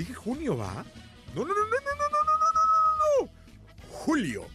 Dije 0.00 0.14
junio, 0.14 0.56
¿va? 0.56 0.82
No, 1.34 1.44
no, 1.44 1.52
no, 1.52 1.60
no, 1.60 1.60
no, 1.60 1.94
no, 1.98 2.08
no, 2.08 2.22
no, 2.24 2.52
no, 2.54 2.62
no, 3.20 3.26
no. 3.26 3.30
Julio. 3.90 4.46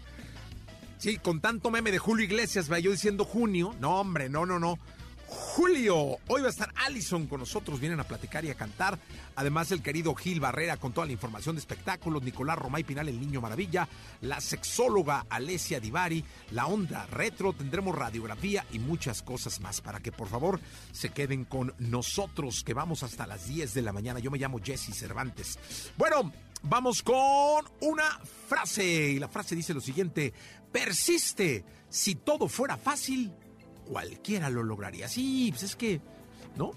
Sí, 0.97 1.19
con 1.19 1.39
tanto 1.39 1.69
meme 1.69 1.91
de 1.91 1.99
Julio 1.99 2.25
Iglesias, 2.25 2.71
va 2.71 2.79
yo 2.79 2.89
diciendo 2.89 3.25
junio. 3.25 3.75
No, 3.79 3.99
hombre, 3.99 4.27
no, 4.27 4.47
no, 4.47 4.57
no. 4.57 4.79
Julio. 5.27 6.17
Hoy 6.27 6.41
va 6.41 6.47
a 6.47 6.51
estar 6.51 6.71
Allison 6.75 7.27
con 7.27 7.39
nosotros, 7.39 7.79
vienen 7.79 7.99
a 7.99 8.03
platicar 8.03 8.45
y 8.45 8.49
a 8.49 8.55
cantar. 8.55 8.99
Además, 9.35 9.71
el 9.71 9.81
querido 9.81 10.13
Gil 10.15 10.39
Barrera 10.39 10.77
con 10.77 10.93
toda 10.93 11.07
la 11.07 11.13
información 11.13 11.55
de 11.55 11.59
espectáculos, 11.59 12.23
Nicolás 12.23 12.57
Romay 12.57 12.83
Pinal, 12.83 13.09
el 13.09 13.19
Niño 13.19 13.41
Maravilla, 13.41 13.87
la 14.21 14.41
sexóloga 14.41 15.25
Alesia 15.29 15.79
Divari, 15.79 16.23
la 16.51 16.67
onda 16.67 17.05
retro, 17.07 17.53
tendremos 17.53 17.95
radiografía 17.95 18.65
y 18.71 18.79
muchas 18.79 19.21
cosas 19.21 19.59
más 19.59 19.81
para 19.81 19.99
que 19.99 20.11
por 20.11 20.27
favor 20.27 20.59
se 20.91 21.09
queden 21.09 21.45
con 21.45 21.73
nosotros, 21.79 22.63
que 22.63 22.73
vamos 22.73 23.03
hasta 23.03 23.27
las 23.27 23.47
10 23.47 23.73
de 23.73 23.81
la 23.81 23.93
mañana. 23.93 24.19
Yo 24.19 24.31
me 24.31 24.37
llamo 24.37 24.59
Jesse 24.63 24.93
Cervantes. 24.93 25.57
Bueno, 25.97 26.31
vamos 26.63 27.01
con 27.01 27.65
una 27.81 28.19
frase 28.47 28.83
y 28.83 29.19
la 29.19 29.27
frase 29.27 29.55
dice 29.55 29.73
lo 29.73 29.81
siguiente, 29.81 30.33
persiste, 30.71 31.63
si 31.89 32.15
todo 32.15 32.47
fuera 32.47 32.77
fácil 32.77 33.31
cualquiera 33.85 34.49
lo 34.49 34.63
lograría. 34.63 35.07
Sí, 35.07 35.49
pues 35.51 35.63
es 35.63 35.75
que, 35.75 36.01
¿no? 36.55 36.71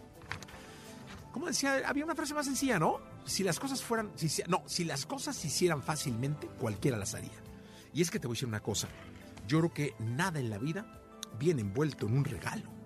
Como 1.33 1.47
decía, 1.47 1.83
había 1.87 2.05
una 2.05 2.15
frase 2.15 2.35
más 2.35 2.47
sencilla, 2.47 2.79
¿no? 2.79 3.01
Si 3.25 3.43
las 3.43 3.59
cosas 3.59 3.83
fueran, 3.83 4.11
si, 4.17 4.43
no, 4.49 4.63
si 4.67 4.85
las 4.85 5.07
cosas 5.07 5.37
se 5.37 5.49
hicieran 5.49 5.83
fácilmente, 5.83 6.47
cualquiera 6.47 6.97
las 6.97 7.15
haría. 7.15 7.43
Y 7.93 8.03
es 8.03 8.11
que 8.11 8.19
te 8.19 8.27
voy 8.27 8.35
a 8.35 8.37
decir 8.37 8.49
una 8.49 8.61
cosa, 8.61 8.89
yo 9.47 9.59
creo 9.59 9.73
que 9.73 9.95
nada 9.99 10.41
en 10.41 10.51
la 10.51 10.59
vida 10.59 10.87
viene 11.39 11.63
envuelto 11.63 12.07
en 12.07 12.17
un 12.17 12.25
regalo. 12.25 12.78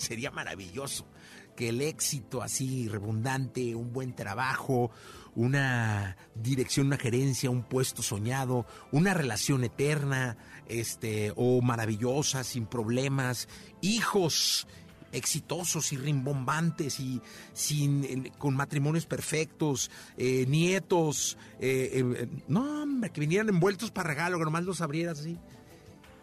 Sería 0.00 0.30
maravilloso 0.30 1.06
que 1.54 1.68
el 1.68 1.82
éxito 1.82 2.42
así 2.42 2.88
redundante, 2.88 3.74
un 3.74 3.92
buen 3.92 4.14
trabajo, 4.14 4.90
una 5.34 6.16
dirección, 6.34 6.86
una 6.86 6.96
gerencia, 6.96 7.50
un 7.50 7.64
puesto 7.64 8.02
soñado, 8.02 8.64
una 8.92 9.12
relación 9.12 9.62
eterna, 9.62 10.38
este, 10.68 11.34
o 11.36 11.60
maravillosa, 11.60 12.44
sin 12.44 12.64
problemas, 12.64 13.46
hijos 13.82 14.66
exitosos 15.12 15.92
y 15.92 15.98
rimbombantes 15.98 16.98
y 16.98 17.20
sin 17.52 18.30
con 18.38 18.54
matrimonios 18.54 19.04
perfectos, 19.04 19.90
eh, 20.16 20.46
nietos, 20.48 21.36
eh, 21.58 22.02
eh, 22.16 22.28
no 22.48 22.82
hombre, 22.82 23.10
que 23.10 23.20
vinieran 23.20 23.50
envueltos 23.50 23.90
para 23.90 24.08
regalo, 24.08 24.38
que 24.38 24.44
nomás 24.44 24.64
los 24.64 24.80
abrieras 24.80 25.20
así 25.20 25.36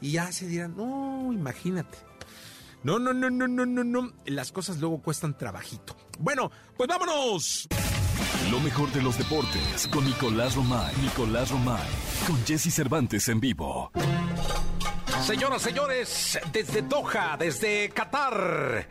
y 0.01 0.13
ya 0.13 0.31
se 0.31 0.47
dirán, 0.47 0.75
no, 0.75 1.31
imagínate. 1.33 1.97
No, 2.88 2.98
no, 2.98 3.12
no, 3.12 3.30
no, 3.30 3.50
no, 3.50 3.66
no, 3.66 3.84
no. 3.84 4.14
Las 4.28 4.53
cosas 4.53 4.78
luego 4.78 5.02
cuestan 5.02 5.38
trabajito. 5.38 5.94
Bueno, 6.20 6.50
pues 6.78 6.88
vámonos. 6.88 7.68
Lo 8.50 8.62
mejor 8.62 8.90
de 8.94 9.02
los 9.02 9.18
deportes 9.18 9.90
con 9.92 10.06
Nicolás 10.06 10.56
Romay. 10.56 10.96
Nicolás 11.02 11.52
Romay. 11.52 11.86
Con 12.25 12.42
Jesse 12.46 12.74
Cervantes 12.74 13.28
en 13.28 13.42
vivo. 13.42 13.92
Señoras, 15.22 15.64
señores, 15.64 16.40
desde 16.53 16.81
Doha, 16.81 17.36
desde 17.38 17.90
Qatar, 17.90 18.88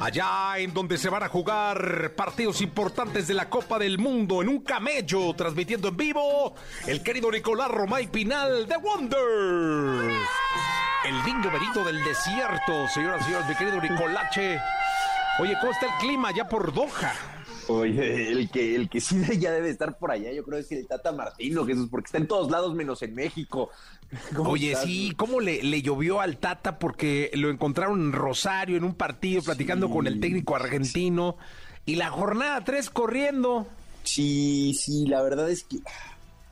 allá 0.00 0.58
en 0.58 0.74
donde 0.74 0.98
se 0.98 1.08
van 1.08 1.22
a 1.22 1.28
jugar 1.30 2.12
partidos 2.14 2.60
importantes 2.60 3.26
de 3.26 3.32
la 3.32 3.48
Copa 3.48 3.78
del 3.78 3.96
Mundo 3.96 4.42
en 4.42 4.50
un 4.50 4.60
camello, 4.60 5.32
transmitiendo 5.34 5.88
en 5.88 5.96
vivo 5.96 6.54
el 6.86 7.02
querido 7.02 7.30
Nicolás 7.30 7.70
Romay 7.70 8.06
Pinal 8.08 8.68
de 8.68 8.76
Wonders. 8.76 10.28
El 11.02 11.24
niño 11.24 11.50
verito 11.50 11.82
del 11.82 12.04
desierto, 12.04 12.86
señoras 12.88 13.22
y 13.22 13.24
señores, 13.24 13.48
mi 13.48 13.54
querido 13.54 13.80
Nicolache. 13.80 14.60
Oye, 15.38 15.56
¿cómo 15.58 15.72
está 15.72 15.86
el 15.86 15.92
clima 15.98 16.30
ya 16.30 16.46
por 16.46 16.74
Doha? 16.74 17.14
Oye, 17.68 18.28
el 18.28 18.50
que, 18.50 18.74
el 18.74 18.90
que 18.90 19.00
sí 19.00 19.18
ya 19.38 19.50
debe 19.50 19.70
estar 19.70 19.96
por 19.96 20.10
allá, 20.10 20.30
yo 20.30 20.44
creo 20.44 20.58
es 20.58 20.70
el 20.72 20.86
Tata 20.86 21.12
Martino, 21.12 21.64
Jesús, 21.64 21.88
porque 21.90 22.06
está 22.06 22.18
en 22.18 22.26
todos 22.26 22.50
lados 22.50 22.74
menos 22.74 23.00
en 23.00 23.14
México. 23.14 23.70
Oye, 24.44 24.76
sí, 24.76 25.14
¿cómo 25.16 25.40
le, 25.40 25.62
le, 25.62 25.80
llovió 25.80 26.20
al 26.20 26.36
Tata? 26.36 26.78
Porque 26.78 27.30
lo 27.32 27.48
encontraron 27.48 28.00
en 28.02 28.12
Rosario, 28.12 28.76
en 28.76 28.84
un 28.84 28.94
partido, 28.94 29.40
platicando 29.40 29.88
con 29.88 30.06
el 30.06 30.20
técnico 30.20 30.54
argentino, 30.54 31.38
y 31.86 31.94
la 31.94 32.10
jornada 32.10 32.62
3 32.62 32.90
corriendo. 32.90 33.66
Sí, 34.02 34.74
sí, 34.74 35.06
la 35.06 35.22
verdad 35.22 35.50
es 35.50 35.64
que 35.64 35.78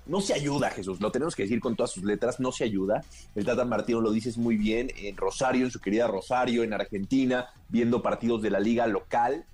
no 0.09 0.21
se 0.21 0.35
ayuda, 0.35 0.71
Jesús, 0.71 1.01
lo 1.01 1.13
tenemos 1.13 1.37
que 1.37 1.43
decir 1.45 1.61
con 1.61 1.77
todas 1.77 1.93
sus 1.93 2.03
letras, 2.03 2.41
no 2.41 2.51
se 2.51 2.65
ayuda. 2.65 3.05
El 3.35 3.45
Tata 3.45 3.65
Martino 3.65 4.01
lo 4.01 4.11
dices 4.11 4.39
muy 4.39 4.57
bien, 4.57 4.91
en 4.97 5.17
Rosario, 5.17 5.67
en 5.67 5.71
su 5.71 5.81
querida 5.81 6.07
Rosario, 6.07 6.65
en 6.65 6.73
Argentina, 6.73 7.49
viendo 7.69 8.03
partidos 8.03 8.43
de 8.43 8.51
la 8.51 8.59
liga 8.59 8.87
local, 8.87 9.45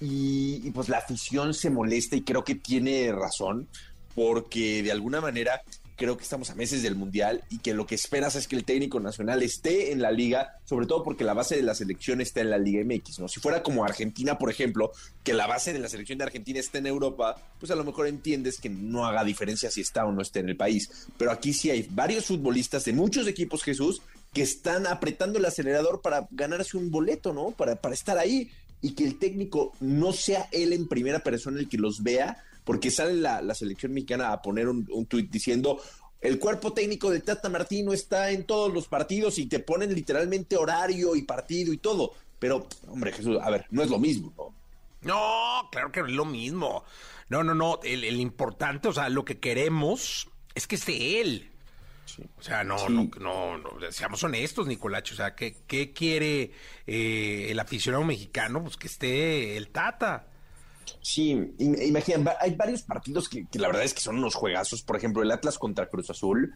y, 0.00 0.70
pues 0.70 0.88
la 0.88 0.98
afición 0.98 1.52
se 1.52 1.68
molesta 1.68 2.16
y 2.16 2.22
creo 2.22 2.42
que 2.42 2.54
tiene 2.54 3.12
razón, 3.12 3.68
porque 4.14 4.82
de 4.82 4.90
alguna 4.90 5.20
manera 5.20 5.62
creo 6.00 6.16
que 6.16 6.22
estamos 6.22 6.48
a 6.48 6.54
meses 6.54 6.82
del 6.82 6.94
Mundial 6.94 7.44
y 7.50 7.58
que 7.58 7.74
lo 7.74 7.86
que 7.86 7.94
esperas 7.94 8.34
es 8.34 8.48
que 8.48 8.56
el 8.56 8.64
técnico 8.64 9.00
nacional 9.00 9.42
esté 9.42 9.92
en 9.92 10.00
la 10.00 10.10
liga, 10.10 10.58
sobre 10.64 10.86
todo 10.86 11.04
porque 11.04 11.24
la 11.24 11.34
base 11.34 11.56
de 11.56 11.62
la 11.62 11.74
selección 11.74 12.22
está 12.22 12.40
en 12.40 12.48
la 12.48 12.56
Liga 12.56 12.82
MX, 12.82 13.18
¿no? 13.18 13.28
Si 13.28 13.38
fuera 13.38 13.62
como 13.62 13.84
Argentina, 13.84 14.38
por 14.38 14.50
ejemplo, 14.50 14.92
que 15.22 15.34
la 15.34 15.46
base 15.46 15.74
de 15.74 15.78
la 15.78 15.90
selección 15.90 16.16
de 16.16 16.24
Argentina 16.24 16.58
está 16.58 16.78
en 16.78 16.86
Europa, 16.86 17.36
pues 17.58 17.70
a 17.70 17.74
lo 17.74 17.84
mejor 17.84 18.06
entiendes 18.06 18.58
que 18.58 18.70
no 18.70 19.04
haga 19.04 19.24
diferencia 19.24 19.70
si 19.70 19.82
está 19.82 20.06
o 20.06 20.12
no 20.12 20.22
está 20.22 20.40
en 20.40 20.48
el 20.48 20.56
país. 20.56 20.90
Pero 21.18 21.32
aquí 21.32 21.52
sí 21.52 21.70
hay 21.70 21.86
varios 21.90 22.24
futbolistas 22.24 22.86
de 22.86 22.94
muchos 22.94 23.26
equipos, 23.26 23.62
Jesús, 23.62 24.00
que 24.32 24.40
están 24.40 24.86
apretando 24.86 25.38
el 25.38 25.44
acelerador 25.44 26.00
para 26.00 26.26
ganarse 26.30 26.78
un 26.78 26.90
boleto, 26.90 27.34
¿no? 27.34 27.50
Para, 27.50 27.76
para 27.76 27.94
estar 27.94 28.16
ahí 28.16 28.50
y 28.80 28.92
que 28.92 29.04
el 29.04 29.18
técnico 29.18 29.74
no 29.80 30.14
sea 30.14 30.48
él 30.50 30.72
en 30.72 30.88
primera 30.88 31.18
persona 31.18 31.60
el 31.60 31.68
que 31.68 31.76
los 31.76 32.02
vea, 32.02 32.42
porque 32.70 32.92
sale 32.92 33.14
la, 33.14 33.52
selección 33.52 33.92
mexicana 33.92 34.30
a 34.30 34.40
poner 34.40 34.68
un, 34.68 34.88
un 34.92 35.06
tuit 35.06 35.28
diciendo, 35.28 35.82
el 36.20 36.38
cuerpo 36.38 36.72
técnico 36.72 37.10
de 37.10 37.18
Tata 37.18 37.48
Martino 37.48 37.92
está 37.92 38.30
en 38.30 38.44
todos 38.44 38.72
los 38.72 38.86
partidos 38.86 39.38
y 39.38 39.46
te 39.46 39.58
ponen 39.58 39.92
literalmente 39.92 40.56
horario 40.56 41.16
y 41.16 41.22
partido 41.22 41.72
y 41.72 41.78
todo. 41.78 42.12
Pero, 42.38 42.68
hombre, 42.86 43.10
Jesús, 43.10 43.38
a 43.42 43.50
ver, 43.50 43.66
no 43.70 43.82
es 43.82 43.90
lo 43.90 43.98
mismo, 43.98 44.32
¿no? 44.36 44.54
No, 45.02 45.68
claro 45.72 45.90
que 45.90 45.98
no 45.98 46.06
es 46.06 46.12
lo 46.12 46.24
mismo. 46.24 46.84
No, 47.28 47.42
no, 47.42 47.56
no. 47.56 47.80
El, 47.82 48.04
el 48.04 48.20
importante, 48.20 48.86
o 48.86 48.92
sea, 48.92 49.08
lo 49.08 49.24
que 49.24 49.40
queremos 49.40 50.28
es 50.54 50.68
que 50.68 50.76
esté 50.76 51.20
él. 51.20 51.50
O 52.38 52.42
sea, 52.42 52.62
no, 52.62 52.88
no, 52.88 53.10
no, 53.18 53.58
no, 53.58 53.70
seamos 53.90 54.22
honestos, 54.22 54.68
Nicolacho. 54.68 55.14
O 55.14 55.16
sea, 55.16 55.34
¿qué, 55.34 55.56
qué 55.66 55.92
quiere 55.92 56.52
eh, 56.86 57.48
el 57.50 57.58
aficionado 57.58 58.04
mexicano? 58.04 58.62
Pues 58.62 58.76
que 58.76 58.86
esté 58.86 59.56
el 59.56 59.70
Tata. 59.70 60.29
Sí, 61.02 61.54
imagina, 61.58 62.34
hay 62.40 62.54
varios 62.54 62.82
partidos 62.82 63.28
que, 63.28 63.46
la 63.52 63.68
verdad 63.68 63.84
es 63.84 63.94
que 63.94 64.00
son 64.00 64.18
unos 64.18 64.34
juegazos. 64.34 64.82
Por 64.82 64.96
ejemplo, 64.96 65.22
el 65.22 65.30
Atlas 65.30 65.58
contra 65.58 65.88
Cruz 65.88 66.10
Azul. 66.10 66.54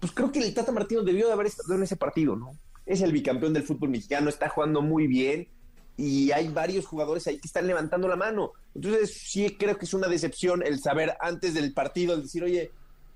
Pues 0.00 0.12
creo 0.12 0.30
que 0.30 0.40
el 0.40 0.52
Tata 0.52 0.72
Martino 0.72 1.02
debió 1.02 1.26
de 1.26 1.32
haber 1.32 1.46
estado 1.46 1.74
en 1.74 1.82
ese 1.82 1.96
partido, 1.96 2.36
¿no? 2.36 2.52
Es 2.84 3.00
el 3.00 3.12
bicampeón 3.12 3.52
del 3.52 3.62
fútbol 3.62 3.88
mexicano, 3.88 4.28
está 4.28 4.48
jugando 4.48 4.82
muy 4.82 5.06
bien 5.06 5.48
y 5.96 6.30
hay 6.32 6.48
varios 6.48 6.86
jugadores 6.86 7.26
ahí 7.26 7.38
que 7.38 7.46
están 7.46 7.66
levantando 7.66 8.06
la 8.06 8.16
mano. 8.16 8.52
Entonces, 8.74 9.14
sí 9.14 9.56
creo 9.58 9.78
que 9.78 9.86
es 9.86 9.94
una 9.94 10.08
decepción 10.08 10.62
el 10.64 10.78
saber 10.80 11.16
antes 11.20 11.54
del 11.54 11.72
partido, 11.72 12.14
el 12.14 12.22
decir, 12.22 12.44
oye, 12.44 12.70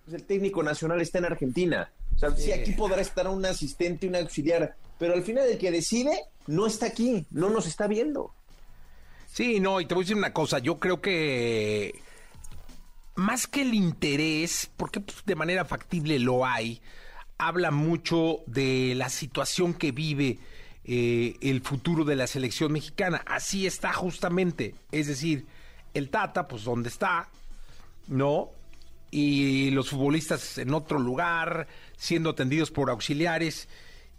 Pues 0.04 0.14
el 0.14 0.26
técnico 0.26 0.62
nacional 0.62 1.00
está 1.00 1.18
en 1.18 1.26
Argentina. 1.26 1.92
O 2.14 2.18
sea, 2.18 2.34
sí, 2.34 2.52
aquí 2.52 2.72
podrá 2.72 3.00
estar 3.00 3.28
un 3.28 3.44
asistente, 3.44 4.08
un 4.08 4.16
auxiliar, 4.16 4.74
pero 4.98 5.14
al 5.14 5.22
final 5.22 5.46
el 5.46 5.58
que 5.58 5.70
decide 5.70 6.18
no 6.46 6.66
está 6.66 6.86
aquí, 6.86 7.26
no 7.30 7.50
nos 7.50 7.66
está 7.66 7.86
viendo. 7.86 8.34
Sí, 9.32 9.60
no, 9.60 9.80
y 9.80 9.86
te 9.86 9.94
voy 9.94 10.02
a 10.02 10.04
decir 10.04 10.16
una 10.16 10.32
cosa, 10.32 10.58
yo 10.58 10.80
creo 10.80 11.00
que 11.00 12.02
más 13.14 13.46
que 13.46 13.62
el 13.62 13.74
interés, 13.74 14.68
porque 14.76 15.00
pues, 15.00 15.24
de 15.24 15.36
manera 15.36 15.64
factible 15.64 16.18
lo 16.18 16.44
hay, 16.44 16.80
habla 17.38 17.70
mucho 17.70 18.40
de 18.46 18.94
la 18.96 19.08
situación 19.08 19.74
que 19.74 19.92
vive 19.92 20.38
eh, 20.84 21.36
el 21.42 21.60
futuro 21.60 22.04
de 22.04 22.16
la 22.16 22.26
selección 22.26 22.72
mexicana. 22.72 23.22
Así 23.24 23.66
está 23.68 23.92
justamente, 23.92 24.74
es 24.90 25.06
decir, 25.06 25.46
el 25.94 26.10
Tata, 26.10 26.48
pues 26.48 26.64
donde 26.64 26.88
está, 26.88 27.28
¿no? 28.08 28.50
Y 29.12 29.70
los 29.70 29.90
futbolistas 29.90 30.58
en 30.58 30.74
otro 30.74 30.98
lugar, 30.98 31.68
siendo 31.96 32.30
atendidos 32.30 32.72
por 32.72 32.90
auxiliares. 32.90 33.68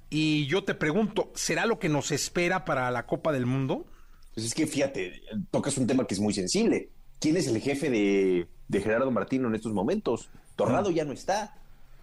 Y 0.10 0.48
yo 0.48 0.63
te 0.63 0.74
pregunto, 0.74 1.31
¿será 1.36 1.66
lo 1.66 1.80
que 1.80 1.90
nos 1.90 2.12
espera 2.12 2.63
para 2.63 2.90
la 2.92 3.06
Copa 3.06 3.34
del 3.34 3.46
Mundo? 3.46 3.86
Pues 4.33 4.45
es 4.45 4.54
que 4.54 4.68
fíjate, 4.68 5.22
tocas 5.50 5.78
un 5.78 5.88
tema 5.88 6.07
que 6.07 6.13
es 6.13 6.19
muy 6.19 6.33
sensible. 6.33 6.89
¿Quién 7.19 7.38
es 7.38 7.48
el 7.48 7.60
jefe 7.60 7.89
de, 7.89 8.48
Gerardo 8.80 9.12
Martino 9.12 9.48
en 9.48 9.56
estos 9.56 9.74
momentos? 9.74 10.30
Torrado 10.56 10.89
ya 10.89 11.06
no 11.06 11.13
está. 11.13 11.56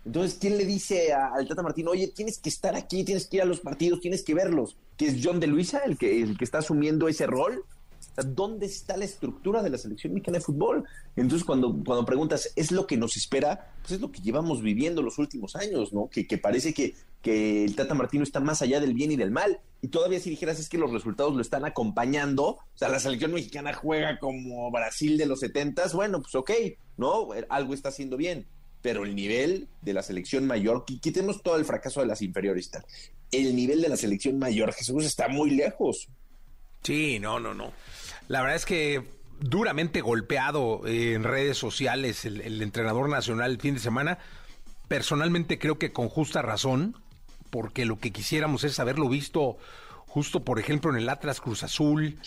Entonces, 0.04 0.38
¿quién 0.40 0.56
le 0.56 0.64
dice 0.64 1.12
al 1.12 1.46
Tata 1.48 1.62
Martino, 1.62 1.90
oye, 1.90 2.08
tienes 2.08 2.38
que 2.38 2.48
estar 2.48 2.75
aquí, 2.76 3.04
tienes 3.04 3.26
que 3.26 3.38
ir 3.38 3.42
a 3.42 3.46
los 3.46 3.60
partidos, 3.60 4.00
tienes 4.00 4.22
que 4.22 4.34
verlos? 4.34 4.76
¿Que 4.96 5.06
es 5.06 5.16
John 5.22 5.40
de 5.40 5.48
Luisa 5.48 5.80
el 5.84 5.98
que, 5.98 6.22
el 6.22 6.38
que 6.38 6.44
está 6.44 6.58
asumiendo 6.58 7.08
ese 7.08 7.26
rol? 7.26 7.64
¿Dónde 8.26 8.67
está 8.67 8.97
la 8.97 9.05
estructura 9.05 9.62
de 9.62 9.70
la 9.70 9.79
selección 9.79 10.12
mexicana 10.12 10.38
de 10.38 10.44
fútbol? 10.44 10.85
Entonces, 11.17 11.44
cuando, 11.44 11.73
cuando 11.85 12.05
preguntas, 12.05 12.53
¿es 12.56 12.73
lo 12.73 12.87
que 12.87 12.97
nos 12.97 13.17
espera? 13.17 13.73
Pues 13.81 13.93
es 13.93 14.00
lo 14.00 14.11
que 14.11 14.20
llevamos 14.20 14.61
viviendo 14.62 15.03
los 15.03 15.19
últimos 15.19 15.55
años, 15.56 15.93
¿no? 15.93 16.09
Que, 16.11 16.26
parece 16.38 16.75
que, 16.75 16.94
que 17.23 17.65
el 17.65 17.76
Tata 17.76 17.94
Martino 17.94 18.25
está 18.25 18.41
más 18.41 18.62
allá 18.62 18.81
del 18.81 18.94
bien 18.94 19.12
y 19.12 19.17
del 19.17 19.31
mal. 19.31 19.61
Y 19.82 19.88
todavía 19.88 20.19
si 20.19 20.31
dijeras 20.31 20.59
es 20.59 20.69
que 20.69 20.79
los 20.79 20.93
resultados 20.93 21.35
lo 21.35 21.41
están 21.41 21.65
acompañando, 21.65 22.44
o 22.44 22.62
sea, 22.75 22.88
la 22.88 22.99
selección 22.99 23.32
mexicana 23.32 23.73
juega 23.73 24.19
como 24.19 24.70
Brasil 24.70 25.17
de 25.17 25.26
los 25.26 25.41
setentas, 25.41 25.94
bueno, 25.94 26.20
pues 26.20 26.35
ok, 26.35 26.50
¿no? 26.97 27.29
Algo 27.49 27.75
está 27.75 27.91
haciendo 27.91 28.17
bien. 28.17 28.47
Pero 28.82 29.05
el 29.05 29.15
nivel 29.15 29.69
de 29.82 29.93
la 29.93 30.03
selección 30.03 30.47
mayor, 30.47 30.85
quitemos 30.85 31.43
todo 31.43 31.56
el 31.56 31.65
fracaso 31.65 32.00
de 32.00 32.06
las 32.06 32.23
inferiores. 32.23 32.70
El 33.31 33.55
nivel 33.56 33.81
de 33.81 33.88
la 33.88 33.97
selección 33.97 34.38
mayor, 34.38 34.73
Jesús, 34.73 35.05
está 35.05 35.29
muy 35.29 35.50
lejos. 35.50 36.09
Sí, 36.82 37.19
no, 37.19 37.41
no, 37.41 37.55
no. 37.55 37.73
La 38.28 38.42
verdad 38.42 38.56
es 38.56 38.66
que 38.66 39.04
duramente 39.40 40.00
golpeado 40.00 40.86
en 40.86 41.25
redes 41.25 41.56
sociales 41.56 42.25
el, 42.25 42.62
entrenador 42.62 43.08
nacional 43.08 43.50
el 43.50 43.60
fin 43.60 43.75
de 43.75 43.80
semana. 43.80 44.19
Personalmente 44.86 45.58
creo 45.58 45.78
que 45.78 45.92
con 45.92 46.08
justa 46.08 46.42
razón, 46.42 46.96
porque 47.50 47.84
lo 47.84 47.98
que 47.98 48.12
quisiéramos 48.12 48.64
es 48.64 48.78
haberlo 48.78 49.08
visto 49.08 49.58
justo, 50.06 50.42
por 50.42 50.58
ejemplo, 50.58 50.90
en 50.90 50.96
el 50.96 51.08
Atlas 51.08 51.40
Cruz 51.40 51.62
Azul. 51.62 52.19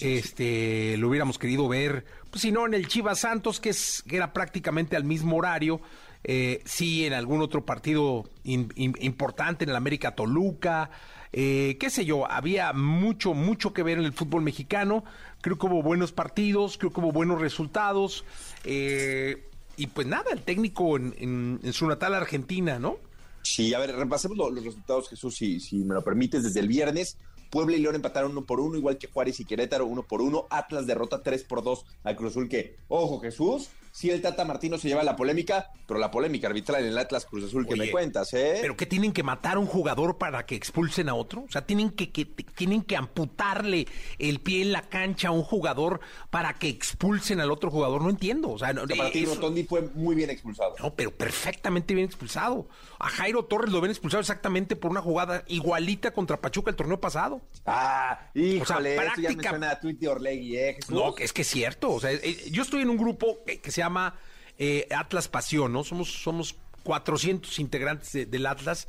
este, 0.00 0.96
lo 0.96 1.08
hubiéramos 1.08 1.38
querido 1.38 1.68
ver, 1.68 2.04
pues 2.30 2.42
si 2.42 2.52
no, 2.52 2.66
en 2.66 2.74
el 2.74 2.88
Chivas 2.88 3.20
Santos, 3.20 3.60
que, 3.60 3.70
es, 3.70 4.02
que 4.06 4.16
era 4.16 4.32
prácticamente 4.32 4.96
al 4.96 5.04
mismo 5.04 5.36
horario. 5.36 5.80
Eh, 6.24 6.62
sí, 6.64 7.06
en 7.06 7.12
algún 7.12 7.40
otro 7.40 7.64
partido 7.64 8.28
importante, 8.42 9.64
en 9.64 9.70
el 9.70 9.76
América 9.76 10.14
Toluca. 10.14 10.90
Eh, 11.32 11.76
qué 11.78 11.90
sé 11.90 12.04
yo, 12.04 12.30
había 12.30 12.72
mucho, 12.72 13.34
mucho 13.34 13.72
que 13.72 13.82
ver 13.82 13.98
en 13.98 14.04
el 14.04 14.12
fútbol 14.12 14.42
mexicano. 14.42 15.04
Creo 15.40 15.58
que 15.58 15.66
hubo 15.66 15.82
buenos 15.82 16.12
partidos, 16.12 16.78
creo 16.78 16.92
que 16.92 17.00
hubo 17.00 17.12
buenos 17.12 17.40
resultados. 17.40 18.24
Eh, 18.64 19.44
y 19.76 19.86
pues 19.86 20.06
nada, 20.06 20.32
el 20.32 20.42
técnico 20.42 20.96
en, 20.96 21.60
su 21.72 21.86
natal 21.86 22.14
Argentina, 22.14 22.78
¿no? 22.78 22.98
Sí, 23.42 23.72
a 23.74 23.78
ver, 23.78 23.94
repasemos 23.94 24.36
los 24.36 24.64
resultados, 24.64 25.08
Jesús, 25.08 25.36
si, 25.36 25.84
me 25.84 25.94
lo 25.94 26.02
permites, 26.02 26.42
desde 26.42 26.60
el 26.60 26.68
viernes. 26.68 27.16
Puebla 27.50 27.76
y 27.76 27.80
León 27.80 27.94
empataron 27.94 28.32
uno 28.32 28.44
por 28.44 28.60
uno, 28.60 28.76
igual 28.76 28.98
que 28.98 29.06
Juárez 29.06 29.40
y 29.40 29.44
Querétaro 29.44 29.86
uno 29.86 30.02
por 30.02 30.20
uno. 30.20 30.46
Atlas 30.50 30.86
derrota 30.86 31.22
tres 31.22 31.44
por 31.44 31.62
dos 31.62 31.86
a 32.04 32.14
Cruz 32.14 32.32
Azul, 32.32 32.48
que, 32.48 32.76
ojo 32.88 33.20
Jesús, 33.20 33.70
si 33.98 34.10
el 34.10 34.22
Tata 34.22 34.44
Martino 34.44 34.78
se 34.78 34.86
lleva 34.86 35.02
la 35.02 35.16
polémica, 35.16 35.72
pero 35.84 35.98
la 35.98 36.12
polémica 36.12 36.46
arbitral 36.46 36.82
en 36.82 36.90
el 36.90 36.98
Atlas 36.98 37.26
Cruz 37.26 37.42
Azul 37.42 37.66
que 37.66 37.74
me 37.74 37.90
cuentas, 37.90 38.32
¿eh? 38.32 38.58
¿Pero 38.60 38.76
que 38.76 38.86
tienen 38.86 39.12
que 39.12 39.24
matar 39.24 39.56
a 39.56 39.58
un 39.58 39.66
jugador 39.66 40.18
para 40.18 40.46
que 40.46 40.54
expulsen 40.54 41.08
a 41.08 41.16
otro? 41.16 41.42
O 41.48 41.50
sea, 41.50 41.66
tienen 41.66 41.90
que, 41.90 42.12
que, 42.12 42.24
tienen 42.24 42.82
que 42.82 42.96
amputarle 42.96 43.88
el 44.20 44.38
pie 44.38 44.62
en 44.62 44.70
la 44.70 44.82
cancha 44.82 45.28
a 45.28 45.30
un 45.32 45.42
jugador 45.42 45.98
para 46.30 46.54
que 46.60 46.68
expulsen 46.68 47.40
al 47.40 47.50
otro 47.50 47.72
jugador. 47.72 48.00
No 48.00 48.10
entiendo. 48.10 48.50
O 48.50 48.58
sea, 48.60 48.72
no, 48.72 48.86
Martino 48.86 49.34
Tondi 49.34 49.64
fue 49.64 49.90
muy 49.94 50.14
bien 50.14 50.30
expulsado. 50.30 50.76
No, 50.78 50.94
pero 50.94 51.10
perfectamente 51.10 51.92
bien 51.92 52.06
expulsado. 52.06 52.68
A 53.00 53.08
Jairo 53.08 53.44
Torres 53.44 53.70
lo 53.70 53.80
ven 53.80 53.90
expulsado 53.90 54.20
exactamente 54.20 54.74
por 54.74 54.90
una 54.90 55.00
jugada 55.00 55.44
igualita 55.46 56.10
contra 56.10 56.40
Pachuca 56.40 56.70
el 56.70 56.76
torneo 56.76 57.00
pasado. 57.00 57.40
Ah, 57.64 58.28
híjole, 58.34 58.62
o 58.62 58.66
sea, 58.66 58.76
práctica... 58.76 59.12
eso 59.12 59.20
ya 59.20 59.36
me 59.36 59.48
suena 59.48 59.70
a 59.70 59.80
Tweet 59.80 59.94
de 59.94 60.08
Orlegui, 60.08 60.56
¿eh, 60.56 60.74
Jesús? 60.74 60.94
No, 60.94 61.14
es 61.16 61.32
que 61.32 61.42
es 61.42 61.48
cierto. 61.48 61.92
O 61.92 62.00
sea, 62.00 62.10
eh, 62.12 62.50
yo 62.50 62.62
estoy 62.62 62.82
en 62.82 62.90
un 62.90 62.96
grupo 62.96 63.38
que, 63.46 63.70
se 63.70 63.80
llama 63.80 64.16
eh, 64.58 64.88
Atlas 64.90 65.28
Pasión, 65.28 65.72
¿no? 65.72 65.84
Somos, 65.84 66.10
somos 66.12 66.56
400 66.82 67.58
integrantes 67.60 68.30
del 68.30 68.46
Atlas. 68.46 68.88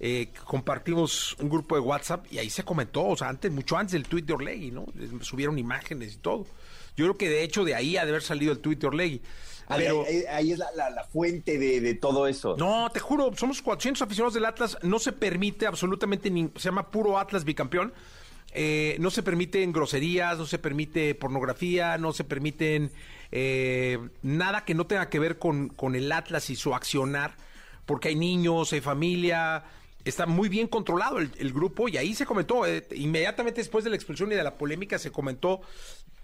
Eh, 0.00 0.30
compartimos 0.44 1.34
un 1.40 1.48
grupo 1.48 1.74
de 1.74 1.80
WhatsApp 1.80 2.24
y 2.30 2.38
ahí 2.38 2.50
se 2.50 2.62
comentó, 2.62 3.04
o 3.04 3.16
sea, 3.16 3.28
antes, 3.28 3.50
mucho 3.50 3.76
antes 3.76 3.92
del 3.92 4.04
tuit 4.04 4.24
de 4.24 4.34
Orlegui, 4.34 4.70
¿no? 4.70 4.86
Subieron 5.22 5.58
imágenes 5.58 6.14
y 6.14 6.18
todo. 6.18 6.46
Yo 6.96 7.04
creo 7.06 7.16
que 7.16 7.28
de 7.28 7.42
hecho 7.42 7.64
de 7.64 7.74
ahí 7.74 7.96
ha 7.96 8.04
de 8.04 8.10
haber 8.10 8.22
salido 8.22 8.52
el 8.52 8.60
tuit 8.60 8.78
de 8.78 8.86
Orlegui. 8.86 9.22
Pero, 9.68 10.04
ahí, 10.30 10.52
es 10.52 10.58
la, 10.58 11.04
fuente 11.12 11.58
de, 11.58 11.94
todo 11.94 12.26
eso. 12.26 12.56
No, 12.56 12.90
te 12.90 13.00
juro, 13.00 13.30
somos 13.36 13.60
400 13.60 14.02
aficionados 14.02 14.34
del 14.34 14.44
Atlas, 14.44 14.78
no 14.82 14.98
se 14.98 15.12
permite 15.12 15.66
absolutamente, 15.66 16.30
ni, 16.30 16.50
se 16.56 16.68
llama 16.68 16.90
puro 16.90 17.18
Atlas 17.18 17.44
bicampeón, 17.44 17.92
eh, 18.52 18.96
no 18.98 19.10
se 19.10 19.22
permiten 19.22 19.72
groserías, 19.72 20.38
no 20.38 20.46
se 20.46 20.58
permite 20.58 21.14
pornografía, 21.14 21.98
no 21.98 22.12
se 22.12 22.24
permiten 22.24 22.90
eh, 23.30 23.98
nada 24.22 24.64
que 24.64 24.74
no 24.74 24.86
tenga 24.86 25.10
que 25.10 25.18
ver 25.18 25.38
con, 25.38 25.68
con 25.68 25.94
el 25.94 26.10
Atlas 26.10 26.48
y 26.48 26.56
su 26.56 26.74
accionar, 26.74 27.36
porque 27.84 28.08
hay 28.08 28.16
niños, 28.16 28.72
hay 28.72 28.80
familia, 28.80 29.64
está 30.04 30.26
muy 30.26 30.48
bien 30.48 30.66
controlado 30.66 31.18
el, 31.18 31.52
grupo 31.52 31.88
y 31.88 31.96
ahí 31.96 32.14
se 32.14 32.24
comentó, 32.24 32.66
eh, 32.66 32.86
inmediatamente 32.94 33.60
después 33.60 33.84
de 33.84 33.90
la 33.90 33.96
expulsión 33.96 34.32
y 34.32 34.34
de 34.34 34.42
la 34.42 34.56
polémica 34.56 34.98
se 34.98 35.12
comentó, 35.12 35.60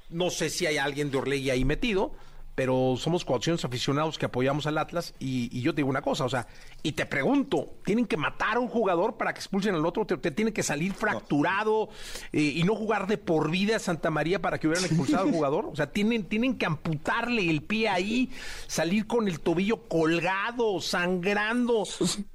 no 0.08 0.30
sé 0.30 0.48
si 0.50 0.66
hay 0.66 0.78
alguien 0.78 1.10
de 1.10 1.18
Orlegui 1.18 1.50
ahí 1.50 1.64
metido, 1.64 2.14
pero 2.54 2.94
somos 2.96 3.24
400 3.24 3.64
aficionados 3.64 4.18
que 4.18 4.26
apoyamos 4.26 4.66
al 4.66 4.78
Atlas 4.78 5.14
y, 5.18 5.60
yo 5.60 5.72
te 5.72 5.78
digo 5.78 5.88
una 5.88 6.02
cosa, 6.02 6.24
o 6.24 6.28
sea, 6.28 6.46
y 6.82 6.92
te 6.92 7.06
pregunto, 7.06 7.74
¿tienen 7.84 8.06
que 8.06 8.16
matar 8.16 8.56
a 8.56 8.60
un 8.60 8.68
jugador 8.68 9.16
para 9.16 9.32
que 9.32 9.40
expulsen 9.40 9.74
al 9.74 9.86
otro? 9.86 10.06
¿Te, 10.06 10.30
tiene 10.30 10.52
que 10.52 10.62
salir 10.62 10.92
fracturado 10.92 11.88
eh, 12.32 12.40
y 12.40 12.62
no 12.64 12.74
jugar 12.76 13.06
de 13.06 13.18
por 13.18 13.50
vida 13.50 13.76
a 13.76 13.78
Santa 13.78 14.10
María 14.10 14.40
para 14.40 14.58
que 14.58 14.66
hubieran 14.66 14.84
expulsado 14.84 15.24
al 15.24 15.32
jugador? 15.32 15.66
O 15.66 15.76
sea, 15.76 15.90
tienen, 15.90 16.24
tienen 16.24 16.56
que 16.56 16.66
amputarle 16.66 17.48
el 17.48 17.62
pie 17.62 17.88
ahí, 17.88 18.30
salir 18.66 19.06
con 19.06 19.28
el 19.28 19.40
tobillo 19.40 19.88
colgado, 19.88 20.80
sangrando, 20.80 21.84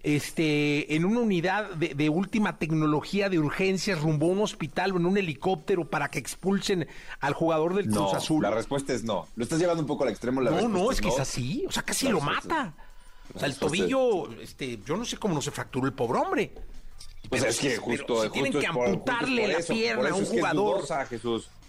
este, 0.03 0.95
en 0.95 1.05
una 1.05 1.19
unidad 1.19 1.69
de, 1.75 2.09
última 2.09 2.57
tecnología 2.57 3.29
de 3.29 3.37
urgencias 3.37 4.01
rumbo 4.01 4.27
a 4.27 4.29
un 4.29 4.39
hospital 4.39 4.93
o 4.93 4.97
en 4.97 5.05
un 5.05 5.17
helicóptero 5.17 5.85
para 5.85 6.09
que 6.09 6.17
expulsen 6.17 6.87
al 7.19 7.33
jugador 7.33 7.75
del 7.75 7.87
Cruz 7.87 8.13
Azul. 8.13 8.41
La 8.41 8.51
respuesta 8.51 8.93
es 8.93 9.03
no. 9.03 9.27
Lo 9.35 9.43
estás 9.43 9.59
llevando 9.59 9.81
un 9.81 9.87
poco 9.87 10.05
extremo 10.11 10.41
No, 10.41 10.67
no, 10.67 10.91
es 10.91 11.01
que 11.01 11.09
es 11.09 11.19
así. 11.19 11.65
O 11.67 11.71
sea, 11.71 11.83
casi 11.83 12.07
lo 12.07 12.19
mata. 12.19 12.73
O 13.33 13.39
sea, 13.39 13.47
el 13.47 13.55
tobillo, 13.55 14.31
este, 14.41 14.79
yo 14.85 14.97
no 14.97 15.05
sé 15.05 15.17
cómo 15.17 15.35
no 15.35 15.41
se 15.41 15.51
fracturó 15.51 15.85
el 15.85 15.93
pobre 15.93 16.19
hombre. 16.19 16.53
Pues 17.27 17.43
es 17.43 17.59
que 17.59 17.77
justo, 17.77 18.29
tienen 18.31 18.53
que 18.53 18.65
amputarle 18.65 19.47
la 19.47 19.59
pierna 19.59 20.09
a 20.09 20.13
un 20.13 20.25
jugador. 20.25 20.85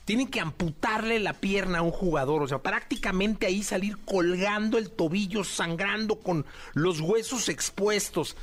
Tienen 0.04 0.28
que 0.28 0.40
amputarle 0.40 1.20
la 1.20 1.34
pierna 1.34 1.78
a 1.78 1.82
un 1.82 1.92
jugador, 1.92 2.42
o 2.42 2.48
sea, 2.48 2.58
prácticamente 2.58 3.46
ahí 3.46 3.62
salir 3.62 3.98
colgando 3.98 4.76
el 4.78 4.90
tobillo, 4.90 5.44
sangrando 5.44 6.18
con 6.18 6.46
los 6.72 7.00
huesos 7.00 7.48
expuestos, 7.48 8.36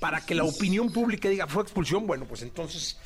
para 0.00 0.24
que 0.24 0.34
la 0.34 0.44
opinión 0.44 0.90
pública 0.90 1.28
diga 1.28 1.46
fue 1.46 1.64
expulsión. 1.64 2.06
Bueno, 2.06 2.24
pues 2.24 2.42
entonces 2.42 2.96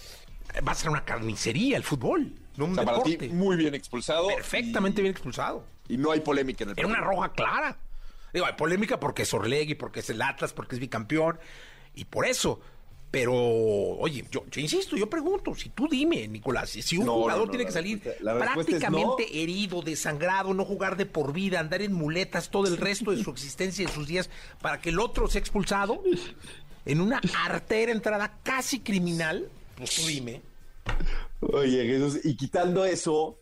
eh, 0.55 0.61
va 0.61 0.73
a 0.73 0.75
ser 0.75 0.91
una 0.91 1.05
carnicería 1.05 1.77
el 1.77 1.83
fútbol, 1.83 2.33
no 2.57 2.67
un 2.67 2.77
deporte. 2.77 3.29
muy 3.31 3.57
bien 3.57 3.75
expulsado. 3.75 4.29
Perfectamente 4.29 5.03
bien 5.03 5.13
expulsado. 5.13 5.65
Y 5.89 5.97
no 5.97 6.13
hay 6.13 6.21
polémica 6.21 6.65
en 6.65 6.71
el 6.71 6.79
Era 6.79 6.89
una 6.89 7.01
roja 7.01 7.33
clara. 7.33 7.79
Digo, 8.33 8.47
hay 8.47 8.55
polémica 8.55 9.01
porque 9.01 9.23
es 9.23 9.33
Orlegui, 9.33 9.75
porque 9.75 10.01
es 10.01 10.11
el 10.11 10.21
Atlas, 10.21 10.53
porque 10.53 10.75
es 10.75 10.81
bicampeón. 10.81 11.39
Y 11.95 12.05
por 12.05 12.27
eso. 12.27 12.61
Pero, 13.11 13.33
oye, 13.33 14.27
yo, 14.31 14.45
insisto, 14.57 14.97
yo 14.97 15.09
pregunto, 15.09 15.55
si 15.55 15.71
tú 15.71 15.89
dime, 15.89 16.27
Nicolás, 16.29 16.71
si 16.71 16.99
un 16.99 17.07
jugador 17.07 17.49
tiene 17.49 17.65
que 17.65 17.73
salir 17.73 18.03
prácticamente 18.21 19.43
herido, 19.43 19.81
desangrado, 19.81 20.53
no 20.53 20.65
jugar 20.65 20.97
de 20.97 21.07
por 21.07 21.33
vida, 21.33 21.61
andar 21.61 21.83
en 21.83 21.93
muletas 21.93 22.51
todo 22.51 22.67
el 22.67 22.77
resto 22.77 23.13
de 23.13 23.23
su 23.23 23.31
existencia 23.31 23.85
y 23.85 23.87
de 23.87 23.93
sus 23.93 24.07
días 24.07 24.29
para 24.61 24.81
que 24.81 24.91
el 24.91 24.99
otro 24.99 25.29
sea 25.29 25.39
expulsado 25.39 26.03
en 26.85 27.01
una 27.01 27.21
artera 27.45 27.93
entrada 27.93 28.39
casi 28.43 28.81
criminal, 28.81 29.49
pues 29.77 29.95
tú 29.95 30.03
dime. 30.07 30.43
Oye, 31.41 31.87
Jesús, 31.87 32.21
y 32.25 32.37
quitando 32.37 32.85
eso, 32.85 33.39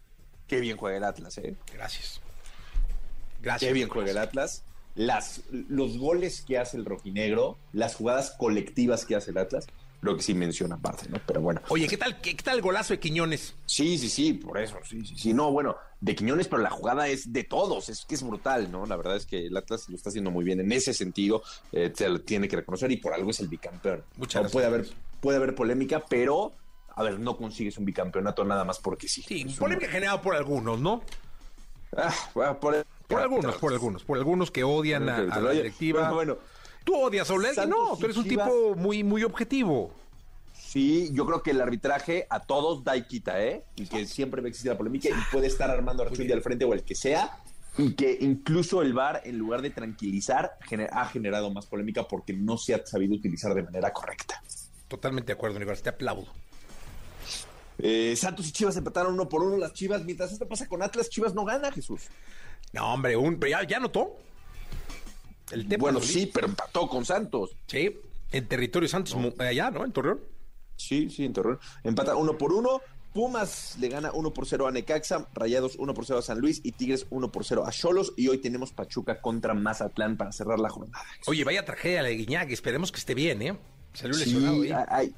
qué 0.47 0.61
bien 0.61 0.77
juega 0.77 0.99
el 0.99 1.05
Atlas, 1.05 1.39
¿eh? 1.39 1.57
Gracias. 1.73 2.21
Qué 3.61 3.73
bien 3.73 3.89
juega 3.89 4.11
el 4.11 4.19
Atlas. 4.19 4.65
las, 4.95 5.43
los 5.51 5.99
goles 5.99 6.43
que 6.47 6.59
hace 6.59 6.77
el 6.77 6.85
rojinegro, 6.85 7.59
las 7.73 7.97
jugadas 7.97 8.35
colectivas 8.39 9.05
que 9.05 9.17
hace 9.17 9.33
el 9.33 9.39
Atlas, 9.39 9.67
creo 10.05 10.17
que 10.17 10.23
sí 10.23 10.35
menciona 10.35 10.75
aparte, 10.77 11.09
¿no? 11.09 11.19
Pero 11.27 11.41
bueno. 11.41 11.63
Oye, 11.69 11.89
¿qué 11.89 11.97
tal, 11.97 12.21
qué, 12.21 12.35
tal 12.35 12.57
el 12.57 12.63
golazo 12.63 12.93
de 12.93 13.01
Quiñones? 13.01 13.55
Sí, 13.65 13.99
sí, 13.99 14.09
sí, 14.09 14.35
por 14.35 14.59
eso, 14.59 14.77
sí, 14.89 15.05
sí, 15.05 15.17
sí. 15.17 15.33
No, 15.33 15.51
bueno, 15.51 15.77
de 16.01 16.15
Quiñones, 16.15 16.47
pero 16.47 16.63
la 16.63 16.71
jugada 16.71 17.09
es 17.09 17.33
de 17.33 17.45
todos, 17.45 17.89
es 17.89 18.05
que 18.05 18.15
es 18.15 18.23
brutal, 18.23 18.71
¿no? 18.71 18.85
La 18.87 18.97
verdad 18.97 19.17
es 19.17 19.25
que 19.25 19.47
el 19.47 19.57
Atlas 19.57 19.89
lo 19.89 19.97
está 19.97 20.11
haciendo 20.11 20.31
muy 20.31 20.45
bien 20.45 20.61
en 20.61 20.71
ese 20.73 20.93
sentido, 20.93 21.43
eh, 21.73 21.91
se 21.95 22.09
lo 22.09 22.21
tiene 22.21 22.49
que 22.49 22.57
reconocer 22.57 22.93
y 22.93 22.99
por 22.99 23.15
algo 23.15 23.31
es 23.31 23.41
el 23.41 23.49
bicampeón. 23.49 24.05
Muchas 24.17 24.43
no, 24.43 24.51
puede 24.51 24.67
haber, 24.67 24.87
puede 25.21 25.39
haber 25.39 25.55
polémica, 25.55 26.05
pero 26.07 26.53
a 26.95 27.03
ver, 27.03 27.19
no 27.19 27.37
consigues 27.37 27.79
un 27.79 27.87
bicampeonato 27.87 28.45
nada 28.45 28.65
más 28.65 28.79
porque 28.79 29.09
sí. 29.09 29.23
Sí, 29.23 29.45
polémica 29.59 29.89
generada 29.89 30.21
por 30.21 30.37
algunos, 30.37 30.79
¿no? 30.79 31.03
Ah, 31.97 32.15
bueno, 32.35 32.61
por, 32.61 32.85
por 33.09 33.21
algunos, 33.21 33.57
por 33.57 33.73
algunos, 33.73 34.05
por 34.05 34.19
algunos 34.19 34.51
que 34.51 34.65
odian 34.65 35.09
a, 35.09 35.17
a 35.17 35.41
la 35.41 35.51
directiva. 35.53 36.11
Bueno, 36.11 36.39
¿Tú 36.85 36.95
odias 36.95 37.29
a 37.31 37.35
Oleg? 37.35 37.57
No, 37.67 37.97
tú 37.97 38.05
eres 38.05 38.17
un 38.19 38.29
tipo 38.29 38.75
muy, 38.77 39.03
muy 39.03 39.25
objetivo. 39.25 39.93
Sí, 40.53 41.11
yo 41.13 41.25
creo 41.25 41.43
que 41.43 41.53
el 41.53 41.61
arbitraje 41.61 42.27
a 42.29 42.41
todos 42.41 42.85
da 42.85 42.97
y 42.97 43.05
quita, 43.05 43.43
¿eh? 43.43 43.65
Y 43.77 43.87
que 43.87 44.07
siempre 44.07 44.41
va 44.41 44.47
a 44.47 44.49
existir 44.51 44.71
la 44.71 44.77
polémica 44.77 45.09
y 45.09 45.13
puede 45.33 45.47
estar 45.47 45.71
Armando 45.71 46.03
Archulli 46.03 46.31
al 46.33 46.43
frente 46.43 46.65
o 46.65 46.75
el 46.75 46.83
que 46.83 46.95
sea. 46.95 47.39
Y 47.79 47.95
que 47.95 48.19
incluso 48.21 48.83
el 48.83 48.93
VAR, 48.93 49.23
en 49.25 49.37
lugar 49.37 49.63
de 49.63 49.71
tranquilizar, 49.71 50.59
ha 50.93 51.07
generado 51.07 51.51
más 51.51 51.67
polémica 51.67 52.07
porque 52.07 52.33
no 52.33 52.57
se 52.57 52.75
ha 52.75 52.87
sabido 52.87 53.15
utilizar 53.15 53.53
de 53.55 53.63
manera 53.63 53.93
correcta. 53.93 54.41
Totalmente 54.87 55.29
de 55.29 55.33
acuerdo, 55.33 55.59
Nicolás, 55.59 55.83
te 55.83 55.89
aplaudo. 55.89 56.27
Eh, 57.79 58.15
Santos 58.17 58.47
y 58.47 58.53
Chivas 58.53 58.77
empataron 58.77 59.15
uno 59.15 59.29
por 59.29 59.43
uno 59.43 59.57
las 59.57 59.73
Chivas. 59.73 60.05
Mientras 60.05 60.33
esto 60.33 60.47
pasa 60.47 60.69
con 60.69 60.83
Atlas, 60.83 61.09
Chivas 61.09 61.35
no 61.35 61.45
gana, 61.45 61.73
Jesús. 61.73 62.03
No, 62.75 62.93
hombre, 62.93 63.17
un, 63.17 63.39
ya, 63.41 63.63
ya 63.63 63.79
notó. 63.79 64.17
El 65.53 65.65
bueno, 65.79 66.01
sí, 66.01 66.29
pero 66.33 66.49
empató 66.49 66.89
con 66.89 67.05
Santos. 67.05 67.57
Sí, 67.69 67.97
en 68.33 68.49
territorio 68.49 68.89
Santos, 68.89 69.17
allá, 69.39 69.71
¿no? 69.71 69.85
En 69.85 69.93
Torreón. 69.93 70.21
Sí, 70.77 71.09
sí, 71.09 71.25
en 71.25 71.33
Torreón. 71.33 71.61
Empata 71.85 72.17
uno 72.17 72.37
por 72.37 72.53
uno. 72.53 72.81
Pumas 73.13 73.77
le 73.79 73.89
gana 73.89 74.11
1 74.13 74.35
por 74.35 74.45
0 74.45 74.67
a 74.67 74.73
Necaxa, 74.73 75.29
Rayados 75.35 75.77
1 75.77 75.95
por 75.95 76.05
0 76.05 76.19
a 76.19 76.23
San 76.23 76.41
Luis 76.41 76.61
y 76.65 76.73
Tigres 76.73 77.07
1 77.11 77.31
por 77.31 77.45
0 77.45 77.65
a 77.65 77.71
Cholos. 77.71 78.13
Y 78.17 78.27
hoy 78.27 78.39
tenemos 78.39 78.73
Pachuca 78.73 79.21
contra 79.21 79.55
Mazatlán 79.55 80.17
para 80.17 80.33
cerrar 80.33 80.59
la 80.59 80.69
jornada. 80.69 81.05
Oye, 81.27 81.45
vaya 81.45 81.65
tragedia 81.65 82.03
de 82.03 82.17
Guiñac, 82.17 82.51
esperemos 82.51 82.91
que 82.91 82.99
esté 82.99 83.15
bien, 83.15 83.41
¿eh? 83.41 83.57
Salió 83.93 84.19
lesionado. 84.19 84.65
Hay, 84.89 85.15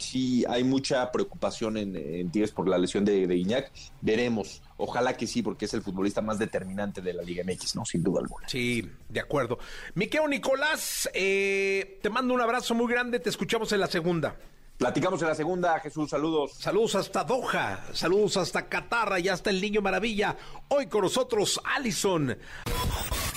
sí, 0.00 0.44
hay 0.48 0.64
mucha 0.64 1.10
preocupación 1.12 1.76
en, 1.76 2.30
Tigres 2.30 2.50
por 2.50 2.68
la 2.68 2.78
lesión 2.78 3.04
de, 3.04 3.26
de 3.26 3.34
Guiñac. 3.34 3.70
Veremos. 4.00 4.62
Ojalá 4.76 5.16
que 5.16 5.26
sí, 5.26 5.42
porque 5.42 5.66
es 5.66 5.74
el 5.74 5.82
futbolista 5.82 6.22
más 6.22 6.38
determinante 6.38 7.02
de 7.02 7.12
la 7.12 7.22
Liga 7.22 7.44
MX, 7.44 7.76
¿no? 7.76 7.84
Sin 7.84 8.02
duda 8.02 8.20
alguna. 8.20 8.48
Sí, 8.48 8.88
de 9.08 9.20
acuerdo. 9.20 9.58
Miqueo 9.94 10.26
Nicolás, 10.26 11.08
eh, 11.12 11.98
te 12.02 12.08
mando 12.08 12.32
un 12.32 12.40
abrazo 12.40 12.74
muy 12.74 12.90
grande, 12.90 13.20
te 13.20 13.28
escuchamos 13.28 13.72
en 13.72 13.80
la 13.80 13.86
segunda. 13.86 14.36
Platicamos 14.80 15.20
en 15.20 15.28
la 15.28 15.34
segunda, 15.34 15.78
Jesús, 15.78 16.08
saludos. 16.08 16.52
Saludos 16.58 16.94
hasta 16.94 17.22
Doha, 17.22 17.84
saludos 17.92 18.38
hasta 18.38 18.66
Qatar 18.66 19.20
y 19.20 19.28
hasta 19.28 19.50
el 19.50 19.60
Niño 19.60 19.82
Maravilla. 19.82 20.34
Hoy 20.68 20.86
con 20.86 21.02
nosotros, 21.02 21.60
Allison. 21.76 22.34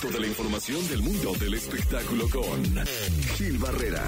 Toda 0.00 0.20
la 0.20 0.26
información 0.26 0.88
del 0.88 1.02
mundo 1.02 1.34
del 1.34 1.52
espectáculo 1.52 2.30
con 2.30 2.64
Gil 3.36 3.58
Barrera, 3.58 4.06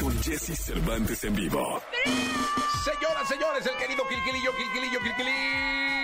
con 0.00 0.16
Jesse 0.22 0.56
Cervantes 0.56 1.24
en 1.24 1.34
vivo. 1.34 1.82
Señoras, 2.84 3.28
señores, 3.28 3.66
el 3.66 3.76
querido 3.76 4.04
Gilquilillo, 4.04 4.52
Gilquilillo, 4.52 5.00
Gilquilillo 5.00 5.99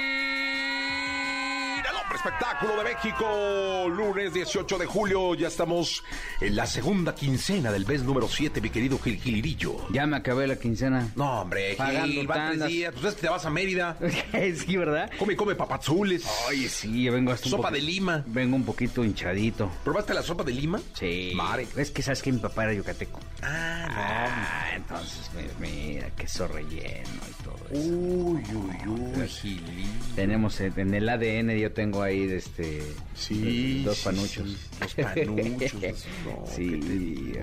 espectáculo 2.15 2.77
de 2.77 2.85
México. 2.85 3.89
Lunes 3.89 4.33
18 4.33 4.79
de 4.79 4.87
julio, 4.87 5.35
ya 5.35 5.49
estamos 5.49 6.05
en 6.41 6.57
la 6.57 6.67
segunda 6.67 7.15
quincena 7.15 7.73
del 7.73 7.87
mes 7.87 8.03
número 8.03 8.29
7, 8.29 8.61
mi 8.61 8.71
querido 8.71 8.99
Gil 8.99 9.21
Gilirillo. 9.21 9.87
Ya 9.91 10.07
me 10.07 10.17
acabé 10.17 10.47
la 10.47 10.57
quincena. 10.57 11.11
No, 11.17 11.43
hombre, 11.43 11.77
Gil, 11.77 12.31
va 12.31 12.51
tres 12.51 12.67
días. 12.67 12.93
Pues 12.93 13.07
es 13.07 13.15
que 13.15 13.23
te 13.23 13.29
vas 13.29 13.45
a 13.45 13.51
Mérida. 13.51 13.99
sí, 14.57 14.77
¿verdad? 14.77 15.11
Come, 15.19 15.37
come 15.37 15.55
papazules. 15.55 16.25
Oye, 16.49 16.69
sí, 16.69 17.09
vengo 17.09 17.33
hasta 17.33 17.49
Sopa 17.49 17.71
de 17.71 17.81
lima. 17.81 18.25
Vengo 18.27 18.57
un 18.57 18.65
poquito 18.65 19.05
hinchadito. 19.05 19.71
¿Probaste 19.85 20.15
la 20.15 20.23
sopa 20.23 20.45
de 20.45 20.53
lima? 20.53 20.81
Sí. 20.95 21.33
Madre. 21.35 21.67
Es 21.77 21.91
que 21.91 22.03
sabes 22.03 22.23
que 22.23 22.33
mi 22.33 22.39
papá 22.39 22.65
era 22.65 22.75
yucateco. 22.75 23.21
Ah, 23.43 23.87
no. 23.89 23.95
Ah, 23.97 24.77
entonces, 24.77 25.31
mira, 25.59 26.11
queso 26.11 26.49
relleno 26.49 27.21
y 27.29 27.43
todo 27.43 27.57
eso. 27.71 27.89
Uy, 27.89 28.43
uy, 28.55 28.89
uy, 28.89 29.29
Gilillo. 29.29 29.91
Tenemos 30.15 30.61
en 30.61 30.95
el 30.95 31.09
ADN, 31.09 31.51
yo 31.57 31.73
tengo 31.73 32.06
ahí 32.07 32.23
este 32.31 32.83
sí, 33.15 33.83
dos 33.85 34.01
panuchos. 34.01 34.57
dos 34.81 34.95
panuchos. 34.95 35.73
sí. 36.55 37.35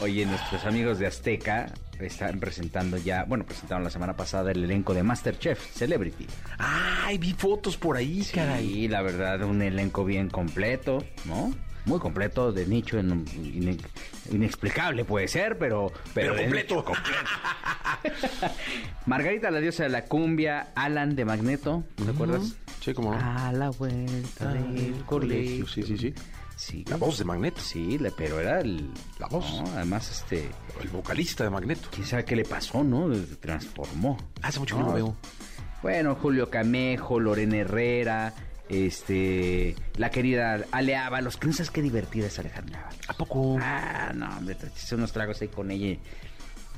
Oye, 0.00 0.26
nuestros 0.26 0.64
amigos 0.66 0.98
de 0.98 1.06
Azteca 1.06 1.72
están 2.00 2.38
presentando 2.38 2.98
ya, 2.98 3.24
bueno, 3.24 3.46
presentaron 3.46 3.82
la 3.82 3.90
semana 3.90 4.14
pasada 4.14 4.52
el 4.52 4.62
elenco 4.64 4.92
de 4.92 5.02
Masterchef 5.02 5.72
Celebrity. 5.72 6.26
Ay, 6.58 7.16
vi 7.16 7.32
fotos 7.32 7.78
por 7.78 7.96
ahí, 7.96 8.22
sí, 8.22 8.34
caray. 8.34 8.88
la 8.88 9.00
verdad, 9.00 9.42
un 9.42 9.62
elenco 9.62 10.04
bien 10.04 10.28
completo, 10.28 11.02
¿no? 11.24 11.54
Muy 11.86 12.00
completo, 12.00 12.52
de 12.52 12.66
nicho, 12.66 12.98
inexplicable 14.30 15.04
puede 15.04 15.28
ser, 15.28 15.56
pero... 15.56 15.92
Pero, 16.12 16.36
completo. 16.36 16.84
Margarita, 19.06 19.52
la 19.52 19.60
diosa 19.60 19.84
de 19.84 19.90
la 19.90 20.04
cumbia, 20.04 20.72
Alan 20.74 21.14
de 21.14 21.24
Magneto, 21.24 21.84
¿te 21.94 22.10
acuerdas? 22.10 22.56
Sí, 22.80 22.92
como 22.92 23.12
A 23.12 23.52
la 23.52 23.70
vuelta 23.70 24.52
del 24.52 25.04
colegio. 25.06 25.66
Sí, 25.68 25.82
sí, 25.82 25.96
sí. 25.96 26.12
Sí. 26.56 26.84
La 26.88 26.96
voz 26.96 27.18
de 27.18 27.24
Magneto. 27.24 27.60
Sí, 27.60 27.98
pero 28.16 28.40
era 28.40 28.60
el... 28.60 28.90
La 29.20 29.28
voz. 29.28 29.62
además, 29.74 30.10
este... 30.10 30.48
El 30.80 30.88
vocalista 30.88 31.44
de 31.44 31.50
Magneto. 31.50 31.88
¿Quién 31.92 32.06
sabe 32.06 32.24
qué 32.24 32.34
le 32.34 32.44
pasó, 32.44 32.82
no? 32.82 33.10
Transformó. 33.40 34.16
Hace 34.42 34.58
mucho 34.58 34.76
que 34.76 34.82
no, 34.82 34.88
lo 34.88 34.94
veo. 34.94 35.16
Bueno, 35.82 36.16
Julio 36.16 36.50
Camejo, 36.50 37.20
Lorena 37.20 37.58
Herrera, 37.58 38.32
este, 38.68 39.74
la 39.96 40.10
querida 40.10 40.64
Ale 40.72 40.96
Ábalos, 40.96 41.36
que 41.36 41.46
no 41.46 41.52
sabes 41.52 41.70
qué 41.70 41.82
divertida 41.82 42.26
es 42.26 42.38
Alejandra 42.38 42.80
Ábalos. 42.80 43.00
¿A 43.08 43.12
poco? 43.14 43.58
Ah, 43.60 44.12
no, 44.14 44.28
hombre, 44.36 44.54
te 44.54 44.94
unos 44.94 45.12
tragos 45.12 45.40
ahí 45.42 45.48
con 45.48 45.70
ella 45.70 45.98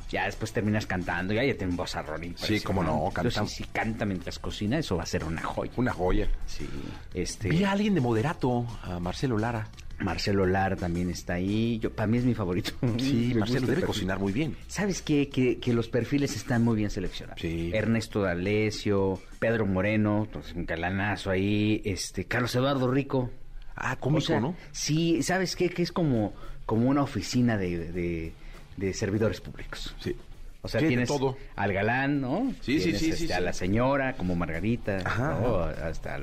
ya 0.09 0.25
después 0.25 0.53
terminas 0.53 0.87
cantando, 0.87 1.35
ya, 1.35 1.45
ya 1.45 1.55
tiene 1.55 1.71
un 1.73 1.77
vozarrón 1.77 2.35
Sí, 2.37 2.61
como 2.61 2.83
no, 2.83 3.11
canta. 3.13 3.47
si 3.47 3.65
canta 3.65 4.05
mientras 4.07 4.39
cocina, 4.39 4.79
eso 4.79 4.97
va 4.97 5.03
a 5.03 5.07
ser 5.07 5.25
una 5.25 5.43
joya. 5.43 5.71
Una 5.77 5.93
joya. 5.93 6.29
Sí. 6.47 6.69
Este... 7.15 7.49
Vi 7.49 7.65
a 7.65 7.73
alguien 7.73 7.95
de 7.95 8.01
moderato, 8.01 8.67
a 8.83 8.99
Marcelo 9.01 9.39
Lara. 9.39 9.69
Marcelo 9.99 10.47
Lara 10.47 10.77
también 10.77 11.11
está 11.11 11.35
ahí. 11.35 11.79
Yo, 11.79 11.93
para 11.93 12.07
mí 12.07 12.19
es 12.19 12.25
mi 12.25 12.35
favorito. 12.35 12.73
Sí, 12.99 13.33
Marcelo 13.39 13.67
debe 13.67 13.83
cocinar 13.83 14.19
muy 14.19 14.33
bien. 14.33 14.57
¿Sabes 14.67 15.03
qué? 15.03 15.29
Que, 15.29 15.59
que, 15.59 15.73
los 15.73 15.89
perfiles 15.89 16.37
están 16.37 16.65
muy 16.65 16.77
bien 16.77 16.91
seleccionados. 16.91 17.41
Sí. 17.41 17.71
Ernesto 17.75 18.23
D'Alessio, 18.23 19.21
Pedro 19.39 19.67
Moreno, 19.67 20.29
pues, 20.33 20.53
un 20.55 20.65
calanazo 20.65 21.31
ahí, 21.31 21.83
este, 21.85 22.25
Carlos 22.25 22.55
Eduardo 22.55 22.91
Rico. 22.91 23.31
Ah, 23.75 23.97
cómico, 23.97 24.41
¿no? 24.41 24.57
Sí, 24.73 25.23
¿sabes 25.23 25.55
qué? 25.55 25.71
Que 25.71 25.83
es 25.83 25.93
como, 25.93 26.35
como 26.67 26.89
una 26.89 27.03
oficina 27.03 27.57
de 27.57 28.33
de 28.79 28.95
servidores 28.95 29.41
públicos. 29.41 29.95
Sí. 30.01 30.15
O 30.69 30.71
sea, 30.71 30.87
tienes 30.87 31.09
todo. 31.09 31.37
al 31.57 31.73
galán, 31.73 32.21
¿no? 32.21 32.53
Sí, 32.61 32.79
sí, 32.79 32.93
sí, 32.95 33.11
este, 33.11 33.33
A 33.33 33.41
la 33.41 33.55
señora, 33.55 34.15
como 34.17 34.37
Margarita, 34.37 34.99
hasta 35.83 36.17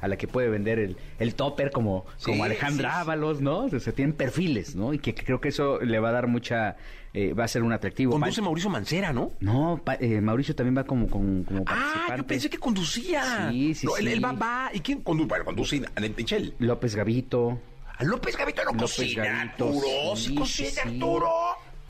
a 0.00 0.08
la, 0.08 0.16
que 0.16 0.26
puede 0.26 0.48
vender 0.48 0.80
el, 0.80 0.96
el 1.20 1.36
topper, 1.36 1.70
como, 1.70 2.04
como 2.24 2.42
Alejandra 2.42 2.98
Ábalos, 2.98 3.40
¿no? 3.40 3.66
O 3.66 3.80
sea, 3.80 3.92
tienen 3.92 4.14
perfiles, 4.14 4.74
¿no? 4.74 4.92
Y 4.92 4.98
que, 4.98 5.14
creo 5.14 5.40
que 5.40 5.50
eso 5.50 5.80
le 5.80 6.00
va 6.00 6.08
a 6.08 6.12
dar 6.12 6.26
mucha... 6.26 6.76
Eh, 7.14 7.34
va 7.34 7.44
a 7.44 7.48
ser 7.48 7.62
un 7.62 7.72
atractivo. 7.74 8.12
Conduce 8.12 8.40
Mauricio 8.40 8.70
Mancera, 8.70 9.12
¿no? 9.12 9.32
No, 9.38 9.82
eh, 10.00 10.22
Mauricio 10.22 10.54
también 10.56 10.78
va 10.78 10.84
como, 10.84 11.08
como, 11.08 11.44
como 11.44 11.62
Ah, 11.66 12.14
yo 12.16 12.26
pensé 12.26 12.48
que 12.48 12.56
conducía. 12.56 13.50
Sí, 13.50 13.74
sí, 13.74 13.86
sí. 13.86 14.06
Él, 14.06 14.24
va, 14.24 14.32
va. 14.32 14.70
¿Y 14.72 14.80
quién 14.80 15.02
conduce? 15.02 15.28
Bueno, 15.28 15.44
conduce 15.44 15.82
Michel. 16.16 16.54
López 16.58 16.96
Gavito. 16.96 17.60
López 18.00 18.36
Gavito 18.36 18.64
no 18.64 18.72
López 18.72 18.96
cocina, 18.96 19.42
Arturo. 19.42 20.16
Sí, 20.16 20.34
cocina, 20.34 20.82
Arturo. 20.84 21.30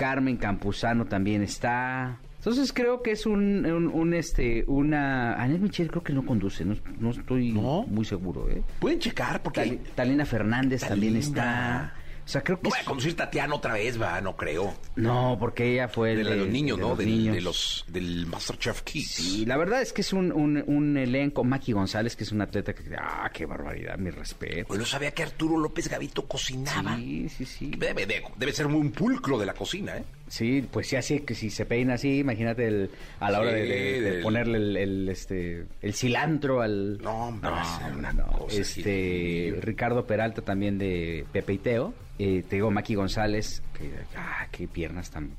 Carmen 0.02 0.36
Campuzano 0.36 1.04
también 1.04 1.44
está. 1.44 2.18
Entonces 2.38 2.72
creo 2.72 3.02
que 3.02 3.12
es 3.12 3.24
un, 3.24 3.64
un, 3.64 4.14
este, 4.14 4.64
una... 4.66 5.40
Anel 5.40 5.60
Michel 5.60 5.88
creo 5.92 6.02
que 6.02 6.12
no 6.12 6.26
conduce, 6.26 6.64
no, 6.64 6.74
estoy 7.08 7.52
muy 7.52 8.04
seguro, 8.04 8.50
¿eh? 8.50 8.64
Pueden 8.80 8.98
checar 8.98 9.40
porque... 9.44 9.78
Talina 9.94 10.24
Fernández 10.24 10.80
también 10.80 11.14
está. 11.14 11.94
O 12.24 12.28
sea, 12.28 12.42
creo 12.42 12.58
que. 12.58 12.64
No 12.64 12.70
voy 12.70 12.78
a 12.78 12.84
conducir 12.84 13.16
Tatiana 13.16 13.54
otra 13.54 13.74
vez, 13.74 14.00
va, 14.00 14.20
no 14.20 14.36
creo. 14.36 14.74
No, 14.96 15.36
porque 15.38 15.72
ella 15.72 15.88
fue. 15.88 16.14
De, 16.14 16.24
de 16.24 16.36
los 16.36 16.48
niños, 16.48 16.78
¿no? 16.78 16.94
De, 16.94 17.04
de 17.04 17.40
los, 17.40 17.84
del 17.88 18.26
Masterchef 18.26 18.82
Kids. 18.82 19.10
Sí, 19.10 19.46
la 19.46 19.56
verdad 19.56 19.82
es 19.82 19.92
que 19.92 20.02
es 20.02 20.12
un, 20.12 20.32
un, 20.32 20.96
elenco. 20.96 21.44
Maki 21.44 21.72
González, 21.72 22.16
que 22.16 22.24
es 22.24 22.32
un 22.32 22.40
atleta 22.40 22.74
que. 22.74 22.82
¡Ah, 22.96 23.30
qué 23.32 23.46
barbaridad! 23.46 23.96
Mi 23.98 24.10
respeto. 24.10 24.68
Pues 24.68 24.80
no 24.80 24.86
sabía 24.86 25.10
que 25.10 25.22
Arturo 25.22 25.58
López 25.58 25.88
Gavito 25.88 26.26
cocinaba. 26.26 26.96
Sí, 26.96 27.28
sí, 27.28 27.44
sí. 27.44 27.72
Debe, 27.76 28.06
debe 28.36 28.52
ser 28.52 28.68
muy 28.68 28.80
un 28.80 28.92
pulcro 28.92 29.38
de 29.38 29.46
la 29.46 29.54
cocina, 29.54 29.96
¿eh? 29.96 30.04
Sí, 30.32 30.66
pues 30.72 30.86
sí, 30.86 30.96
así 30.96 31.20
que 31.20 31.34
si 31.34 31.50
se 31.50 31.66
peina 31.66 31.92
así, 31.92 32.20
imagínate 32.20 32.66
el, 32.66 32.90
a 33.20 33.30
la 33.30 33.40
hora 33.40 33.52
de, 33.52 34.20
ponerle 34.22 34.82
el, 34.82 35.06
este 35.10 35.66
el 35.82 35.92
cilantro 35.92 36.62
al 36.62 36.96
No, 37.02 37.28
hombre, 37.28 37.50
no, 38.14 38.46
este 38.48 39.54
Ricardo 39.60 40.06
Peralta 40.06 40.40
también 40.40 40.78
de 40.78 41.26
Pepe 41.32 41.52
y 41.52 41.58
Teo, 41.58 41.92
eh, 42.18 42.44
te 42.48 42.56
digo 42.56 42.70
Maki 42.70 42.94
González, 42.94 43.62
que 43.78 43.90
ah, 44.16 44.46
qué 44.50 44.66
piernas 44.68 45.10
tan 45.10 45.36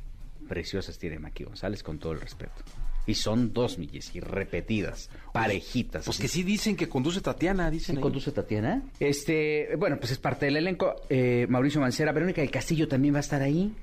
preciosas 0.47 0.99
tiene 0.99 1.17
Maki 1.17 1.45
González 1.45 1.81
con 1.81 1.97
todo 1.97 2.13
el 2.13 2.21
respeto. 2.21 2.61
Y 3.07 3.15
son 3.15 3.51
dos 3.51 3.79
milles 3.79 4.15
y 4.15 4.19
repetidas, 4.19 5.09
parejitas. 5.33 6.05
Pues 6.05 6.19
que 6.19 6.27
sí 6.27 6.43
dicen 6.43 6.75
que 6.75 6.87
conduce 6.87 7.19
Tatiana, 7.19 7.71
dicen. 7.71 7.95
¿Sí 7.95 8.01
conduce 8.01 8.31
Tatiana? 8.31 8.83
Este, 8.99 9.75
bueno, 9.75 9.97
pues 9.97 10.11
es 10.11 10.19
parte 10.19 10.45
del 10.45 10.57
elenco. 10.57 11.01
Eh, 11.09 11.47
Mauricio 11.49 11.81
Mancera, 11.81 12.11
Verónica 12.11 12.41
del 12.41 12.51
Castillo 12.51 12.87
también 12.87 13.15
va 13.15 13.17
a 13.17 13.21
estar 13.21 13.41
ahí. 13.41 13.73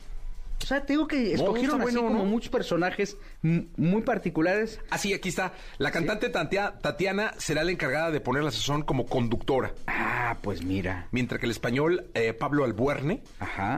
O 0.62 0.66
sea, 0.66 0.84
tengo 0.84 1.06
que 1.06 1.32
escogieron 1.32 1.80
así 1.82 1.96
como 1.96 2.24
muchos 2.24 2.50
personajes 2.50 3.16
muy 3.42 4.02
particulares. 4.02 4.80
Así, 4.90 5.12
aquí 5.12 5.28
está. 5.28 5.52
La 5.78 5.90
cantante 5.90 6.28
Tatiana 6.28 7.32
será 7.38 7.64
la 7.64 7.70
encargada 7.70 8.10
de 8.10 8.20
poner 8.20 8.44
la 8.44 8.50
sazón 8.50 8.82
como 8.82 9.06
conductora. 9.06 9.74
Ah, 9.86 10.36
pues 10.42 10.62
mira. 10.62 11.08
Mientras 11.10 11.40
que 11.40 11.46
el 11.46 11.52
español 11.52 12.10
eh, 12.14 12.32
Pablo 12.32 12.64
Albuerne, 12.64 13.22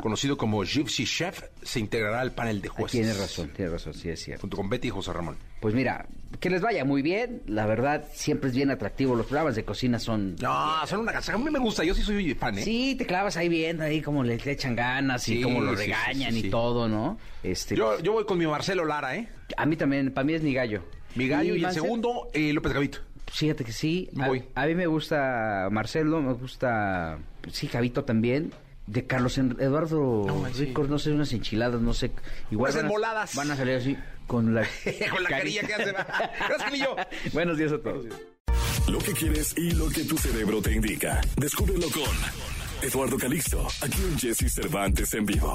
conocido 0.02 0.36
como 0.36 0.64
Gypsy 0.64 1.04
Chef, 1.04 1.42
se 1.62 1.80
integrará 1.80 2.20
al 2.20 2.32
panel 2.32 2.60
de 2.60 2.68
jueces. 2.68 3.00
Tiene 3.00 3.14
razón, 3.14 3.50
tiene 3.54 3.70
razón, 3.70 3.94
sí 3.94 4.08
es 4.08 4.20
cierto. 4.22 4.42
Junto 4.42 4.56
con 4.56 4.68
Betty 4.68 4.88
y 4.88 4.90
José 4.90 5.12
Ramón. 5.12 5.36
Pues 5.62 5.76
mira, 5.76 6.06
que 6.40 6.50
les 6.50 6.60
vaya 6.60 6.84
muy 6.84 7.02
bien. 7.02 7.40
La 7.46 7.66
verdad, 7.66 8.04
siempre 8.12 8.50
es 8.50 8.56
bien 8.56 8.72
atractivo. 8.72 9.14
Los 9.14 9.26
programas 9.26 9.54
de 9.54 9.64
cocina 9.64 10.00
son. 10.00 10.34
No, 10.40 10.84
son 10.88 11.00
una 11.00 11.12
casa. 11.12 11.34
A 11.34 11.38
mí 11.38 11.48
me 11.48 11.60
gusta. 11.60 11.84
Yo 11.84 11.94
sí 11.94 12.02
soy 12.02 12.34
fan, 12.34 12.58
¿eh? 12.58 12.64
Sí, 12.64 12.96
te 12.96 13.06
clavas 13.06 13.36
ahí 13.36 13.48
viendo 13.48 13.84
ahí 13.84 14.02
como 14.02 14.24
le, 14.24 14.40
echan 14.44 14.74
ganas 14.74 15.28
y 15.28 15.40
cómo 15.40 15.60
lo 15.60 15.76
regañan 15.76 16.36
y 16.36 16.50
todo, 16.50 16.88
¿no? 16.88 17.16
Este, 17.44 17.76
yo, 17.76 18.00
yo 18.00 18.10
voy 18.10 18.24
con 18.24 18.38
mi 18.38 18.46
Marcelo 18.46 18.84
Lara, 18.84 19.14
¿eh? 19.14 19.28
A 19.56 19.64
mí 19.64 19.76
también, 19.76 20.12
para 20.12 20.24
mí 20.24 20.34
es 20.34 20.42
mi 20.42 20.52
gallo. 20.52 20.82
Mi 21.14 21.28
gallo 21.28 21.54
y, 21.54 21.62
el 21.64 21.70
segundo, 21.70 22.28
eh, 22.34 22.52
López 22.52 22.72
Gavito. 22.72 22.98
Fíjate 23.30 23.64
que 23.64 23.72
sí. 23.72 24.10
A, 24.56 24.66
mí 24.66 24.74
me 24.74 24.88
gusta 24.88 25.68
Marcelo, 25.70 26.20
me 26.20 26.32
gusta, 26.32 27.18
sí, 27.52 27.68
Gavito 27.68 28.02
también. 28.02 28.52
De 28.88 29.06
Carlos 29.06 29.38
Eduardo 29.38 30.24
no, 30.26 30.88
no 30.88 30.98
sé, 30.98 31.12
unas 31.12 31.32
enchiladas, 31.32 31.80
no 31.80 31.94
sé. 31.94 32.10
Igual 32.50 32.72
van 32.72 32.86
a, 32.86 33.26
van 33.36 33.50
a 33.52 33.56
salir 33.56 33.76
así 33.76 33.96
con 34.32 34.54
la, 34.54 34.62
con 35.10 35.22
la 35.22 35.28
carilla 35.28 35.60
que 35.60 35.74
hace. 35.74 35.92
Gracias, 35.92 36.88
Buenos 37.34 37.58
días 37.58 37.70
a 37.70 37.78
todos. 37.78 38.06
Lo 38.88 38.98
que 38.98 39.12
quieres 39.12 39.54
y 39.58 39.72
lo 39.72 39.90
que 39.90 40.04
tu 40.04 40.16
cerebro 40.16 40.62
te 40.62 40.72
indica. 40.72 41.20
Descúbrelo 41.36 41.86
con 41.90 42.82
Eduardo 42.82 43.18
Calixto, 43.18 43.68
aquí 43.82 44.00
en 44.00 44.18
Jesse 44.18 44.50
Cervantes 44.50 45.12
en 45.12 45.26
vivo. 45.26 45.54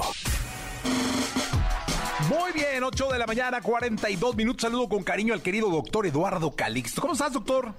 Muy 2.28 2.52
bien, 2.52 2.84
8 2.84 3.08
de 3.08 3.18
la 3.18 3.26
mañana, 3.26 3.60
42 3.60 4.36
minutos. 4.36 4.62
Saludo 4.62 4.88
con 4.88 5.02
cariño 5.02 5.34
al 5.34 5.42
querido 5.42 5.70
doctor 5.70 6.06
Eduardo 6.06 6.52
Calixto. 6.52 7.00
¿Cómo 7.00 7.14
estás, 7.14 7.32
doctor? 7.32 7.74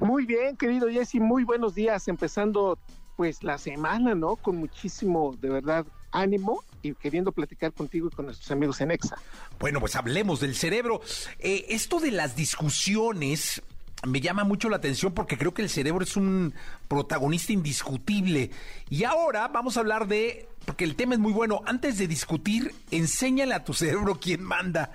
Muy 0.00 0.26
bien, 0.26 0.56
querido 0.56 0.88
Jesse, 0.88 1.20
muy 1.20 1.44
buenos 1.44 1.76
días. 1.76 2.08
Empezando 2.08 2.76
pues 3.16 3.44
la 3.44 3.56
semana, 3.56 4.16
¿no? 4.16 4.34
Con 4.34 4.56
muchísimo, 4.56 5.36
de 5.40 5.48
verdad, 5.48 5.86
ánimo 6.10 6.64
y 6.82 6.94
queriendo 6.94 7.32
platicar 7.32 7.72
contigo 7.72 8.08
y 8.08 8.14
con 8.14 8.26
nuestros 8.26 8.50
amigos 8.50 8.80
en 8.80 8.90
EXA. 8.90 9.16
Bueno, 9.58 9.80
pues 9.80 9.96
hablemos 9.96 10.40
del 10.40 10.54
cerebro. 10.54 11.00
Eh, 11.38 11.66
esto 11.68 12.00
de 12.00 12.10
las 12.10 12.36
discusiones 12.36 13.62
me 14.06 14.20
llama 14.20 14.44
mucho 14.44 14.68
la 14.68 14.76
atención 14.76 15.12
porque 15.12 15.38
creo 15.38 15.54
que 15.54 15.62
el 15.62 15.70
cerebro 15.70 16.02
es 16.02 16.16
un 16.16 16.54
protagonista 16.88 17.52
indiscutible. 17.52 18.50
Y 18.90 19.04
ahora 19.04 19.48
vamos 19.48 19.76
a 19.76 19.80
hablar 19.80 20.08
de, 20.08 20.48
porque 20.64 20.84
el 20.84 20.96
tema 20.96 21.14
es 21.14 21.20
muy 21.20 21.32
bueno, 21.32 21.62
antes 21.66 21.98
de 21.98 22.08
discutir, 22.08 22.74
enséñale 22.90 23.54
a 23.54 23.64
tu 23.64 23.74
cerebro 23.74 24.18
quién 24.20 24.42
manda. 24.42 24.90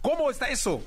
¿Cómo 0.00 0.30
está 0.30 0.48
eso? 0.48 0.82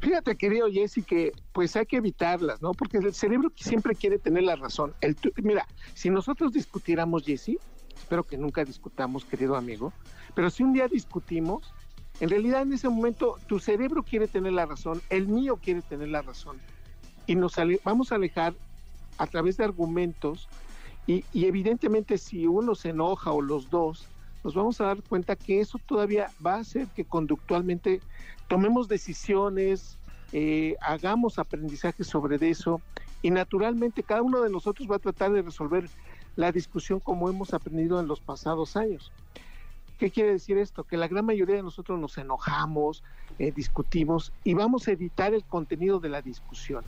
Fíjate, 0.00 0.36
querido 0.36 0.68
Jesse, 0.68 1.04
que 1.06 1.32
pues 1.52 1.76
hay 1.76 1.86
que 1.86 1.96
evitarlas, 1.96 2.60
¿no? 2.60 2.72
Porque 2.72 2.98
el 2.98 3.14
cerebro 3.14 3.52
siempre 3.54 3.94
quiere 3.94 4.18
tener 4.18 4.42
la 4.42 4.56
razón. 4.56 4.94
El, 5.00 5.16
mira, 5.36 5.68
si 5.94 6.10
nosotros 6.10 6.52
discutiéramos, 6.52 7.24
Jesse, 7.24 7.58
espero 8.12 8.24
que 8.24 8.36
nunca 8.36 8.62
discutamos, 8.62 9.24
querido 9.24 9.56
amigo, 9.56 9.90
pero 10.34 10.50
si 10.50 10.62
un 10.62 10.74
día 10.74 10.86
discutimos, 10.86 11.72
en 12.20 12.28
realidad 12.28 12.60
en 12.60 12.74
ese 12.74 12.86
momento 12.86 13.38
tu 13.46 13.58
cerebro 13.58 14.02
quiere 14.02 14.28
tener 14.28 14.52
la 14.52 14.66
razón, 14.66 15.00
el 15.08 15.28
mío 15.28 15.56
quiere 15.56 15.80
tener 15.80 16.08
la 16.08 16.20
razón, 16.20 16.58
y 17.26 17.36
nos 17.36 17.54
vamos 17.84 18.12
a 18.12 18.16
alejar 18.16 18.52
a 19.16 19.26
través 19.26 19.56
de 19.56 19.64
argumentos, 19.64 20.46
y, 21.06 21.24
y 21.32 21.46
evidentemente 21.46 22.18
si 22.18 22.46
uno 22.46 22.74
se 22.74 22.90
enoja 22.90 23.32
o 23.32 23.40
los 23.40 23.70
dos, 23.70 24.06
nos 24.44 24.54
vamos 24.54 24.78
a 24.82 24.88
dar 24.88 25.02
cuenta 25.02 25.34
que 25.34 25.60
eso 25.60 25.78
todavía 25.86 26.30
va 26.44 26.56
a 26.56 26.60
hacer 26.60 26.88
que 26.88 27.06
conductualmente 27.06 28.02
tomemos 28.46 28.88
decisiones, 28.88 29.96
eh, 30.34 30.76
hagamos 30.82 31.38
aprendizaje 31.38 32.04
sobre 32.04 32.36
eso 32.50 32.82
y 33.22 33.30
naturalmente 33.30 34.02
cada 34.02 34.20
uno 34.20 34.42
de 34.42 34.50
nosotros 34.50 34.86
va 34.90 34.96
a 34.96 34.98
tratar 34.98 35.32
de 35.32 35.40
resolver 35.40 35.88
la 36.36 36.52
discusión 36.52 37.00
como 37.00 37.28
hemos 37.28 37.54
aprendido 37.54 38.00
en 38.00 38.08
los 38.08 38.20
pasados 38.20 38.76
años. 38.76 39.12
¿Qué 39.98 40.10
quiere 40.10 40.32
decir 40.32 40.58
esto? 40.58 40.84
Que 40.84 40.96
la 40.96 41.08
gran 41.08 41.24
mayoría 41.24 41.56
de 41.56 41.62
nosotros 41.62 41.98
nos 41.98 42.18
enojamos, 42.18 43.04
eh, 43.38 43.52
discutimos 43.52 44.32
y 44.42 44.54
vamos 44.54 44.88
a 44.88 44.92
editar 44.92 45.32
el 45.32 45.44
contenido 45.44 46.00
de 46.00 46.08
la 46.08 46.22
discusión. 46.22 46.84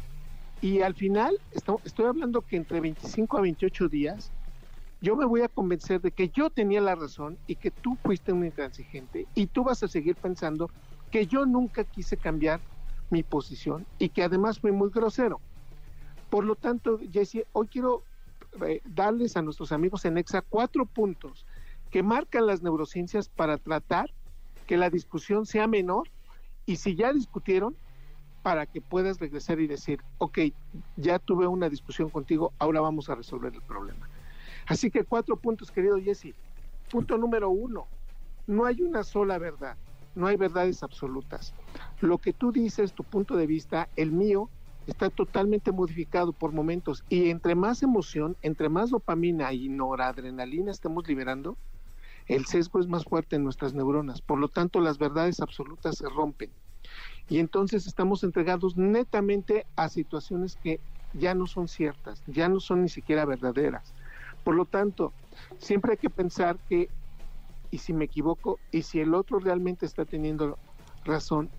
Y 0.61 0.81
al 0.81 0.95
final, 0.95 1.39
estoy 1.53 2.07
hablando 2.07 2.41
que 2.41 2.57
entre 2.57 2.81
25 2.81 3.39
a 3.39 3.43
28 3.43 3.89
días, 3.89 4.33
yo 5.01 5.15
me 5.17 5.27
voy 5.27 5.43
a 5.43 5.49
convencer 5.49 6.01
de 6.01 6.11
que 6.11 6.31
yo 6.31 6.49
tenía 6.49 6.81
la 6.81 6.95
razón 6.95 7.37
y 7.47 7.57
que 7.57 7.71
tú 7.71 7.97
fuiste 8.03 8.33
un 8.33 8.45
intransigente 8.45 9.27
y 9.35 9.47
tú 9.47 9.63
vas 9.63 9.83
a 9.83 9.89
seguir 9.89 10.17
pensando 10.17 10.71
que 11.11 11.27
yo 11.27 11.45
nunca 11.45 11.85
quise 11.85 12.17
cambiar 12.17 12.61
mi 13.11 13.23
posición 13.23 13.87
y 13.99 14.09
que 14.09 14.23
además 14.23 14.59
fue 14.59 14.73
muy 14.73 14.91
grosero. 14.91 15.41
Por 16.31 16.45
lo 16.45 16.57
tanto, 16.57 16.99
Jesse, 17.13 17.47
hoy 17.53 17.69
quiero 17.69 18.03
darles 18.85 19.37
a 19.37 19.43
nuestros 19.43 19.73
amigos 19.73 20.05
en 20.05 20.19
EXA 20.19 20.43
cuatro 20.43 20.87
puntos 20.87 21.47
que 21.91 22.03
marcan 22.03 22.47
las 22.47 22.63
neurociencias 22.63 23.29
para 23.29 23.59
tratar 23.59 24.13
que 24.67 24.77
la 24.77 24.91
discusión 24.91 25.47
sea 25.47 25.67
menor 25.67 26.09
y 26.67 26.77
si 26.77 26.95
ya 26.95 27.13
discutieron, 27.13 27.77
para 28.43 28.67
que 28.67 28.81
puedas 28.81 29.19
regresar 29.19 29.59
y 29.61 29.67
decir, 29.67 30.03
ok, 30.19 30.39
ya 30.97 31.19
tuve 31.19 31.47
una 31.47 31.71
discusión 31.71 32.11
contigo, 32.11 32.53
ahora 32.59 32.81
vamos 32.81 33.09
a 33.09 33.15
resolver 33.15 33.55
el 33.55 33.63
problema. 33.63 34.09
Así 34.67 34.91
que 34.91 35.05
cuatro 35.05 35.37
puntos, 35.37 35.71
querido 35.71 35.99
Jesse. 35.99 36.35
Punto 36.91 37.17
número 37.17 37.49
uno, 37.49 37.87
no 38.47 38.67
hay 38.67 38.83
una 38.83 39.03
sola 39.03 39.39
verdad 39.39 39.77
no 40.15 40.27
hay 40.27 40.37
verdades 40.37 40.83
absolutas. 40.83 41.55
Lo 42.01 42.19
que 42.19 42.33
tú 42.33 42.53
dices, 42.53 42.93
tu 42.93 43.05
punto 43.05 43.37
de 43.37 43.47
vista, 43.47 43.89
el 43.97 44.13
mío, 44.13 44.49
está 44.87 45.11
totalmente 45.11 45.73
modificado 45.73 46.33
por 46.33 46.53
momentos 46.53 47.05
y 47.09 47.31
entre 47.31 47.55
más 47.55 47.83
emoción, 47.83 48.37
entre 48.43 48.69
más 48.69 48.91
dopamina 48.91 49.53
y 49.53 49.69
noradrenalina 49.69 50.71
estemos 50.71 51.07
liberando, 51.09 51.57
el 52.27 52.47
sesgo 52.47 52.81
es 52.81 52.89
más 52.89 53.05
fuerte 53.05 53.37
en 53.37 53.45
nuestras 53.45 53.75
neuronas, 53.75 54.21
por 54.23 54.39
lo 54.39 54.49
tanto 54.49 54.81
las 54.81 54.99
verdades 54.99 55.41
absolutas 55.41 55.97
se 55.97 56.09
rompen. 56.09 56.51
Y 57.29 57.39
entonces 57.39 57.87
estamos 57.87 58.25
entregados 58.25 58.77
netamente 58.77 59.67
a 59.77 59.89
situaciones 59.89 60.57
que 60.57 60.81
ya 61.15 61.35
no 61.35 61.47
son 61.47 61.69
ciertas, 61.69 62.23
ya 62.27 62.49
no 62.49 62.61
son 62.61 62.83
ni 62.83 62.89
siquiera 62.89 63.25
verdaderas. 63.25 63.95
Por 64.43 64.55
lo 64.55 64.67
tanto, 64.67 65.13
siempre 65.59 65.93
hay 65.93 65.99
que 65.99 66.11
pensar 66.11 66.59
que 66.69 66.91
y 67.71 67.79
si 67.79 67.93
me 67.93 68.05
equivoco 68.05 68.61
y 68.71 68.83
si 68.83 69.01
el 69.01 69.15
otro 69.15 69.39
realmente 69.39 69.87
está 69.87 70.05
teniendo 70.05 70.59
razón 71.05 71.51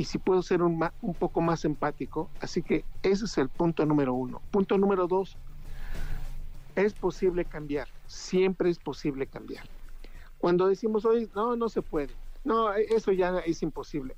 y 0.00 0.04
si 0.04 0.16
puedo 0.16 0.40
ser 0.40 0.62
un, 0.62 0.82
un 1.02 1.12
poco 1.12 1.42
más 1.42 1.66
empático. 1.66 2.30
Así 2.40 2.62
que 2.62 2.86
ese 3.02 3.26
es 3.26 3.36
el 3.36 3.50
punto 3.50 3.84
número 3.84 4.14
uno. 4.14 4.40
Punto 4.50 4.78
número 4.78 5.06
dos, 5.06 5.36
es 6.74 6.94
posible 6.94 7.44
cambiar, 7.44 7.86
siempre 8.06 8.70
es 8.70 8.78
posible 8.78 9.26
cambiar. 9.26 9.66
Cuando 10.38 10.68
decimos 10.68 11.04
hoy, 11.04 11.28
no, 11.34 11.54
no 11.54 11.68
se 11.68 11.82
puede, 11.82 12.14
no, 12.44 12.72
eso 12.72 13.12
ya 13.12 13.40
es 13.40 13.62
imposible. 13.62 14.16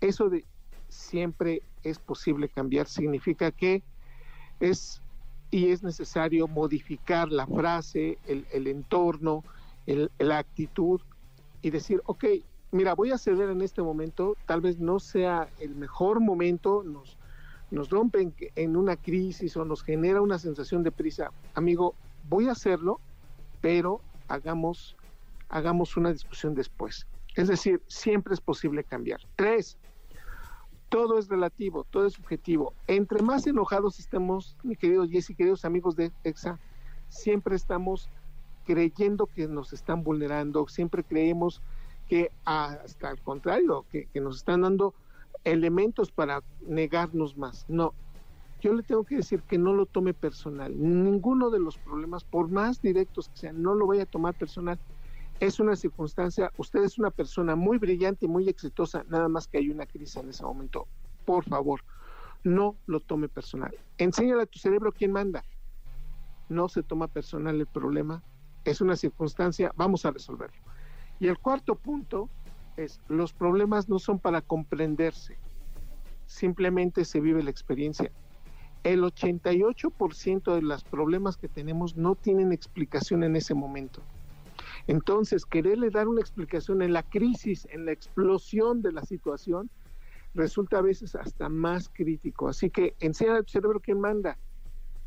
Eso 0.00 0.28
de 0.28 0.44
siempre 0.88 1.62
es 1.82 1.98
posible 1.98 2.48
cambiar 2.48 2.86
significa 2.86 3.50
que 3.50 3.82
es 4.60 5.02
y 5.50 5.70
es 5.70 5.82
necesario 5.82 6.46
modificar 6.46 7.32
la 7.32 7.48
frase, 7.48 8.18
el, 8.28 8.46
el 8.52 8.68
entorno, 8.68 9.42
la 10.18 10.38
actitud 10.38 11.00
y 11.60 11.70
decir, 11.70 12.02
ok, 12.06 12.24
mira, 12.70 12.94
voy 12.94 13.12
a 13.12 13.18
ceder 13.18 13.50
en 13.50 13.62
este 13.62 13.82
momento, 13.82 14.36
tal 14.46 14.60
vez 14.60 14.78
no 14.78 15.00
sea 15.00 15.48
el 15.58 15.74
mejor 15.74 16.20
momento, 16.20 16.82
nos, 16.84 17.16
nos 17.70 17.90
rompen 17.90 18.34
en 18.56 18.76
una 18.76 18.96
crisis 18.96 19.56
o 19.56 19.64
nos 19.64 19.82
genera 19.82 20.20
una 20.20 20.38
sensación 20.38 20.82
de 20.82 20.92
prisa. 20.92 21.30
Amigo, 21.54 21.94
voy 22.28 22.48
a 22.48 22.52
hacerlo, 22.52 23.00
pero 23.60 24.00
hagamos, 24.28 24.96
hagamos 25.48 25.96
una 25.96 26.12
discusión 26.12 26.54
después. 26.54 27.06
Es 27.34 27.48
decir, 27.48 27.82
siempre 27.86 28.34
es 28.34 28.40
posible 28.40 28.84
cambiar. 28.84 29.20
Tres, 29.36 29.78
todo 30.88 31.18
es 31.18 31.28
relativo, 31.28 31.84
todo 31.84 32.06
es 32.06 32.14
subjetivo. 32.14 32.74
Entre 32.86 33.22
más 33.22 33.46
enojados 33.46 33.98
estemos, 33.98 34.56
mi 34.62 34.76
querido 34.76 35.06
Jesse, 35.06 35.36
queridos 35.36 35.64
amigos 35.64 35.96
de 35.96 36.12
EXA, 36.24 36.58
siempre 37.08 37.56
estamos 37.56 38.08
creyendo 38.64 39.26
que 39.26 39.48
nos 39.48 39.72
están 39.72 40.02
vulnerando, 40.02 40.66
siempre 40.68 41.02
creemos 41.02 41.62
que 42.08 42.30
hasta 42.44 43.10
al 43.10 43.20
contrario, 43.20 43.84
que, 43.90 44.06
que 44.06 44.20
nos 44.20 44.36
están 44.36 44.62
dando 44.62 44.94
elementos 45.44 46.10
para 46.10 46.42
negarnos 46.66 47.36
más. 47.36 47.66
No, 47.68 47.94
yo 48.60 48.72
le 48.72 48.82
tengo 48.82 49.04
que 49.04 49.16
decir 49.16 49.42
que 49.42 49.58
no 49.58 49.72
lo 49.72 49.86
tome 49.86 50.14
personal. 50.14 50.74
Ninguno 50.76 51.50
de 51.50 51.60
los 51.60 51.78
problemas, 51.78 52.24
por 52.24 52.48
más 52.50 52.82
directos 52.82 53.28
que 53.28 53.36
sean, 53.36 53.62
no 53.62 53.74
lo 53.74 53.86
vaya 53.86 54.02
a 54.02 54.06
tomar 54.06 54.34
personal. 54.34 54.78
Es 55.38 55.60
una 55.60 55.76
circunstancia, 55.76 56.52
usted 56.56 56.82
es 56.82 56.98
una 56.98 57.10
persona 57.10 57.54
muy 57.54 57.78
brillante 57.78 58.26
y 58.26 58.28
muy 58.28 58.48
exitosa, 58.48 59.04
nada 59.08 59.28
más 59.28 59.46
que 59.46 59.58
hay 59.58 59.70
una 59.70 59.86
crisis 59.86 60.16
en 60.16 60.30
ese 60.30 60.42
momento. 60.42 60.88
Por 61.24 61.44
favor, 61.44 61.82
no 62.42 62.74
lo 62.86 62.98
tome 62.98 63.28
personal. 63.28 63.72
Enséñale 63.98 64.42
a 64.42 64.46
tu 64.46 64.58
cerebro 64.58 64.90
quién 64.90 65.12
manda. 65.12 65.44
No 66.48 66.68
se 66.68 66.82
toma 66.82 67.06
personal 67.06 67.60
el 67.60 67.66
problema, 67.66 68.22
es 68.64 68.80
una 68.80 68.96
circunstancia, 68.96 69.72
vamos 69.76 70.04
a 70.04 70.10
resolverlo. 70.10 70.67
Y 71.20 71.26
el 71.26 71.38
cuarto 71.38 71.74
punto 71.74 72.28
es, 72.76 73.00
los 73.08 73.32
problemas 73.32 73.88
no 73.88 73.98
son 73.98 74.18
para 74.18 74.40
comprenderse, 74.40 75.36
simplemente 76.26 77.04
se 77.04 77.20
vive 77.20 77.42
la 77.42 77.50
experiencia. 77.50 78.12
El 78.84 79.02
88% 79.02 80.54
de 80.54 80.62
los 80.62 80.84
problemas 80.84 81.36
que 81.36 81.48
tenemos 81.48 81.96
no 81.96 82.14
tienen 82.14 82.52
explicación 82.52 83.24
en 83.24 83.34
ese 83.34 83.54
momento. 83.54 84.02
Entonces, 84.86 85.44
quererle 85.44 85.90
dar 85.90 86.08
una 86.08 86.20
explicación 86.20 86.80
en 86.82 86.92
la 86.92 87.02
crisis, 87.02 87.66
en 87.70 87.84
la 87.84 87.92
explosión 87.92 88.80
de 88.80 88.92
la 88.92 89.04
situación, 89.04 89.68
resulta 90.34 90.78
a 90.78 90.82
veces 90.82 91.14
hasta 91.14 91.48
más 91.48 91.88
crítico. 91.88 92.48
Así 92.48 92.70
que 92.70 92.94
enseña 93.00 93.36
a 93.36 93.42
tu 93.42 93.50
cerebro 93.50 93.80
quién 93.80 94.00
manda. 94.00 94.38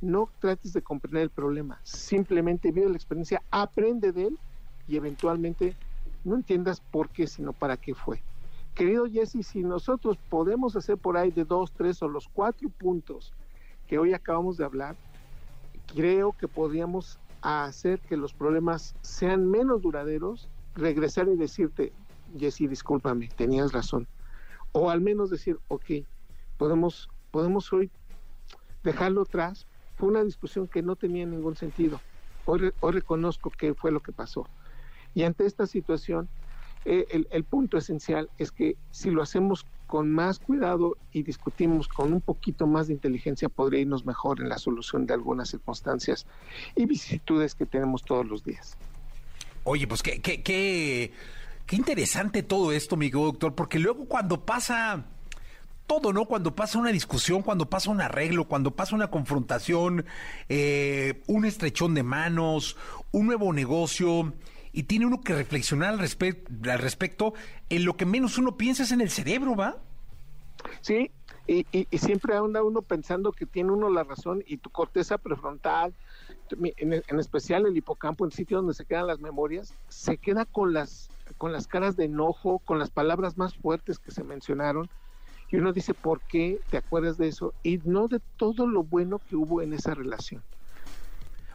No 0.01 0.29
trates 0.39 0.73
de 0.73 0.81
comprender 0.81 1.23
el 1.23 1.29
problema, 1.29 1.79
simplemente 1.83 2.71
vive 2.71 2.89
la 2.89 2.95
experiencia, 2.95 3.43
aprende 3.51 4.11
de 4.11 4.27
él 4.27 4.39
y 4.87 4.97
eventualmente 4.97 5.75
no 6.23 6.35
entiendas 6.35 6.81
por 6.81 7.09
qué, 7.09 7.27
sino 7.27 7.53
para 7.53 7.77
qué 7.77 7.93
fue. 7.93 8.21
Querido 8.75 9.05
Jesse, 9.05 9.45
si 9.45 9.63
nosotros 9.63 10.17
podemos 10.29 10.75
hacer 10.75 10.97
por 10.97 11.17
ahí 11.17 11.31
de 11.31 11.43
dos, 11.43 11.71
tres 11.71 12.01
o 12.01 12.07
los 12.07 12.27
cuatro 12.29 12.69
puntos 12.69 13.33
que 13.87 13.99
hoy 13.99 14.13
acabamos 14.13 14.57
de 14.57 14.63
hablar, 14.63 14.95
creo 15.93 16.31
que 16.31 16.47
podríamos 16.47 17.19
hacer 17.41 17.99
que 17.99 18.15
los 18.15 18.33
problemas 18.33 18.95
sean 19.01 19.49
menos 19.49 19.81
duraderos, 19.81 20.47
regresar 20.75 21.27
y 21.27 21.35
decirte, 21.35 21.91
Jesse, 22.37 22.69
discúlpame, 22.69 23.27
tenías 23.35 23.73
razón. 23.73 24.07
O 24.71 24.89
al 24.89 25.01
menos 25.01 25.29
decir, 25.29 25.59
ok, 25.67 25.85
podemos, 26.57 27.09
podemos 27.31 27.71
hoy 27.73 27.91
dejarlo 28.83 29.23
atrás. 29.23 29.67
Fue 29.95 30.07
una 30.07 30.23
discusión 30.23 30.67
que 30.67 30.81
no 30.81 30.95
tenía 30.95 31.25
ningún 31.25 31.55
sentido. 31.55 31.99
Hoy, 32.45 32.71
hoy 32.79 32.91
reconozco 32.93 33.51
qué 33.51 33.73
fue 33.73 33.91
lo 33.91 33.99
que 33.99 34.13
pasó. 34.13 34.47
Y 35.13 35.23
ante 35.23 35.45
esta 35.45 35.67
situación, 35.67 36.29
eh, 36.85 37.25
el, 37.29 37.43
punto 37.43 37.77
esencial 37.77 38.29
es 38.37 38.51
que 38.51 38.75
si 38.89 39.11
lo 39.11 39.21
hacemos 39.21 39.65
con 39.85 40.11
más 40.11 40.39
cuidado 40.39 40.97
y 41.11 41.23
discutimos 41.23 41.87
con 41.87 42.13
un 42.13 42.21
poquito 42.21 42.65
más 42.65 42.87
de 42.87 42.93
inteligencia, 42.93 43.49
podría 43.49 43.81
irnos 43.81 44.05
mejor 44.05 44.41
en 44.41 44.49
la 44.49 44.57
solución 44.57 45.05
de 45.05 45.13
algunas 45.13 45.49
circunstancias 45.49 46.25
y 46.75 46.85
vicisitudes 46.85 47.53
que 47.55 47.65
tenemos 47.65 48.03
todos 48.03 48.25
los 48.25 48.43
días. 48.43 48.77
Oye, 49.63 49.85
pues 49.87 50.01
qué, 50.01 50.21
qué, 50.21 50.41
qué, 50.41 51.11
qué 51.67 51.75
interesante 51.75 52.41
todo 52.41 52.71
esto, 52.71 52.95
amigo 52.95 53.25
doctor, 53.25 53.53
porque 53.53 53.77
luego 53.77 54.05
cuando 54.05 54.43
pasa 54.43 55.05
todo, 55.85 56.13
¿no? 56.13 56.25
Cuando 56.25 56.55
pasa 56.55 56.79
una 56.79 56.91
discusión, 56.91 57.41
cuando 57.41 57.69
pasa 57.69 57.91
un 57.91 57.99
arreglo, 57.99 58.47
cuando 58.47 58.71
pasa 58.71 58.95
una 58.95 59.11
confrontación, 59.11 60.05
eh, 60.47 61.21
un 61.27 61.43
estrechón 61.43 61.93
de 61.93 62.01
manos, 62.01 62.77
un 63.11 63.27
nuevo 63.27 63.51
negocio, 63.51 64.33
y 64.73 64.83
tiene 64.83 65.05
uno 65.05 65.21
que 65.21 65.35
reflexionar 65.35 65.93
al, 65.93 65.99
respe 65.99 66.43
al 66.63 66.79
respecto, 66.79 67.33
en 67.69 67.85
lo 67.85 67.97
que 67.97 68.05
menos 68.05 68.37
uno 68.37 68.57
piensa 68.57 68.83
es 68.83 68.91
en 68.91 69.01
el 69.01 69.09
cerebro, 69.09 69.55
¿va? 69.55 69.77
Sí, 70.81 71.11
y, 71.47 71.65
siempre 71.97 72.35
anda 72.35 72.63
uno 72.63 72.81
pensando 72.81 73.31
que 73.31 73.45
tiene 73.45 73.71
uno 73.71 73.89
la 73.89 74.03
razón 74.03 74.43
y 74.45 74.57
tu 74.57 74.69
corteza 74.69 75.17
prefrontal, 75.17 75.93
en, 76.77 77.03
en, 77.07 77.19
especial 77.19 77.65
el 77.65 77.75
hipocampo, 77.75 78.25
el 78.25 78.31
sitio 78.31 78.57
donde 78.57 78.73
se 78.73 78.85
quedan 78.85 79.07
las 79.07 79.19
memorias, 79.19 79.73
se 79.89 80.17
queda 80.17 80.45
con 80.45 80.73
las, 80.73 81.09
con 81.37 81.51
las 81.51 81.67
caras 81.67 81.95
de 81.95 82.05
enojo, 82.05 82.59
con 82.59 82.79
las 82.79 82.89
palabras 82.89 83.37
más 83.37 83.55
fuertes 83.55 83.99
que 83.99 84.11
se 84.11 84.23
mencionaron. 84.23 84.89
Y 85.49 85.57
uno 85.57 85.73
dice, 85.73 85.93
¿por 85.93 86.21
qué 86.21 86.61
te 86.69 86.77
acuerdas 86.77 87.17
de 87.17 87.27
eso? 87.27 87.53
Y 87.63 87.79
no 87.83 88.07
de 88.07 88.21
todo 88.37 88.67
lo 88.67 88.83
bueno 88.83 89.19
que 89.19 89.35
hubo 89.35 89.61
en 89.61 89.73
esa 89.73 89.93
relación. 89.93 90.41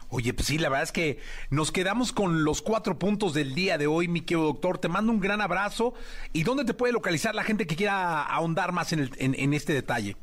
Oye, 0.09 0.33
pues 0.33 0.47
sí, 0.47 0.57
la 0.57 0.69
verdad 0.69 0.83
es 0.83 0.91
que 0.91 1.19
nos 1.49 1.71
quedamos 1.71 2.13
con 2.13 2.43
los 2.43 2.61
cuatro 2.61 2.97
puntos 2.97 3.33
del 3.33 3.55
día 3.55 3.77
de 3.77 3.87
hoy, 3.87 4.07
mi 4.07 4.21
querido 4.21 4.45
doctor. 4.45 4.77
Te 4.77 4.87
mando 4.87 5.11
un 5.11 5.19
gran 5.19 5.41
abrazo. 5.41 5.93
¿Y 6.33 6.43
dónde 6.43 6.65
te 6.65 6.73
puede 6.73 6.93
localizar 6.93 7.35
la 7.35 7.43
gente 7.43 7.67
que 7.67 7.75
quiera 7.75 8.23
ahondar 8.23 8.71
más 8.71 8.93
en, 8.93 8.99
el, 8.99 9.11
en, 9.17 9.35
en 9.37 9.53
este 9.53 9.73
detalle? 9.73 10.15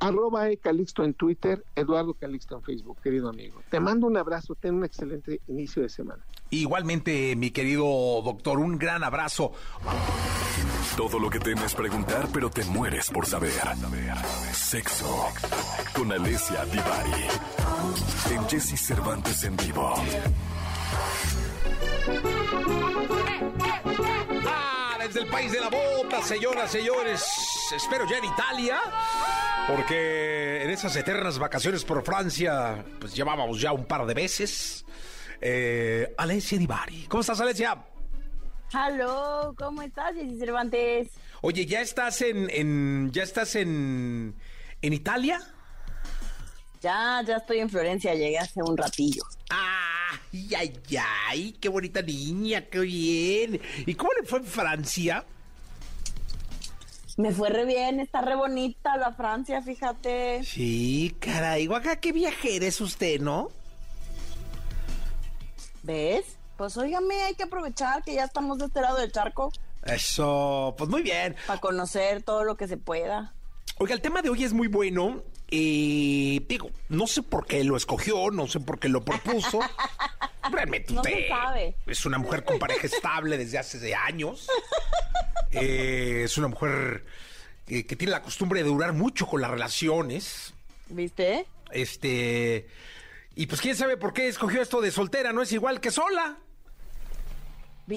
Arroba 0.00 0.48
e 0.48 0.56
Calixto 0.56 1.04
en 1.04 1.14
Twitter, 1.14 1.64
Eduardo 1.76 2.14
Calixto 2.14 2.56
en 2.56 2.62
Facebook, 2.62 2.98
querido 3.02 3.28
amigo. 3.28 3.62
Te 3.70 3.80
mando 3.80 4.06
un 4.06 4.16
abrazo, 4.16 4.54
ten 4.54 4.74
un 4.74 4.84
excelente 4.84 5.40
inicio 5.46 5.82
de 5.82 5.90
semana. 5.90 6.24
Igualmente, 6.48 7.36
mi 7.36 7.50
querido 7.50 7.84
doctor, 8.24 8.58
un 8.58 8.78
gran 8.78 9.04
abrazo. 9.04 9.52
Todo 10.96 11.18
lo 11.18 11.30
que 11.30 11.38
temes 11.38 11.74
preguntar, 11.74 12.28
pero 12.32 12.50
te 12.50 12.64
mueres 12.64 13.10
por 13.10 13.26
saber. 13.26 13.52
Sexo 14.52 15.28
con 15.94 16.10
Alessia 16.10 16.64
Divari. 16.64 17.26
En 18.34 18.48
Jesse 18.48 18.80
Cervantes 18.80 19.44
en 19.44 19.56
vivo. 19.56 19.94
Ah, 24.46 24.96
desde 24.98 25.20
el 25.20 25.26
país 25.28 25.52
de 25.52 25.60
la 25.60 25.68
bota, 25.68 26.22
señoras, 26.22 26.70
señores. 26.70 27.22
Espero 27.74 28.06
ya 28.08 28.18
en 28.18 28.24
Italia. 28.24 28.80
Porque 29.70 30.64
en 30.64 30.70
esas 30.70 30.96
eternas 30.96 31.38
vacaciones 31.38 31.84
por 31.84 32.02
Francia, 32.04 32.84
pues 32.98 33.14
llevábamos 33.14 33.60
ya 33.60 33.72
un 33.72 33.84
par 33.84 34.04
de 34.04 34.14
veces. 34.14 34.84
Eh, 35.40 36.12
Alessia 36.18 36.58
Divari. 36.58 37.06
¿Cómo 37.08 37.20
estás, 37.20 37.40
Alessia? 37.40 37.78
Hello, 38.72 39.54
¿cómo 39.56 39.82
estás, 39.82 40.14
Jessy 40.14 40.40
Cervantes? 40.40 41.10
Oye, 41.42 41.66
¿ya 41.66 41.82
estás 41.82 42.20
en, 42.22 42.50
en 42.50 43.12
ya 43.12 43.22
estás 43.22 43.54
en, 43.54 44.34
en 44.82 44.92
Italia? 44.92 45.40
Ya, 46.80 47.22
ya 47.24 47.36
estoy 47.36 47.60
en 47.60 47.70
Florencia, 47.70 48.12
llegué 48.14 48.38
hace 48.38 48.60
un 48.62 48.76
ratillo. 48.76 49.22
¡Ay, 49.50 50.50
ay, 50.56 50.80
ay! 51.28 51.52
¡Qué 51.60 51.68
bonita 51.68 52.02
niña! 52.02 52.62
¡Qué 52.68 52.80
bien! 52.80 53.60
¿Y 53.86 53.94
cómo 53.94 54.10
le 54.20 54.26
fue 54.26 54.40
en 54.40 54.46
Francia? 54.46 55.24
Me 57.20 57.32
fue 57.32 57.50
re 57.50 57.66
bien, 57.66 58.00
está 58.00 58.22
re 58.22 58.34
bonita 58.34 58.96
la 58.96 59.12
Francia, 59.12 59.60
fíjate. 59.60 60.42
Sí, 60.42 61.14
caray, 61.20 61.68
acá 61.70 61.96
qué 61.96 62.12
viajera 62.12 62.64
es 62.64 62.80
usted, 62.80 63.20
¿no? 63.20 63.50
¿Ves? 65.82 66.38
Pues 66.56 66.78
óigame, 66.78 67.20
hay 67.20 67.34
que 67.34 67.42
aprovechar 67.42 68.02
que 68.02 68.14
ya 68.14 68.24
estamos 68.24 68.56
de 68.56 68.64
este 68.64 68.80
lado 68.80 68.96
del 68.96 69.12
charco. 69.12 69.52
Eso, 69.84 70.74
pues 70.78 70.88
muy 70.88 71.02
bien. 71.02 71.36
Para 71.46 71.60
conocer 71.60 72.22
todo 72.22 72.42
lo 72.42 72.56
que 72.56 72.66
se 72.66 72.78
pueda. 72.78 73.34
Oiga, 73.76 73.94
el 73.94 74.00
tema 74.00 74.22
de 74.22 74.30
hoy 74.30 74.44
es 74.44 74.54
muy 74.54 74.68
bueno. 74.68 75.22
Y 75.50 76.40
digo, 76.48 76.70
no 76.88 77.06
sé 77.06 77.22
por 77.22 77.46
qué 77.46 77.62
lo 77.64 77.76
escogió, 77.76 78.30
no 78.30 78.46
sé 78.46 78.60
por 78.60 78.78
qué 78.78 78.88
lo 78.88 79.04
propuso. 79.04 79.60
Realmente 80.50 80.94
no 80.94 81.02
usted 81.02 81.14
se 81.14 81.28
sabe. 81.28 81.76
es 81.86 82.06
una 82.06 82.16
mujer 82.16 82.44
con 82.44 82.58
pareja 82.58 82.86
estable 82.86 83.36
desde 83.36 83.58
hace 83.58 83.94
años. 83.94 84.48
Eh, 85.52 86.22
es 86.24 86.38
una 86.38 86.48
mujer 86.48 87.04
que, 87.66 87.86
que 87.86 87.96
tiene 87.96 88.12
la 88.12 88.22
costumbre 88.22 88.62
de 88.62 88.68
durar 88.68 88.92
mucho 88.92 89.26
con 89.26 89.40
las 89.40 89.50
relaciones. 89.50 90.54
¿Viste? 90.88 91.46
Este. 91.72 92.68
Y 93.34 93.46
pues 93.46 93.60
quién 93.60 93.76
sabe 93.76 93.96
por 93.96 94.12
qué 94.12 94.28
escogió 94.28 94.60
esto 94.60 94.80
de 94.80 94.90
soltera, 94.90 95.32
no 95.32 95.42
es 95.42 95.52
igual 95.52 95.80
que 95.80 95.90
sola. 95.90 96.38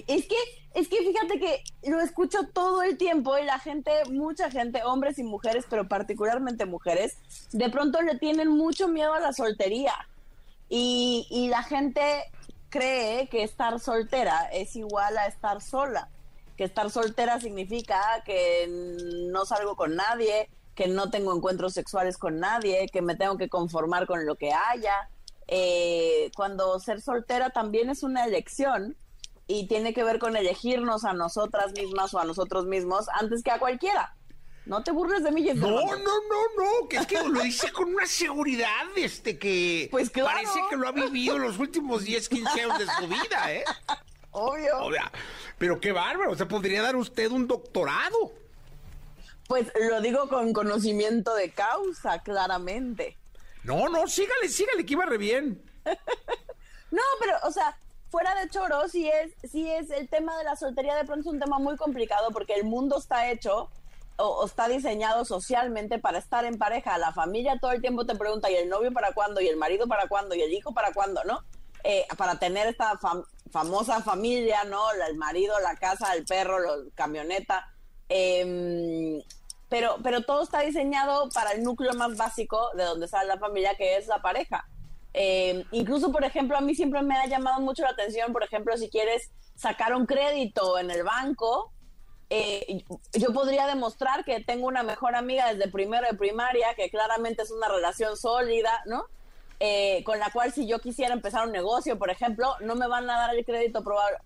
Es 0.08 0.26
que, 0.26 0.36
es 0.74 0.88
que 0.88 0.98
fíjate 0.98 1.40
que 1.40 1.64
lo 1.90 2.02
escucho 2.02 2.48
todo 2.52 2.82
el 2.82 2.98
tiempo 2.98 3.38
y 3.38 3.46
la 3.46 3.60
gente, 3.60 3.92
mucha 4.10 4.50
gente, 4.50 4.82
hombres 4.84 5.20
y 5.20 5.24
mujeres, 5.24 5.66
pero 5.70 5.88
particularmente 5.88 6.66
mujeres, 6.66 7.18
de 7.52 7.70
pronto 7.70 8.02
le 8.02 8.18
tienen 8.18 8.48
mucho 8.48 8.88
miedo 8.88 9.14
a 9.14 9.20
la 9.20 9.34
soltería. 9.34 9.94
Y, 10.70 11.28
y 11.30 11.48
la 11.50 11.62
gente 11.62 12.24
cree 12.70 13.28
que 13.28 13.44
estar 13.44 13.80
soltera 13.80 14.50
es 14.52 14.76
igual 14.76 15.16
a 15.18 15.28
estar 15.28 15.62
sola. 15.62 16.10
Que 16.58 16.64
estar 16.64 16.90
soltera 16.92 17.40
significa 17.40 18.00
que 18.26 18.68
no 19.32 19.46
salgo 19.46 19.76
con 19.76 19.96
nadie, 19.96 20.50
que 20.76 20.88
no 20.88 21.10
tengo 21.10 21.36
encuentros 21.36 21.74
sexuales 21.74 22.18
con 22.18 22.40
nadie, 22.40 22.88
que 22.92 23.02
me 23.02 23.16
tengo 23.16 23.38
que 23.38 23.50
conformar 23.50 24.06
con 24.08 24.26
lo 24.26 24.36
que 24.36 24.52
haya. 24.52 25.10
Eh, 25.48 26.32
cuando 26.36 26.80
ser 26.80 27.02
soltera 27.02 27.50
también 27.50 27.90
es 27.90 28.04
una 28.04 28.26
elección 28.26 28.96
y 29.48 29.68
tiene 29.68 29.94
que 29.94 30.04
ver 30.04 30.20
con 30.20 30.38
elegirnos 30.38 31.04
a 31.06 31.14
nosotras 31.14 31.74
mismas 31.74 32.14
o 32.14 32.20
a 32.20 32.26
nosotros 32.26 32.66
mismos 32.66 33.08
antes 33.14 33.44
que 33.44 33.52
a 33.52 33.60
cualquiera. 33.60 34.16
No 34.66 34.82
te 34.82 34.92
burles 34.92 35.24
de 35.24 35.32
mí, 35.32 35.44
No, 35.56 35.70
no, 35.70 35.98
no, 35.98 35.98
no, 36.00 36.88
que 36.88 36.96
es 36.98 37.06
que 37.06 37.22
lo 37.22 37.42
dice 37.42 37.72
con 37.74 37.94
una 37.94 38.06
seguridad, 38.06 38.86
este, 38.96 39.38
que 39.38 39.90
Pues 39.92 40.10
claro. 40.10 40.30
parece 40.30 40.60
que 40.70 40.78
lo 40.78 40.88
ha 40.88 40.94
vivido 40.94 41.38
los 41.38 41.60
últimos 41.60 42.06
10, 42.06 42.30
15 42.30 42.62
años 42.62 42.80
de 42.80 42.86
su 42.86 43.08
vida, 43.10 43.54
¿eh? 43.54 43.66
Obvio. 44.34 44.84
O 44.84 44.92
sea, 44.92 45.12
pero 45.58 45.80
qué 45.80 45.92
bárbaro, 45.92 46.36
se 46.36 46.46
podría 46.46 46.82
dar 46.82 46.96
usted 46.96 47.32
un 47.32 47.48
doctorado. 47.48 48.34
Pues 49.48 49.68
lo 49.90 50.02
digo 50.02 50.28
con 50.28 50.54
conocimiento 50.54 51.36
de 51.36 51.52
causa, 51.52 52.20
claramente. 52.20 53.18
No, 53.64 53.88
no, 53.90 54.08
sígale, 54.08 54.50
sígale, 54.50 54.86
que 54.86 54.94
iba 54.94 55.06
re 55.06 55.18
bien. 55.18 55.62
No, 56.92 57.02
pero, 57.20 57.34
o 57.42 57.52
sea, 57.52 57.76
fuera 58.12 58.36
de 58.36 58.48
choro, 58.52 58.88
sí 58.88 59.10
es, 59.10 59.34
sí 59.50 59.68
es 59.68 59.90
el 59.90 60.08
tema 60.08 60.38
de 60.38 60.44
la 60.44 60.56
soltería 60.56 60.94
de 60.94 61.06
pronto 61.06 61.28
es 61.28 61.34
un 61.34 61.40
tema 61.40 61.58
muy 61.58 61.76
complicado 61.76 62.30
porque 62.30 62.54
el 62.54 62.66
mundo 62.66 63.00
está 63.00 63.32
hecho 63.32 63.72
o, 64.18 64.24
o 64.24 64.46
está 64.46 64.68
diseñado 64.68 65.26
socialmente 65.26 65.98
para 65.98 66.20
estar 66.20 66.46
en 66.46 66.60
pareja. 66.60 67.00
La 67.00 67.12
familia 67.12 67.58
todo 67.60 67.72
el 67.72 67.82
tiempo 67.82 68.06
te 68.06 68.14
pregunta, 68.14 68.52
¿y 68.52 68.58
el 68.58 68.70
novio 68.70 68.94
para 68.94 69.12
cuándo? 69.14 69.42
¿Y 69.42 69.48
el 69.48 69.58
marido 69.58 69.88
para 69.88 70.08
cuándo? 70.08 70.36
¿Y 70.36 70.44
el 70.44 70.54
hijo 70.54 70.72
para 70.76 70.94
cuándo? 70.94 71.24
¿No? 71.24 71.44
Eh, 71.84 72.06
para 72.16 72.38
tener 72.38 72.68
esta 72.68 72.96
famosa 73.54 74.02
familia, 74.02 74.64
¿no? 74.64 74.82
El 75.08 75.16
marido, 75.16 75.54
la 75.60 75.76
casa, 75.76 76.14
el 76.16 76.26
perro, 76.26 76.60
la 76.60 76.90
camioneta. 76.96 77.68
Em, 78.10 79.22
pero, 79.70 79.98
pero 80.04 80.24
todo 80.24 80.42
está 80.42 80.62
diseñado 80.62 81.30
para 81.30 81.52
el 81.52 81.64
núcleo 81.64 81.94
más 81.94 82.18
básico 82.18 82.72
de 82.76 82.84
donde 82.84 83.08
sale 83.08 83.28
la 83.28 83.38
familia, 83.38 83.76
que 83.76 83.98
es 83.98 84.08
la 84.08 84.24
pareja. 84.24 84.66
Eh, 85.14 85.64
incluso, 85.72 86.12
por 86.12 86.24
ejemplo, 86.24 86.58
a 86.58 86.62
mí 86.62 86.74
siempre 86.74 87.04
me 87.04 87.16
ha 87.16 87.28
llamado 87.28 87.62
mucho 87.62 87.84
la 87.84 87.92
atención, 87.92 88.34
por 88.34 88.44
ejemplo, 88.44 88.76
si 88.76 88.90
quieres 88.90 89.30
sacar 89.56 89.94
un 89.94 90.08
crédito 90.08 90.80
en 90.80 90.90
el 90.90 91.04
banco, 91.04 91.72
eh, 92.32 92.84
yo 93.14 93.32
podría 93.34 93.68
demostrar 93.68 94.26
que 94.26 94.44
tengo 94.44 94.66
una 94.66 94.82
mejor 94.82 95.16
amiga 95.16 95.54
desde 95.54 95.72
primero 95.72 96.08
de 96.08 96.18
primaria, 96.18 96.74
que 96.76 96.90
claramente 96.90 97.44
es 97.44 97.52
una 97.52 97.68
relación 97.68 98.18
sólida, 98.18 98.82
¿no? 98.88 99.06
Eh, 99.60 100.04
con 100.04 100.20
la 100.20 100.30
cual 100.32 100.52
si 100.52 100.68
yo 100.68 100.80
quisiera 100.80 101.14
empezar 101.14 101.46
un 101.46 101.54
negocio, 101.54 101.98
por 101.98 102.10
ejemplo, 102.10 102.56
no 102.62 102.76
me 102.76 102.88
van 102.88 103.10
a 103.10 103.18
dar 103.18 103.36
el 103.36 103.46
crédito 103.46 103.84
probable 103.84 104.18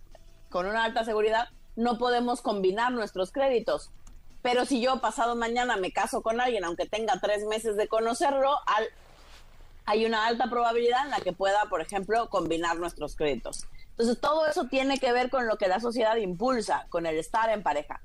con 0.50 0.66
una 0.66 0.84
alta 0.84 1.04
seguridad, 1.04 1.50
no 1.76 1.98
podemos 1.98 2.42
combinar 2.42 2.92
nuestros 2.92 3.32
créditos. 3.32 3.92
Pero 4.42 4.66
si 4.66 4.82
yo 4.82 5.00
pasado 5.02 5.36
mañana 5.36 5.76
me 5.78 5.92
caso 5.92 6.22
con 6.22 6.40
alguien, 6.40 6.64
aunque 6.64 6.88
tenga 6.88 7.20
tres 7.20 7.46
meses 7.46 7.76
de 7.76 7.88
conocerlo, 7.88 8.56
hay 9.86 10.06
una 10.06 10.26
alta 10.26 10.50
probabilidad 10.50 11.06
en 11.06 11.12
la 11.12 11.20
que 11.20 11.34
pueda, 11.34 11.66
por 11.70 11.82
ejemplo, 11.82 12.30
combinar 12.30 12.78
nuestros 12.78 13.16
créditos. 13.16 13.66
Entonces, 13.92 14.20
todo 14.20 14.46
eso 14.48 14.66
tiene 14.66 15.00
que 15.00 15.12
ver 15.12 15.30
con 15.30 15.48
lo 15.48 15.58
que 15.58 15.68
la 15.68 15.80
sociedad 15.80 16.16
impulsa, 16.18 16.86
con 16.90 17.06
el 17.06 17.18
estar 17.18 17.50
en 17.50 17.64
pareja. 17.64 18.02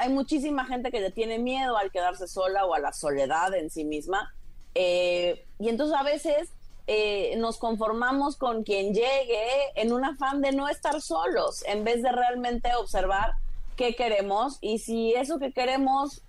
Hay 0.00 0.08
muchísima 0.08 0.64
gente 0.64 0.90
que 0.90 1.00
le 1.00 1.10
tiene 1.10 1.38
miedo 1.38 1.76
al 1.76 1.90
quedarse 1.90 2.28
sola 2.28 2.64
o 2.64 2.74
a 2.74 2.78
la 2.78 2.92
soledad 2.92 3.54
en 3.54 3.70
sí 3.70 3.84
misma. 3.84 4.34
Eh, 4.74 5.46
y 5.58 5.68
entonces, 5.68 5.96
a 5.96 6.02
veces 6.02 6.50
eh, 6.86 7.34
nos 7.38 7.58
conformamos 7.58 8.36
con 8.36 8.62
quien 8.62 8.92
llegue 8.92 9.46
en 9.76 9.92
un 9.92 10.04
afán 10.04 10.40
de 10.40 10.52
no 10.52 10.68
estar 10.68 11.00
solos, 11.00 11.64
en 11.66 11.84
vez 11.84 12.02
de 12.02 12.12
realmente 12.12 12.74
observar 12.74 13.32
qué 13.76 13.94
queremos 13.94 14.58
y 14.60 14.78
si 14.78 15.14
eso 15.14 15.38
que 15.38 15.52
queremos 15.52 16.22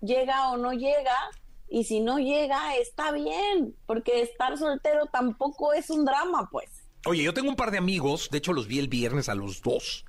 llega 0.00 0.50
o 0.50 0.56
no 0.56 0.72
llega 0.72 1.16
y 1.68 1.84
si 1.84 2.00
no 2.00 2.18
llega, 2.18 2.76
está 2.76 3.12
bien, 3.12 3.74
porque 3.86 4.20
estar 4.20 4.58
soltero 4.58 5.06
tampoco 5.06 5.72
es 5.72 5.88
un 5.88 6.04
drama, 6.04 6.48
pues. 6.50 6.68
Oye, 7.06 7.22
yo 7.22 7.32
tengo 7.32 7.48
un 7.48 7.56
par 7.56 7.70
de 7.70 7.78
amigos, 7.78 8.28
de 8.30 8.38
hecho 8.38 8.52
los 8.52 8.66
vi 8.66 8.78
el 8.78 8.88
viernes 8.88 9.30
a 9.30 9.34
los 9.34 9.62
dos. 9.62 10.04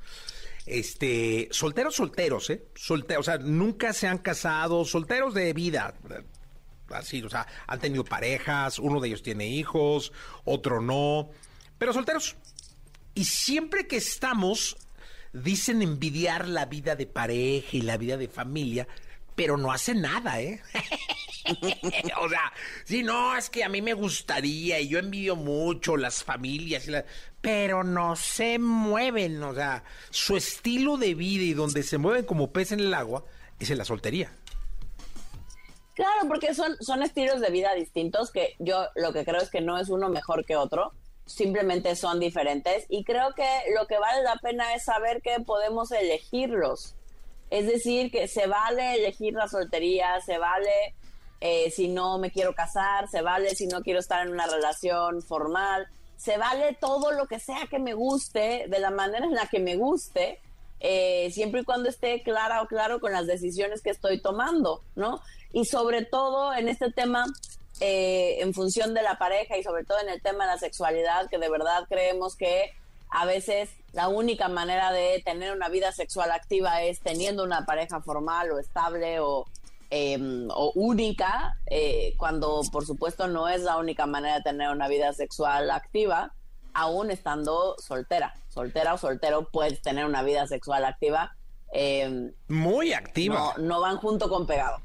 Este, 0.66 1.48
solteros, 1.52 1.96
solteros, 1.96 2.50
¿eh? 2.50 2.66
Solteros, 2.76 3.28
o 3.28 3.32
sea, 3.32 3.38
nunca 3.38 3.94
se 3.94 4.08
han 4.08 4.18
casado, 4.18 4.84
solteros 4.84 5.34
de 5.34 5.54
vida. 5.54 5.94
Así, 6.94 7.22
o 7.24 7.30
sea, 7.30 7.48
han 7.68 7.80
tenido 7.80 8.04
parejas, 8.04 8.80
uno 8.80 9.00
de 9.00 9.08
ellos 9.10 9.24
tiene 9.24 9.48
hijos, 9.48 10.12
otro 10.46 10.82
no, 10.82 11.30
pero 11.78 11.94
solteros. 11.94 12.36
Y 13.16 13.26
siempre 13.26 13.88
que 13.88 13.98
estamos, 13.98 14.78
dicen 15.34 15.82
envidiar 15.82 16.48
la 16.48 16.66
vida 16.66 16.96
de 16.96 17.06
pareja 17.06 17.70
y 17.78 17.82
la 17.82 17.98
vida 17.98 18.18
de 18.18 18.28
familia, 18.28 18.88
pero 19.36 19.58
no 19.58 19.72
hacen 19.72 20.02
nada, 20.02 20.42
¿eh? 20.42 20.62
o 22.22 22.30
sea, 22.30 22.54
sí, 22.86 23.04
no, 23.04 23.36
es 23.36 23.50
que 23.50 23.64
a 23.64 23.70
mí 23.70 23.82
me 23.82 23.94
gustaría 23.94 24.80
y 24.80 24.88
yo 24.88 25.00
envidio 25.00 25.36
mucho 25.36 25.98
las 25.98 26.24
familias, 26.24 26.88
y 26.88 26.92
pero 27.42 27.84
no 27.84 28.16
se 28.16 28.60
mueven, 28.60 29.44
o 29.44 29.54
sea, 29.54 29.84
su 30.10 30.38
estilo 30.38 30.98
de 30.98 31.14
vida 31.16 31.44
y 31.44 31.54
donde 31.54 31.84
se 31.84 31.98
mueven 31.98 32.26
como 32.26 32.54
pez 32.54 32.72
en 32.72 32.80
el 32.80 32.94
agua 32.94 33.26
es 33.60 33.70
en 33.70 33.78
la 33.78 33.86
soltería. 33.86 34.32
Claro, 35.94 36.28
porque 36.28 36.56
son, 36.56 36.76
son 36.82 37.04
estilos 37.04 37.40
de 37.40 37.52
vida 37.52 37.74
distintos 37.76 38.32
que 38.32 38.56
yo 38.60 38.88
lo 38.96 39.14
que 39.14 39.26
creo 39.26 39.42
es 39.42 39.50
que 39.50 39.62
no 39.62 39.78
es 39.78 39.90
uno 39.90 40.10
mejor 40.10 40.44
que 40.44 40.56
otro, 40.56 40.92
simplemente 41.26 41.96
son 41.96 42.20
diferentes 42.20 42.86
y 42.90 43.04
creo 43.04 43.34
que 43.34 43.48
lo 43.78 43.88
que 43.88 44.00
vale 44.00 44.24
la 44.24 44.36
pena 44.38 44.74
es 44.74 44.86
saber 44.86 45.22
que 45.22 45.40
podemos 45.46 45.92
elegirlos. 45.92 46.96
Es 47.50 47.68
decir, 47.68 48.12
que 48.12 48.28
se 48.28 48.48
vale 48.48 48.96
elegir 48.96 49.34
la 49.34 49.48
soltería, 49.48 50.20
se 50.22 50.40
vale 50.40 50.96
eh, 51.40 51.70
si 51.70 51.88
no 51.88 52.18
me 52.18 52.32
quiero 52.32 52.56
casar, 52.56 53.08
se 53.08 53.22
vale 53.22 53.54
si 53.54 53.68
no 53.68 53.82
quiero 53.82 54.00
estar 54.00 54.26
en 54.26 54.34
una 54.34 54.48
relación 54.48 55.22
formal, 55.22 55.88
se 56.16 56.38
vale 56.38 56.76
todo 56.80 57.12
lo 57.12 57.28
que 57.28 57.40
sea 57.40 57.68
que 57.70 57.80
me 57.80 57.94
guste, 57.94 58.66
de 58.68 58.80
la 58.80 58.90
manera 58.90 59.26
en 59.26 59.36
la 59.36 59.48
que 59.48 59.60
me 59.60 59.76
guste, 59.76 60.40
eh, 60.80 61.30
siempre 61.32 61.62
y 61.62 61.64
cuando 61.64 61.90
esté 61.90 62.24
clara 62.24 62.62
o 62.62 62.68
claro 62.68 63.00
con 63.00 63.12
las 63.12 63.28
decisiones 63.28 63.82
que 63.82 63.90
estoy 63.90 64.22
tomando, 64.22 64.84
¿no? 64.96 65.22
Y 65.54 65.66
sobre 65.66 66.04
todo 66.04 66.54
en 66.54 66.68
este 66.68 66.92
tema, 66.92 67.26
eh, 67.80 68.38
en 68.40 68.54
función 68.54 68.94
de 68.94 69.04
la 69.04 69.18
pareja 69.18 69.56
y 69.58 69.64
sobre 69.64 69.86
todo 69.86 70.00
en 70.00 70.10
el 70.10 70.22
tema 70.22 70.46
de 70.46 70.52
la 70.52 70.58
sexualidad, 70.58 71.30
que 71.30 71.38
de 71.38 71.50
verdad 71.50 71.86
creemos 71.88 72.36
que 72.36 72.74
a 73.10 73.26
veces 73.26 73.70
la 73.94 74.08
única 74.08 74.48
manera 74.48 74.92
de 74.92 75.22
tener 75.24 75.54
una 75.54 75.70
vida 75.70 75.92
sexual 75.92 76.32
activa 76.32 76.82
es 76.82 77.00
teniendo 77.00 77.44
una 77.44 77.66
pareja 77.66 78.02
formal 78.02 78.52
o 78.52 78.60
estable 78.60 79.20
o, 79.20 79.46
eh, 79.92 80.18
o 80.50 80.72
única, 80.74 81.56
eh, 81.68 82.16
cuando 82.18 82.62
por 82.72 82.88
supuesto 82.88 83.28
no 83.28 83.48
es 83.48 83.62
la 83.62 83.78
única 83.78 84.08
manera 84.08 84.38
de 84.38 84.42
tener 84.42 84.72
una 84.72 84.88
vida 84.88 85.14
sexual 85.14 85.70
activa, 85.70 86.34
aún 86.74 87.12
estando 87.12 87.76
soltera. 87.78 88.34
Soltera 88.50 88.96
o 88.96 88.98
soltero 88.98 89.48
puedes 89.52 89.80
tener 89.84 90.06
una 90.06 90.24
vida 90.24 90.48
sexual 90.48 90.84
activa. 90.84 91.36
eh, 91.72 92.32
Muy 92.48 92.90
no, 92.90 92.98
activa, 92.98 93.54
no 93.60 93.82
van 93.82 93.98
junto 93.98 94.28
con 94.28 94.48
pegado. 94.48 94.80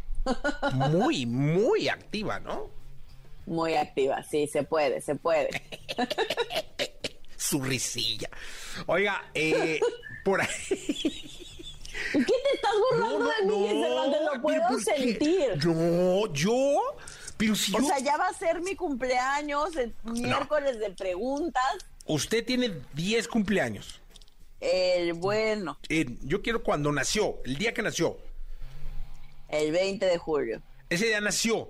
Muy, 0.74 1.26
muy 1.26 1.88
activa, 1.88 2.40
¿no? 2.40 2.70
Muy 3.46 3.74
activa, 3.74 4.22
sí, 4.22 4.46
se 4.46 4.62
puede, 4.62 5.00
se 5.00 5.14
puede. 5.14 5.48
Su 7.36 7.62
risilla. 7.62 8.28
Oiga, 8.86 9.22
eh, 9.34 9.80
por 10.24 10.40
ahí. 10.40 10.48
¿Y 10.70 12.18
qué 12.18 12.24
te 12.24 12.54
estás 12.54 12.72
burlando 12.90 13.28
de 13.28 13.46
mí, 13.46 13.82
Cervantes? 13.82 14.20
Lo 14.22 14.30
pero 14.30 14.40
puedo 14.42 14.78
sentir. 14.80 15.66
No, 15.66 16.32
yo. 16.32 16.80
Pero 17.36 17.54
si 17.54 17.74
O 17.74 17.78
yo- 17.78 17.86
sea, 17.86 17.98
ya 18.00 18.16
va 18.16 18.26
a 18.28 18.34
ser 18.34 18.60
mi 18.60 18.74
cumpleaños, 18.74 19.76
el 19.76 19.94
miércoles 20.04 20.78
de 20.80 20.90
preguntas. 20.90 21.62
Usted 22.06 22.44
tiene 22.44 22.72
10 22.94 23.28
cumpleaños. 23.28 24.00
El 24.60 25.12
bueno, 25.12 25.78
Eh, 25.88 26.04
yo 26.22 26.42
quiero 26.42 26.62
cuando 26.64 26.90
nació, 26.90 27.36
el 27.44 27.56
día 27.56 27.72
que 27.72 27.82
nació. 27.82 28.18
El 29.48 29.72
20 29.72 30.06
de 30.06 30.18
julio. 30.18 30.62
Ese 30.88 31.06
día 31.06 31.20
nació. 31.20 31.68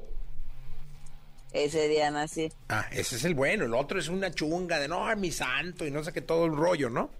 Ese 1.52 1.88
día 1.88 2.10
nací. 2.10 2.52
Ah, 2.68 2.86
ese 2.92 3.16
es 3.16 3.24
el 3.24 3.34
bueno. 3.34 3.64
El 3.64 3.74
otro 3.74 3.98
es 3.98 4.08
una 4.08 4.30
chunga 4.30 4.78
de 4.78 4.88
no, 4.88 5.04
mi 5.16 5.30
santo 5.30 5.86
y 5.86 5.90
no 5.90 6.04
sé 6.04 6.12
qué 6.12 6.20
todo 6.20 6.44
el 6.44 6.54
rollo, 6.54 6.90
¿no? 6.90 7.10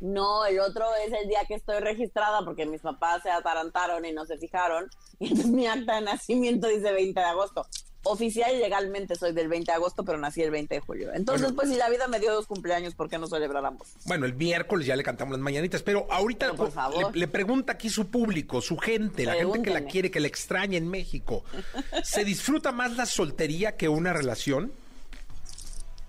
No, 0.00 0.44
el 0.44 0.60
otro 0.60 0.84
es 1.06 1.12
el 1.12 1.26
día 1.26 1.40
que 1.48 1.54
estoy 1.54 1.80
registrada 1.80 2.44
porque 2.44 2.66
mis 2.66 2.82
papás 2.82 3.22
se 3.22 3.30
atarantaron 3.30 4.04
y 4.04 4.12
no 4.12 4.26
se 4.26 4.36
fijaron. 4.38 4.90
Y 5.18 5.28
entonces 5.28 5.50
mi 5.50 5.66
acta 5.66 5.94
de 5.94 6.02
nacimiento 6.02 6.68
dice 6.68 6.92
20 6.92 7.18
de 7.18 7.26
agosto. 7.26 7.66
Oficial 8.08 8.54
y 8.54 8.58
legalmente 8.58 9.14
soy 9.16 9.32
del 9.32 9.48
20 9.48 9.70
de 9.70 9.74
agosto, 9.76 10.04
pero 10.04 10.16
nací 10.18 10.42
el 10.42 10.50
20 10.50 10.74
de 10.76 10.80
julio. 10.80 11.12
Entonces, 11.12 11.42
Bueno. 11.42 11.56
pues 11.56 11.68
si 11.70 11.76
la 11.76 11.88
vida 11.90 12.06
me 12.08 12.20
dio 12.20 12.32
dos 12.32 12.46
cumpleaños, 12.46 12.94
¿por 12.94 13.08
qué 13.08 13.18
no 13.18 13.26
celebrar 13.26 13.64
ambos? 13.66 13.88
Bueno, 14.04 14.26
el 14.26 14.34
miércoles 14.34 14.86
ya 14.86 14.94
le 14.96 15.02
cantamos 15.02 15.32
las 15.32 15.40
mañanitas, 15.40 15.82
pero 15.82 16.06
ahorita 16.10 16.54
por 16.54 16.70
favor. 16.70 17.12
le, 17.14 17.20
le 17.20 17.28
pregunta 17.28 17.72
aquí 17.72 17.90
su 17.90 18.06
público, 18.08 18.60
su 18.60 18.76
gente, 18.78 19.24
la 19.24 19.34
gente 19.34 19.62
que 19.62 19.70
la 19.70 19.82
quiere, 19.84 20.10
que 20.10 20.20
la 20.20 20.28
extraña 20.28 20.78
en 20.78 20.88
México. 20.88 21.42
¿Se 22.04 22.24
disfruta 22.24 22.72
más 22.72 22.96
la 22.96 23.06
soltería 23.06 23.76
que 23.76 23.88
una 23.88 24.12
relación? 24.12 24.72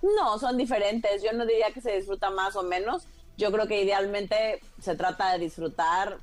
No, 0.02 0.38
son 0.38 0.56
diferentes. 0.56 1.22
Yo 1.22 1.32
no 1.32 1.44
diría 1.44 1.72
que 1.72 1.80
se 1.80 1.96
disfruta 1.96 2.30
más 2.30 2.54
o 2.56 2.62
menos. 2.62 3.04
Yo 3.36 3.50
creo 3.52 3.66
que 3.66 3.82
idealmente 3.82 4.60
se 4.80 4.94
trata 4.96 5.32
de 5.32 5.38
disfrutar 5.40 6.18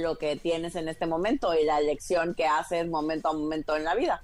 lo 0.00 0.16
que 0.16 0.36
tienes 0.36 0.76
en 0.76 0.88
este 0.88 1.06
momento 1.06 1.52
y 1.54 1.64
la 1.64 1.78
elección 1.78 2.34
que 2.34 2.46
haces 2.46 2.86
momento 2.88 3.28
a 3.28 3.32
momento 3.32 3.76
en 3.76 3.84
la 3.84 3.94
vida. 3.94 4.22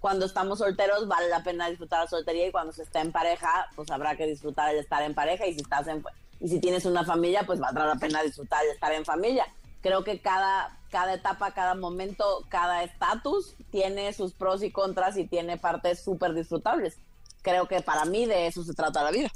Cuando 0.00 0.26
estamos 0.26 0.58
solteros 0.58 1.08
vale 1.08 1.28
la 1.28 1.42
pena 1.42 1.68
disfrutar 1.68 2.04
la 2.04 2.06
soltería 2.10 2.46
y 2.46 2.52
cuando 2.52 2.72
se 2.72 2.82
está 2.82 3.00
en 3.00 3.10
pareja, 3.12 3.66
pues 3.74 3.90
habrá 3.90 4.16
que 4.16 4.26
disfrutar 4.26 4.72
el 4.72 4.78
estar 4.80 5.02
en 5.02 5.14
pareja 5.14 5.46
y 5.46 5.54
si 5.54 5.60
estás 5.60 5.86
en 5.88 6.04
y 6.40 6.48
si 6.48 6.60
tienes 6.60 6.84
una 6.84 7.04
familia, 7.04 7.42
pues 7.44 7.58
valdrá 7.58 7.84
la 7.86 7.96
pena 7.96 8.22
disfrutar 8.22 8.64
el 8.64 8.70
estar 8.70 8.92
en 8.92 9.04
familia. 9.04 9.44
Creo 9.82 10.04
que 10.04 10.20
cada 10.20 10.76
cada 10.90 11.14
etapa, 11.14 11.50
cada 11.52 11.74
momento, 11.74 12.44
cada 12.48 12.82
estatus 12.84 13.54
tiene 13.70 14.12
sus 14.12 14.32
pros 14.32 14.62
y 14.62 14.70
contras 14.70 15.16
y 15.18 15.24
tiene 15.26 15.58
partes 15.58 16.00
súper 16.02 16.32
disfrutables. 16.34 16.96
Creo 17.42 17.66
que 17.68 17.80
para 17.82 18.04
mí 18.04 18.24
de 18.26 18.46
eso 18.46 18.62
se 18.64 18.72
trata 18.74 19.02
la 19.02 19.10
vida. 19.10 19.30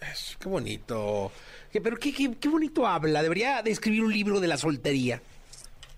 Eso, 0.00 0.36
qué 0.38 0.48
bonito. 0.48 1.32
¿Qué- 1.72 1.80
Pero 1.80 1.96
qué, 1.98 2.12
qué, 2.14 2.34
qué 2.36 2.48
bonito 2.48 2.86
habla. 2.86 3.22
Debería 3.22 3.62
de 3.62 3.70
escribir 3.72 4.04
un 4.04 4.12
libro 4.12 4.40
de 4.40 4.46
la 4.46 4.56
soltería. 4.56 5.20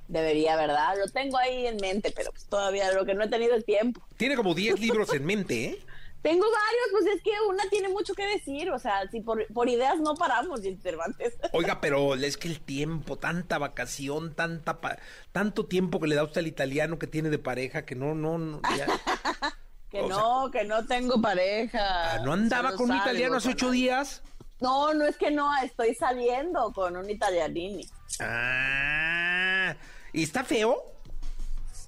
Debería, 0.09 0.57
¿verdad? 0.57 0.95
Lo 0.99 1.07
tengo 1.11 1.37
ahí 1.39 1.67
en 1.67 1.77
mente, 1.77 2.13
pero 2.17 2.31
pues 2.33 2.47
todavía 2.47 2.91
lo 2.93 3.05
que 3.05 3.15
no 3.15 3.25
he 3.25 3.29
tenido 3.29 3.55
el 3.55 3.65
tiempo. 3.65 4.01
Tiene 4.17 4.37
como 4.37 4.55
10 4.55 4.81
libros 4.81 5.13
en 5.15 5.25
mente, 5.25 5.65
¿eh? 5.67 5.79
Tengo 6.23 6.45
varios, 6.51 6.87
pues 6.91 7.07
es 7.15 7.23
que 7.23 7.31
una 7.49 7.63
tiene 7.71 7.89
mucho 7.91 8.13
que 8.15 8.27
decir, 8.27 8.71
o 8.73 8.79
sea, 8.81 9.09
si 9.09 9.21
por, 9.21 9.47
por 9.55 9.69
ideas 9.69 10.01
no 10.01 10.15
paramos, 10.15 10.63
Cervantes. 10.83 11.35
Oiga, 11.53 11.81
pero 11.81 12.17
es 12.17 12.37
que 12.37 12.49
el 12.49 12.61
tiempo, 12.61 13.17
tanta 13.19 13.57
vacación, 13.59 14.35
tanta 14.35 14.81
pa- 14.81 14.99
tanto 15.31 15.67
tiempo 15.67 16.01
que 16.01 16.09
le 16.09 16.17
da 16.17 16.25
usted 16.25 16.41
al 16.41 16.49
italiano 16.49 16.99
que 16.99 17.07
tiene 17.07 17.31
de 17.31 17.39
pareja 17.39 17.85
que 17.87 17.95
no, 17.95 18.15
no, 18.17 18.37
no. 18.39 18.61
ya- 18.77 18.87
Que 19.91 20.01
O 20.01 20.09
no, 20.09 20.51
que 20.51 20.65
no 20.65 20.85
tengo 20.87 21.19
pareja. 21.23 22.15
Ah, 22.17 22.19
¿No 22.25 22.33
andaba 22.35 22.73
con 22.75 22.91
un 22.91 22.97
italiano 22.99 23.37
hace 23.37 23.51
ocho 23.51 23.71
días? 23.71 24.21
No, 24.61 24.93
no 24.93 25.07
es 25.07 25.17
que 25.17 25.31
no, 25.31 25.51
estoy 25.63 25.95
saliendo 25.95 26.73
con 26.75 26.97
un 26.97 27.09
italianini. 27.09 27.87
Ah, 28.21 29.75
¿y 30.13 30.23
está 30.23 30.45
feo? 30.45 30.83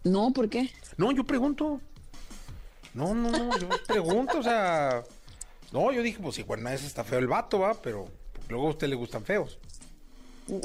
No, 0.05 0.33
¿por 0.33 0.49
qué? 0.49 0.71
No, 0.97 1.13
yo 1.13 1.25
pregunto. 1.25 1.81
No, 2.95 3.15
no, 3.15 3.31
no, 3.31 3.59
yo 3.59 3.69
pregunto, 3.87 4.39
o 4.39 4.43
sea. 4.43 5.03
No, 5.73 5.93
yo 5.93 6.03
dije, 6.03 6.19
pues 6.21 6.35
si 6.35 6.43
bueno, 6.43 6.69
ese 6.71 6.87
está 6.87 7.05
feo 7.05 7.19
el 7.19 7.29
vato, 7.29 7.61
va, 7.61 7.75
pero 7.75 8.09
luego 8.49 8.67
a 8.69 8.71
usted 8.71 8.89
le 8.89 8.97
gustan 8.97 9.25
feos. 9.25 9.59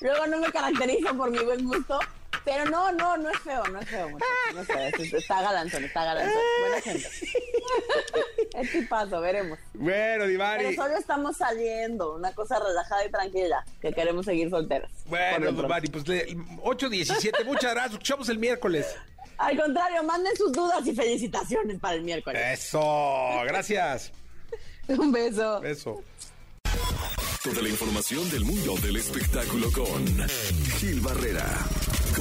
Luego 0.00 0.26
no 0.26 0.38
me 0.40 0.50
caracterizo 0.50 1.16
por 1.16 1.30
mi 1.30 1.38
buen 1.38 1.64
gusto. 1.64 2.00
Pero 2.44 2.64
no, 2.66 2.90
no, 2.92 3.16
no 3.16 3.30
es 3.30 3.38
feo, 3.38 3.62
no 3.68 3.78
es 3.80 3.88
feo, 3.88 4.08
muchacho, 4.10 4.26
no 4.54 4.60
es 4.62 4.66
feo, 4.66 4.78
es- 4.78 5.12
está 5.12 5.42
galanzón, 5.42 5.84
está 5.84 6.04
galanzón, 6.04 6.40
buena 6.60 6.80
gente. 6.82 7.08
Es 8.54 8.72
tipazo, 8.72 9.20
veremos. 9.20 9.58
Bueno, 9.74 10.26
Divari. 10.26 10.64
Pero 10.64 10.82
solo 10.82 10.96
estamos 10.98 11.36
saliendo, 11.36 12.14
una 12.16 12.32
cosa 12.34 12.58
relajada 12.58 13.06
y 13.06 13.10
tranquila, 13.10 13.64
que 13.80 13.92
queremos 13.92 14.26
seguir 14.26 14.50
solteras. 14.50 14.90
Por 15.08 15.18
Bueno. 15.18 15.52
Divari, 15.52 15.88
pues 15.88 16.06
le- 16.08 16.26
8.17, 16.62 17.44
muchas 17.44 17.72
gracias. 17.72 17.92
Escuchamos 17.92 18.28
el 18.28 18.38
miércoles. 18.38 18.86
Al 19.38 19.56
contrario, 19.56 20.02
manden 20.02 20.36
sus 20.36 20.52
dudas 20.52 20.86
y 20.86 20.94
felicitaciones 20.94 21.78
para 21.80 21.94
el 21.94 22.02
miércoles. 22.02 22.42
Eso, 22.60 22.80
gracias. 23.44 24.12
Un 24.88 25.12
beso. 25.12 25.62
Eso. 25.62 26.02
Toda 27.42 27.60
la 27.62 27.68
información 27.68 28.28
del 28.30 28.44
mundo 28.44 28.76
del 28.76 28.96
espectáculo 28.96 29.72
con 29.72 30.06
Gil 30.78 31.00
Barrera, 31.00 31.44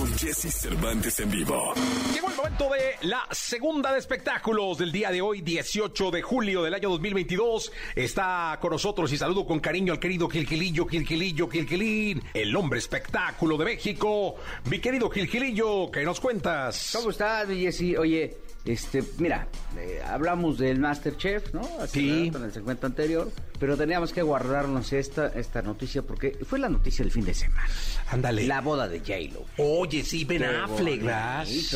con 0.02 0.18
Jesse 0.18 0.52
Cervantes 0.52 1.20
en 1.20 1.30
vivo. 1.30 1.74
Llegó 2.12 2.28
el 2.28 2.36
momento 2.36 2.70
de 2.72 3.08
la 3.08 3.28
segunda 3.30 3.94
de 3.94 4.00
espectáculos 4.00 4.80
del 4.80 4.92
día 4.92 5.12
de 5.12 5.22
hoy, 5.22 5.42
18 5.42 6.10
de 6.10 6.24
julio 6.24 6.64
del 6.64 6.74
año 6.74 6.90
2022. 6.90 7.72
Está 7.96 8.58
con 8.60 8.72
nosotros 8.72 9.14
y 9.14 9.18
saludo 9.18 9.46
con 9.46 9.60
cariño 9.60 9.94
al 9.94 10.00
querido 10.00 10.28
Gilgilillo, 10.28 10.88
Gilgilillo, 10.88 11.48
Gilgilín, 11.48 12.24
el 12.34 12.56
hombre 12.56 12.80
espectáculo 12.80 13.58
de 13.58 13.66
México. 13.66 14.38
Mi 14.72 14.80
querido 14.80 15.08
Gilgilillo, 15.08 15.92
¿qué 15.92 16.04
nos 16.04 16.20
cuentas? 16.20 16.94
¿Cómo 16.96 17.12
estás, 17.12 17.48
Jessy? 17.50 17.96
Oye, 17.96 18.38
este, 18.66 19.04
mira, 19.18 19.48
eh, 19.78 20.02
hablamos 20.06 20.58
del 20.58 20.80
Masterchef, 20.80 21.54
¿no? 21.54 21.62
Hace 21.80 22.00
Sí. 22.00 22.26
rato, 22.28 22.38
En 22.40 22.44
el 22.46 22.54
segmento 22.54 22.88
anterior, 22.88 23.32
pero 23.60 23.76
teníamos 23.78 24.14
que 24.14 24.22
guardarnos 24.22 24.94
esta, 24.94 25.28
esta 25.28 25.62
noticia 25.62 26.02
porque 26.04 26.38
fue 26.48 26.60
la 26.60 26.70
noticia 26.70 27.04
del 27.04 27.12
fin 27.12 27.26
de 27.26 27.34
semana. 27.34 27.68
Ándale. 28.10 28.46
La 28.46 28.62
boda 28.62 28.88
de 28.88 29.00
J-Lo. 29.00 29.46
Oye, 29.58 30.04
sí, 30.04 30.26
Ben 30.26 30.44
Affleck, 30.44 31.04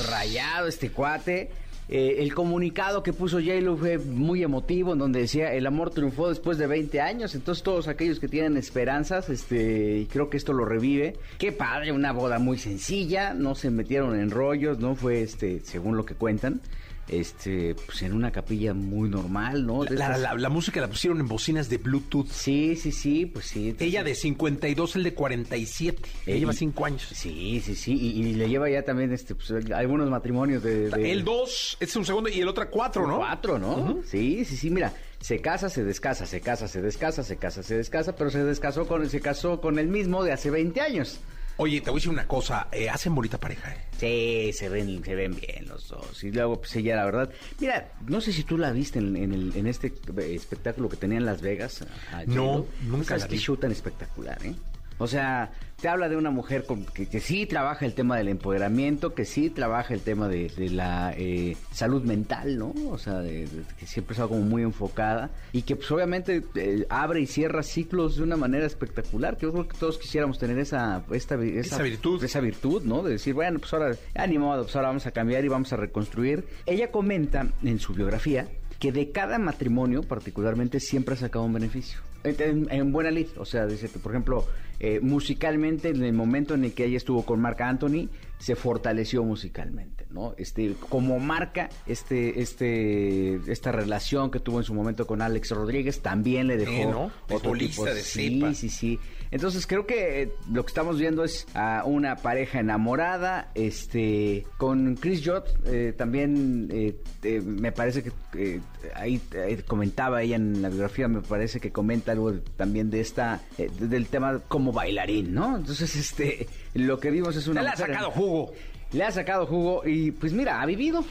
rayado 0.10 0.68
este 0.68 0.92
cuate. 0.92 1.52
Eh, 1.88 2.16
el 2.20 2.34
comunicado 2.34 3.04
que 3.04 3.14
puso 3.14 3.38
J-Lo 3.38 3.78
fue 3.78 3.98
muy 4.00 4.44
emotivo, 4.44 4.94
en 4.94 5.00
donde 5.00 5.20
decía 5.20 5.54
el 5.54 5.68
amor 5.68 5.92
triunfó 5.92 6.30
después 6.30 6.58
de 6.58 6.68
20 6.68 7.00
años. 7.02 7.36
Entonces, 7.36 7.64
todos 7.64 7.88
aquellos 7.88 8.20
que 8.20 8.28
tienen 8.28 8.58
esperanzas, 8.58 9.30
este, 9.30 10.08
creo 10.12 10.30
que 10.30 10.38
esto 10.38 10.54
lo 10.54 10.66
revive. 10.66 11.18
Qué 11.38 11.52
padre, 11.52 11.92
una 11.92 12.12
boda 12.12 12.40
muy 12.40 12.58
sencilla, 12.58 13.34
no 13.34 13.54
se 13.56 13.70
metieron 13.70 14.20
en 14.20 14.32
rollos, 14.32 14.80
no 14.80 14.96
fue 14.96 15.22
este, 15.22 15.60
según 15.60 15.96
lo 15.96 16.06
que 16.06 16.16
cuentan, 16.16 16.62
este, 17.08 17.76
pues 17.76 18.02
en 18.02 18.14
una 18.14 18.32
capilla 18.32 18.74
muy 18.74 19.10
normal, 19.10 19.66
¿no? 19.66 19.84
La, 19.86 20.18
la- 20.18 20.34
la 20.36 20.50
música 20.50 20.82
la 20.82 20.88
pusieron 20.88 21.20
en 21.20 21.28
bocinas 21.28 21.70
de 21.70 21.78
Bluetooth. 21.78 22.28
Sí, 22.30 22.76
sí, 22.76 22.92
sí, 22.92 23.26
pues 23.26 23.46
sí. 23.46 23.76
Ella 23.80 24.04
de 24.04 24.16
52, 24.16 24.96
el 24.96 25.04
de 25.04 25.14
47. 25.14 26.02
Ella 26.26 26.38
lleva 26.40 26.54
y- 26.54 26.56
5 26.58 26.86
años. 26.86 27.08
Sí, 27.14 27.62
sí, 27.64 27.76
sí, 27.76 27.94
y, 27.94 28.22
y 28.22 28.34
le 28.34 28.50
lleva 28.50 28.70
ya 28.70 28.84
también 28.84 29.14
este, 29.14 29.36
pues, 29.36 29.52
algunos 29.72 30.10
matrimonios 30.10 30.64
de... 30.64 30.90
de- 30.90 31.12
El 31.12 31.24
2, 31.24 31.78
este 31.80 31.86
es 31.86 31.96
un 31.96 32.06
segundo 32.06 32.30
y 32.30 32.40
el 32.42 32.48
otro 32.48 32.70
4, 32.70 33.08
¿no? 33.08 33.18
Cuatro, 33.18 33.60
¿no? 33.60 34.00
Sí, 34.06 34.44
sí, 34.46 34.58
sí, 34.58 34.70
mira, 34.70 34.94
se 35.20 35.40
casa, 35.40 35.70
se 35.70 35.84
descasa, 35.84 36.26
se 36.26 36.42
casa, 36.42 36.68
se 36.68 36.82
descasa, 36.82 37.24
se 37.24 37.38
casa, 37.38 37.64
se 37.64 37.76
descasa, 37.78 38.16
pero 38.16 38.30
se 38.30 38.44
descasó 38.44 38.88
con, 38.88 39.10
se 39.10 39.22
casó 39.22 39.62
con 39.62 39.80
el 39.80 39.88
mismo 39.88 40.24
de 40.24 40.32
hace 40.32 40.50
20 40.50 40.82
años. 40.82 41.20
Oye, 41.58 41.80
te 41.80 41.90
voy 41.90 41.98
a 41.98 42.00
decir 42.00 42.12
una 42.12 42.28
cosa. 42.28 42.68
eh, 42.72 42.90
hacen 42.90 43.16
bonita 43.16 43.40
pareja, 43.40 43.72
¿eh? 43.74 43.78
Sí, 43.98 44.52
se 44.58 44.68
ven, 44.68 45.02
se 45.06 45.16
ven 45.16 45.36
bien 45.36 45.68
los 45.70 45.88
dos. 45.88 46.22
Y 46.24 46.32
luego, 46.32 46.60
pues 46.60 46.76
ella, 46.76 46.98
la 46.98 47.06
verdad. 47.06 47.30
Mira, 47.60 47.92
no 48.08 48.20
sé 48.20 48.34
si 48.34 48.44
tú 48.44 48.58
la 48.58 48.72
viste 48.72 49.00
en, 49.00 49.16
en 49.16 49.34
el- 49.34 49.56
en 49.56 49.68
este 49.68 49.94
espectáculo 50.34 50.90
que 50.90 50.98
tenía 50.98 51.18
en 51.18 51.26
Las 51.26 51.42
Vegas. 51.42 51.84
a- 52.12 52.26
No, 52.26 52.66
nunca 52.82 53.06
¿Sabes 53.10 53.24
la 53.24 53.28
qué 53.30 53.36
vi. 53.36 53.40
show 53.42 53.56
tan 53.56 53.72
espectacular, 53.72 54.38
¿eh? 54.46 54.54
O 54.98 55.08
sea, 55.08 55.52
te 55.82 55.90
habla 55.90 56.08
de 56.08 56.16
una 56.16 56.32
mujer 56.32 56.66
con- 56.66 56.86
que, 56.86 57.08
que 57.08 57.20
sí 57.20 57.46
trabaja 57.46 57.86
el 57.86 57.94
tema 57.94 58.18
del 58.18 58.30
empoderamiento, 58.30 59.14
que 59.14 59.26
sí 59.26 59.50
trabaja 59.50 59.94
el 59.94 60.00
tema 60.00 60.30
de, 60.30 60.48
de 60.56 60.70
la 60.70 61.14
eh, 61.18 61.58
salud 61.74 62.04
mental, 62.04 62.58
¿no? 62.58 62.74
O 62.90 62.98
sea, 62.98 63.20
de- 63.20 63.46
de- 63.46 63.64
que 63.78 63.86
siempre 63.86 64.14
está 64.14 64.26
como 64.28 64.42
muy 64.42 64.62
enfocada 64.64 65.32
y 65.52 65.64
que 65.64 65.76
pues 65.76 65.92
obviamente 65.92 66.44
eh, 66.56 66.86
abre 66.90 67.20
y 67.20 67.28
cierra 67.28 67.62
ciclos 67.62 68.16
de 68.16 68.24
una 68.24 68.38
manera 68.38 68.66
espectacular, 68.66 69.36
que 69.36 69.48
yo 69.48 69.52
creo 69.52 69.68
que 69.68 69.78
todos 69.78 69.98
quisiéramos 69.98 70.40
tener 70.40 70.58
esa, 70.60 71.04
esta, 71.12 71.36
Esa 71.44 71.82
virtud. 71.84 72.24
esa 72.24 72.40
virtud, 72.40 72.84
¿no? 72.84 73.04
De 73.04 73.12
decir, 73.12 73.34
bueno, 73.34 73.60
pues 73.60 73.74
ahora, 73.74 73.96
ánimo, 74.16 74.56
pues 74.56 74.76
ahora 74.78 74.88
vamos 74.88 75.06
a 75.08 75.12
cambiar 75.12 75.44
y 75.44 75.50
vamos 75.50 75.74
a 75.74 75.76
reconstruir. 75.76 76.46
Ella 76.66 76.90
comenta 76.90 77.48
en 77.64 77.80
su 77.80 77.94
biografía 77.94 78.48
que 78.80 78.92
de 78.94 79.12
cada 79.12 79.40
matrimonio, 79.40 80.04
particularmente, 80.04 80.80
siempre 80.80 81.16
ha 81.16 81.18
sacado 81.18 81.44
un 81.44 81.54
beneficio. 81.54 82.00
En, 82.24 82.36
en- 82.42 82.68
en 82.72 82.92
buena 82.92 83.12
lid, 83.12 83.28
o 83.38 83.46
sea, 83.46 83.66
dice 83.68 83.88
que, 83.90 84.00
por 84.00 84.12
ejemplo, 84.14 84.46
eh, 84.80 85.00
musicalmente, 85.02 85.90
en 85.90 86.04
el 86.04 86.14
momento 86.14 86.54
en 86.54 86.66
el 86.66 86.74
que 86.74 86.86
ella 86.86 86.98
estuvo 86.98 87.26
con 87.26 87.40
Marc 87.42 87.62
Anthony, 87.62 88.10
se 88.38 88.56
fortaleció 88.56 89.24
musicalmente, 89.24 90.06
¿no? 90.12 90.36
Este, 90.38 90.74
como 90.90 91.20
marca, 91.20 91.70
este, 91.88 92.42
este, 92.42 93.36
esta 93.50 93.72
relación 93.72 94.30
que 94.30 94.40
tuvo 94.42 94.58
en 94.60 94.66
su 94.66 94.74
momento 94.74 95.08
con 95.08 95.22
Alex 95.22 95.52
Rodríguez, 95.52 96.02
también 96.02 96.48
le 96.48 96.58
dejó 96.58 96.72
Sí, 96.72 96.86
¿no? 96.86 97.06
otro 97.34 97.52
Beisbolista 97.52 97.82
tipo 97.84 97.86
de 97.86 98.02
sí, 98.02 98.36
cepa. 98.40 98.54
sí, 98.54 98.70
sí. 98.70 99.00
Entonces 99.32 99.66
creo 99.66 99.86
que 99.88 100.22
eh, 100.24 100.32
lo 100.52 100.64
que 100.64 100.70
estamos 100.70 101.00
viendo 101.00 101.24
es 101.24 101.48
a 101.56 101.84
una 101.86 102.18
pareja 102.18 102.60
enamorada, 102.60 103.52
este, 103.56 104.46
con 104.58 104.96
Chris 104.96 105.22
Jott 105.26 105.48
eh, 105.66 105.94
también 105.98 106.68
eh, 106.72 106.96
eh, 107.24 107.42
me 107.42 107.72
parece 107.72 108.04
que 108.04 108.12
eh, 108.38 108.60
ahí 108.96 109.20
eh, 109.34 109.64
comentaba 109.66 110.22
ella 110.22 110.36
en 110.36 110.62
la 110.62 110.70
biografía, 110.70 111.08
me 111.08 111.22
parece 111.22 111.60
que 111.60 111.72
comenta 111.72 112.12
algo 112.12 112.34
también 112.58 112.90
de 112.90 113.00
esta, 113.00 113.42
eh, 113.58 113.70
de- 113.80 113.88
del 113.88 114.08
tema 114.08 114.40
como 114.48 114.65
bailarín, 114.72 115.34
¿no? 115.34 115.58
Entonces 115.58 115.96
este, 115.96 116.48
lo 116.74 117.00
que 117.00 117.12
vimos 117.12 117.36
es 117.36 117.48
una 117.48 117.62
Le 117.62 117.70
ha 117.70 117.76
sacado 117.76 118.12
jugo. 118.12 118.54
le 118.92 119.04
ha 119.04 119.12
sacado 119.12 119.46
jugo 119.46 119.82
y 119.86 120.12
pues 120.12 120.34
mira, 120.34 120.62
ha 120.62 120.66
vivido, 120.66 121.04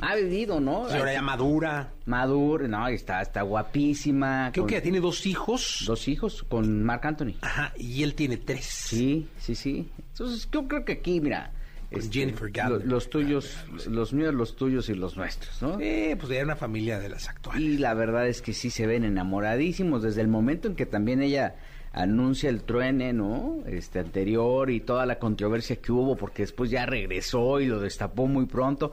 ha 0.00 0.14
vivido, 0.16 0.60
¿no? 0.60 0.88
Señora 0.88 1.12
ya 1.12 1.22
madura. 1.22 1.92
Madura, 2.06 2.68
no, 2.68 2.88
está, 2.88 3.20
está 3.20 3.42
guapísima. 3.42 4.50
Creo 4.52 4.62
con 4.64 4.68
que 4.68 4.74
ya 4.76 4.82
tiene 4.82 5.00
dos 5.00 5.26
hijos. 5.26 5.84
dos 5.86 6.08
hijos 6.08 6.42
con 6.44 6.82
Marc 6.84 7.04
Anthony. 7.04 7.34
Ajá, 7.40 7.72
y 7.76 8.02
él 8.02 8.14
tiene 8.14 8.36
tres. 8.38 8.64
Sí, 8.64 9.28
sí, 9.38 9.54
sí. 9.54 9.88
Entonces 10.12 10.48
yo 10.50 10.66
creo 10.66 10.84
que 10.84 10.92
aquí, 10.94 11.20
mira, 11.20 11.52
Con 11.90 12.00
este, 12.00 12.18
Jennifer 12.20 12.50
Garner. 12.50 12.80
lo- 12.80 12.86
los 12.86 13.08
tuyos, 13.10 13.56
los 13.88 14.12
míos, 14.12 14.34
los 14.34 14.56
tuyos 14.56 14.88
y 14.88 14.94
los 14.94 15.16
nuestros, 15.16 15.60
¿no? 15.62 15.78
Eh, 15.80 16.16
pues 16.18 16.28
ya 16.28 16.36
era 16.36 16.44
una 16.44 16.56
familia 16.56 16.98
de 16.98 17.08
las 17.08 17.28
actuales. 17.28 17.62
Y 17.62 17.78
la 17.78 17.94
verdad 17.94 18.26
es 18.28 18.42
que 18.42 18.52
sí 18.52 18.70
se 18.70 18.86
ven 18.86 19.04
enamoradísimos 19.04 20.02
desde 20.02 20.20
el 20.20 20.28
momento 20.28 20.68
en 20.68 20.74
que 20.76 20.86
también 20.86 21.22
ella 21.22 21.56
anuncia 21.98 22.48
el 22.48 22.62
truene, 22.62 23.12
¿no? 23.12 23.58
Este 23.66 23.98
anterior 23.98 24.70
y 24.70 24.80
toda 24.80 25.04
la 25.04 25.18
controversia 25.18 25.76
que 25.76 25.90
hubo 25.90 26.16
porque 26.16 26.42
después 26.42 26.70
ya 26.70 26.86
regresó 26.86 27.60
y 27.60 27.66
lo 27.66 27.80
destapó 27.80 28.28
muy 28.28 28.46
pronto. 28.46 28.92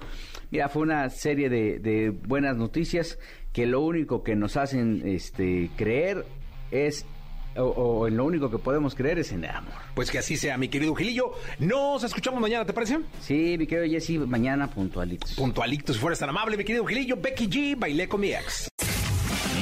Mira, 0.49 0.69
fue 0.69 0.81
una 0.81 1.09
serie 1.11 1.47
de, 1.49 1.79
de 1.79 2.09
buenas 2.09 2.57
noticias 2.57 3.19
que 3.53 3.67
lo 3.67 3.81
único 3.81 4.23
que 4.23 4.35
nos 4.35 4.57
hacen 4.57 5.03
este 5.05 5.69
creer 5.77 6.25
es 6.71 7.05
o, 7.57 7.63
o 7.63 8.07
en 8.07 8.17
lo 8.17 8.25
único 8.25 8.49
que 8.49 8.57
podemos 8.57 8.95
creer 8.95 9.19
es 9.19 9.31
en 9.31 9.43
el 9.43 9.51
amor. 9.51 9.73
Pues 9.93 10.09
que 10.09 10.17
así 10.17 10.35
sea, 10.35 10.57
mi 10.57 10.67
querido 10.67 10.95
Gilillo. 10.95 11.31
Nos 11.59 12.03
escuchamos 12.03 12.41
mañana, 12.41 12.65
¿te 12.65 12.73
parece? 12.73 12.99
Sí, 13.21 13.55
mi 13.59 13.67
querido 13.67 13.87
Jesse, 13.87 14.17
mañana 14.27 14.67
puntualitos. 14.67 15.33
Puntualito, 15.35 15.93
si 15.93 15.99
fueras 15.99 16.17
tan 16.17 16.29
amable, 16.29 16.57
mi 16.57 16.63
querido 16.63 16.83
Gilillo. 16.85 17.17
Becky 17.17 17.47
G, 17.47 17.79
bailé 17.79 18.07
con 18.09 18.19
mi 18.21 18.31
ex. 18.31 18.67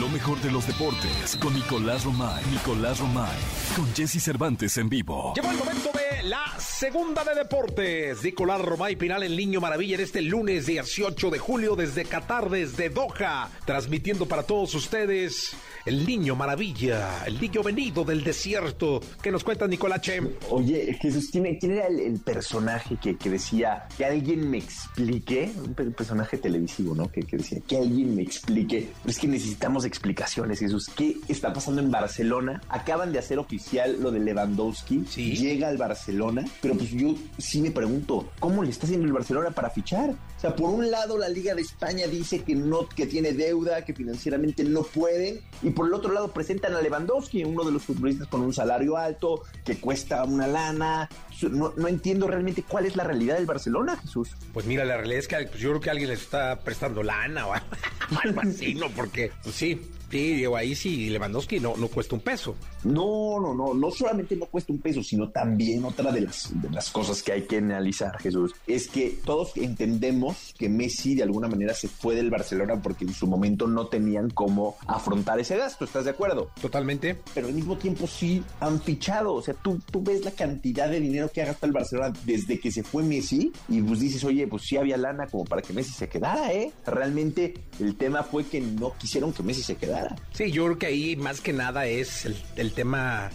Lo 0.03 0.09
mejor 0.09 0.37
de 0.41 0.51
los 0.51 0.67
deportes 0.67 1.37
con 1.39 1.53
Nicolás 1.53 2.03
Romay. 2.03 2.43
Nicolás 2.51 2.99
Romay. 2.99 3.37
Con 3.73 3.87
Jesse 3.95 4.21
Cervantes 4.21 4.75
en 4.75 4.89
vivo. 4.89 5.31
Llegó 5.33 5.49
el 5.49 5.55
momento 5.57 5.91
de 5.93 6.23
la 6.27 6.43
segunda 6.59 7.23
de 7.23 7.33
deportes. 7.35 8.21
Nicolás 8.21 8.59
Romay 8.59 8.97
Pinal 8.97 9.23
en 9.23 9.33
Niño 9.37 9.61
Maravilla 9.61 9.95
en 9.95 10.01
este 10.01 10.21
lunes 10.21 10.65
18 10.65 11.29
de 11.29 11.39
julio 11.39 11.77
desde 11.77 12.03
Qatar, 12.03 12.49
desde 12.49 12.89
Doha. 12.89 13.49
Transmitiendo 13.65 14.25
para 14.27 14.43
todos 14.43 14.75
ustedes 14.75 15.55
el 15.85 16.05
Niño 16.05 16.35
Maravilla, 16.35 17.25
el 17.25 17.39
niño 17.39 17.61
venido 17.63 18.03
del 18.03 18.23
desierto. 18.25 18.99
¿Qué 19.21 19.31
nos 19.31 19.43
cuenta 19.45 19.67
Nicolache? 19.67 20.21
Oye, 20.49 20.97
Jesús, 21.01 21.29
¿quién, 21.31 21.57
quién 21.59 21.73
era 21.73 21.87
el, 21.87 21.99
el 21.99 22.19
personaje 22.19 22.97
que, 23.01 23.15
que 23.17 23.29
decía 23.29 23.87
que 23.97 24.03
alguien 24.05 24.49
me 24.49 24.57
explique? 24.57 25.51
Un 25.63 25.73
pe- 25.73 25.91
personaje 25.91 26.37
televisivo, 26.37 26.93
¿no? 26.95 27.09
Que, 27.11 27.21
que 27.23 27.37
decía 27.37 27.59
que 27.67 27.77
alguien 27.77 28.15
me 28.15 28.21
explique. 28.21 28.89
Pero 29.01 29.11
es 29.11 29.19
que 29.19 29.27
necesitamos 29.27 29.83
explicaciones, 29.93 30.59
Jesús. 30.59 30.89
¿Qué 30.95 31.17
está 31.27 31.53
pasando 31.53 31.79
en 31.79 31.91
Barcelona? 31.91 32.61
Acaban 32.67 33.13
de 33.13 33.19
hacer 33.19 33.37
oficial 33.37 34.01
lo 34.01 34.11
de 34.11 34.19
Lewandowski. 34.19 35.05
Sí. 35.07 35.35
Llega 35.35 35.67
al 35.67 35.77
Barcelona. 35.77 36.43
Pero 36.61 36.75
pues 36.75 36.89
yo 36.89 37.13
sí 37.37 37.61
me 37.61 37.69
pregunto, 37.69 38.31
¿cómo 38.39 38.63
le 38.63 38.71
está 38.71 38.87
haciendo 38.87 39.05
el 39.05 39.13
Barcelona 39.13 39.51
para 39.51 39.69
fichar? 39.69 40.09
O 40.09 40.41
sea, 40.41 40.55
por 40.55 40.71
un 40.71 40.89
lado 40.89 41.17
la 41.17 41.29
Liga 41.29 41.53
de 41.53 41.61
España 41.61 42.07
dice 42.07 42.43
que 42.43 42.55
no, 42.55 42.89
que 42.89 43.05
tiene 43.05 43.33
deuda, 43.33 43.85
que 43.85 43.93
financieramente 43.93 44.63
no 44.63 44.81
pueden, 44.81 45.39
y 45.61 45.69
por 45.69 45.87
el 45.87 45.93
otro 45.93 46.11
lado 46.11 46.33
presentan 46.33 46.75
a 46.75 46.81
Lewandowski, 46.81 47.43
uno 47.43 47.63
de 47.63 47.71
los 47.71 47.83
futbolistas 47.83 48.27
con 48.27 48.41
un 48.41 48.53
salario 48.53 48.97
alto, 48.97 49.43
que 49.63 49.77
cuesta 49.77 50.23
una 50.23 50.47
lana. 50.47 51.07
No, 51.49 51.73
no 51.75 51.87
entiendo 51.87 52.27
realmente 52.27 52.63
cuál 52.63 52.85
es 52.85 52.95
la 52.95 53.03
realidad 53.03 53.35
del 53.35 53.45
Barcelona, 53.45 53.97
Jesús. 53.97 54.29
Pues 54.53 54.65
mira, 54.65 54.85
la 54.85 54.97
realidad 54.97 55.19
es 55.19 55.27
que 55.27 55.35
pues, 55.47 55.59
yo 55.59 55.69
creo 55.69 55.81
que 55.81 55.89
alguien 55.89 56.09
les 56.09 56.21
está 56.21 56.59
prestando 56.59 57.03
lana 57.03 57.47
o 57.47 57.53
algo 58.23 58.41
así, 58.43 58.75
¿no? 58.75 58.89
Porque, 58.89 59.31
pues 59.43 59.55
sí, 59.55 59.81
sí, 60.13 60.35
digo, 60.35 60.55
ahí 60.55 60.75
sí, 60.75 61.09
Lewandowski 61.09 61.59
no, 61.59 61.75
no 61.75 61.87
cuesta 61.87 62.15
un 62.15 62.21
peso. 62.21 62.55
No, 62.83 63.39
no, 63.39 63.53
no, 63.53 63.73
no 63.73 63.91
solamente 63.91 64.35
no 64.35 64.45
cuesta 64.45 64.71
un 64.71 64.79
peso, 64.79 65.01
sino 65.01 65.29
también 65.29 65.83
otra 65.83 66.11
de 66.11 66.21
las, 66.21 66.49
de 66.61 66.69
las 66.69 66.91
cosas 66.91 67.23
que 67.23 67.31
hay 67.31 67.41
que 67.43 67.57
analizar, 67.57 68.17
Jesús, 68.19 68.53
es 68.67 68.87
que 68.87 69.17
todos 69.25 69.57
entendemos 69.57 70.53
que 70.57 70.69
Messi 70.69 71.15
de 71.15 71.23
alguna 71.23 71.47
manera 71.47 71.73
se 71.73 71.87
fue 71.87 72.15
del 72.15 72.29
Barcelona 72.29 72.79
porque 72.81 73.05
en 73.05 73.13
su 73.13 73.25
momento 73.25 73.67
no 73.67 73.87
tenían 73.87 74.29
cómo 74.29 74.75
afrontar 74.85 75.39
ese 75.39 75.57
gasto, 75.57 75.85
¿estás 75.85 76.05
de 76.05 76.11
acuerdo? 76.11 76.51
Totalmente. 76.61 77.17
pero 77.33 77.47
al 77.47 77.53
mismo 77.53 77.77
tiempo 77.77 78.05
sí 78.07 78.43
han 78.59 78.81
fichado. 78.81 79.33
O 79.33 79.41
sea, 79.41 79.55
tú, 79.55 79.79
tú 79.91 80.03
ves 80.03 80.23
la 80.23 80.31
cantidad 80.31 80.89
de 80.89 80.99
dinero 80.99 81.31
que 81.33 81.41
ha 81.41 81.45
gastado 81.45 81.67
el 81.67 81.73
Barcelona 81.73 82.13
desde 82.25 82.59
que 82.59 82.71
se 82.71 82.83
fue 82.83 83.03
Messi 83.03 83.51
y 83.67 83.81
pues 83.81 83.99
dices, 83.99 84.23
oye, 84.23 84.47
pues 84.47 84.63
sí 84.63 84.77
había 84.77 84.97
lana 84.97 85.27
como 85.27 85.45
para 85.45 85.61
que 85.61 85.73
Messi 85.73 85.91
se 85.91 86.07
quedara, 86.07 86.53
¿eh? 86.53 86.71
Realmente 86.85 87.55
el 87.79 87.95
tema 87.95 88.23
fue 88.23 88.45
que 88.45 88.61
no 88.61 88.93
quisieron 88.97 89.33
que 89.33 89.43
Messi 89.43 89.63
se 89.63 89.75
quedara. 89.75 90.02
Sí, 90.31 90.51
yo 90.51 90.65
creo 90.65 90.77
que 90.79 90.85
ahí 90.87 91.15
más 91.15 91.41
que 91.41 91.53
nada 91.53 91.85
es 91.85 92.25
el, 92.25 92.35
el 92.55 92.73
tema. 92.73 93.29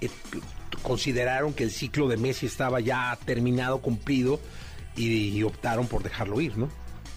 eh, 0.00 0.10
consideraron 0.82 1.52
que 1.52 1.64
el 1.64 1.70
ciclo 1.70 2.08
de 2.08 2.16
Messi 2.16 2.46
estaba 2.46 2.80
ya 2.80 3.18
terminado, 3.24 3.80
cumplido, 3.80 4.40
y, 4.96 5.28
y 5.28 5.42
optaron 5.42 5.86
por 5.86 6.02
dejarlo 6.02 6.40
ir, 6.40 6.56
¿no? 6.56 6.68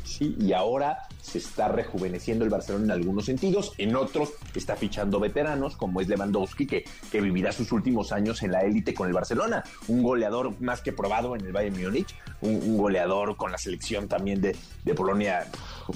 Sí, 0.04 0.36
y 0.40 0.54
ahora 0.54 0.98
se 1.24 1.38
está 1.38 1.70
rejuveneciendo 1.70 2.44
el 2.44 2.52
Barcelona 2.52 2.86
en 2.86 2.92
algunos 2.92 3.26
sentidos, 3.26 3.72
en 3.78 3.96
otros 3.96 4.34
está 4.54 4.76
fichando 4.76 5.20
veteranos, 5.20 5.78
como 5.78 6.02
es 6.02 6.08
Lewandowski, 6.10 6.68
que, 6.68 6.84
que 7.10 7.22
vivirá 7.22 7.52
sus 7.54 7.72
últimos 7.72 8.12
años 8.12 8.44
en 8.44 8.52
la 8.52 8.62
élite 8.62 8.94
con 8.94 9.08
el 9.08 9.14
Barcelona, 9.14 9.64
un 9.88 10.04
goleador 10.04 10.60
más 10.62 10.82
que 10.82 10.92
probado 10.92 11.36
en 11.36 11.46
el 11.46 11.54
Bayern 11.54 11.82
Múnich, 11.82 12.14
un, 12.42 12.78
goleador 12.78 13.38
con 13.38 13.52
la 13.52 13.58
selección 13.58 14.10
también 14.10 14.42
de, 14.42 14.56
de 14.84 14.94
Polonia, 14.94 15.48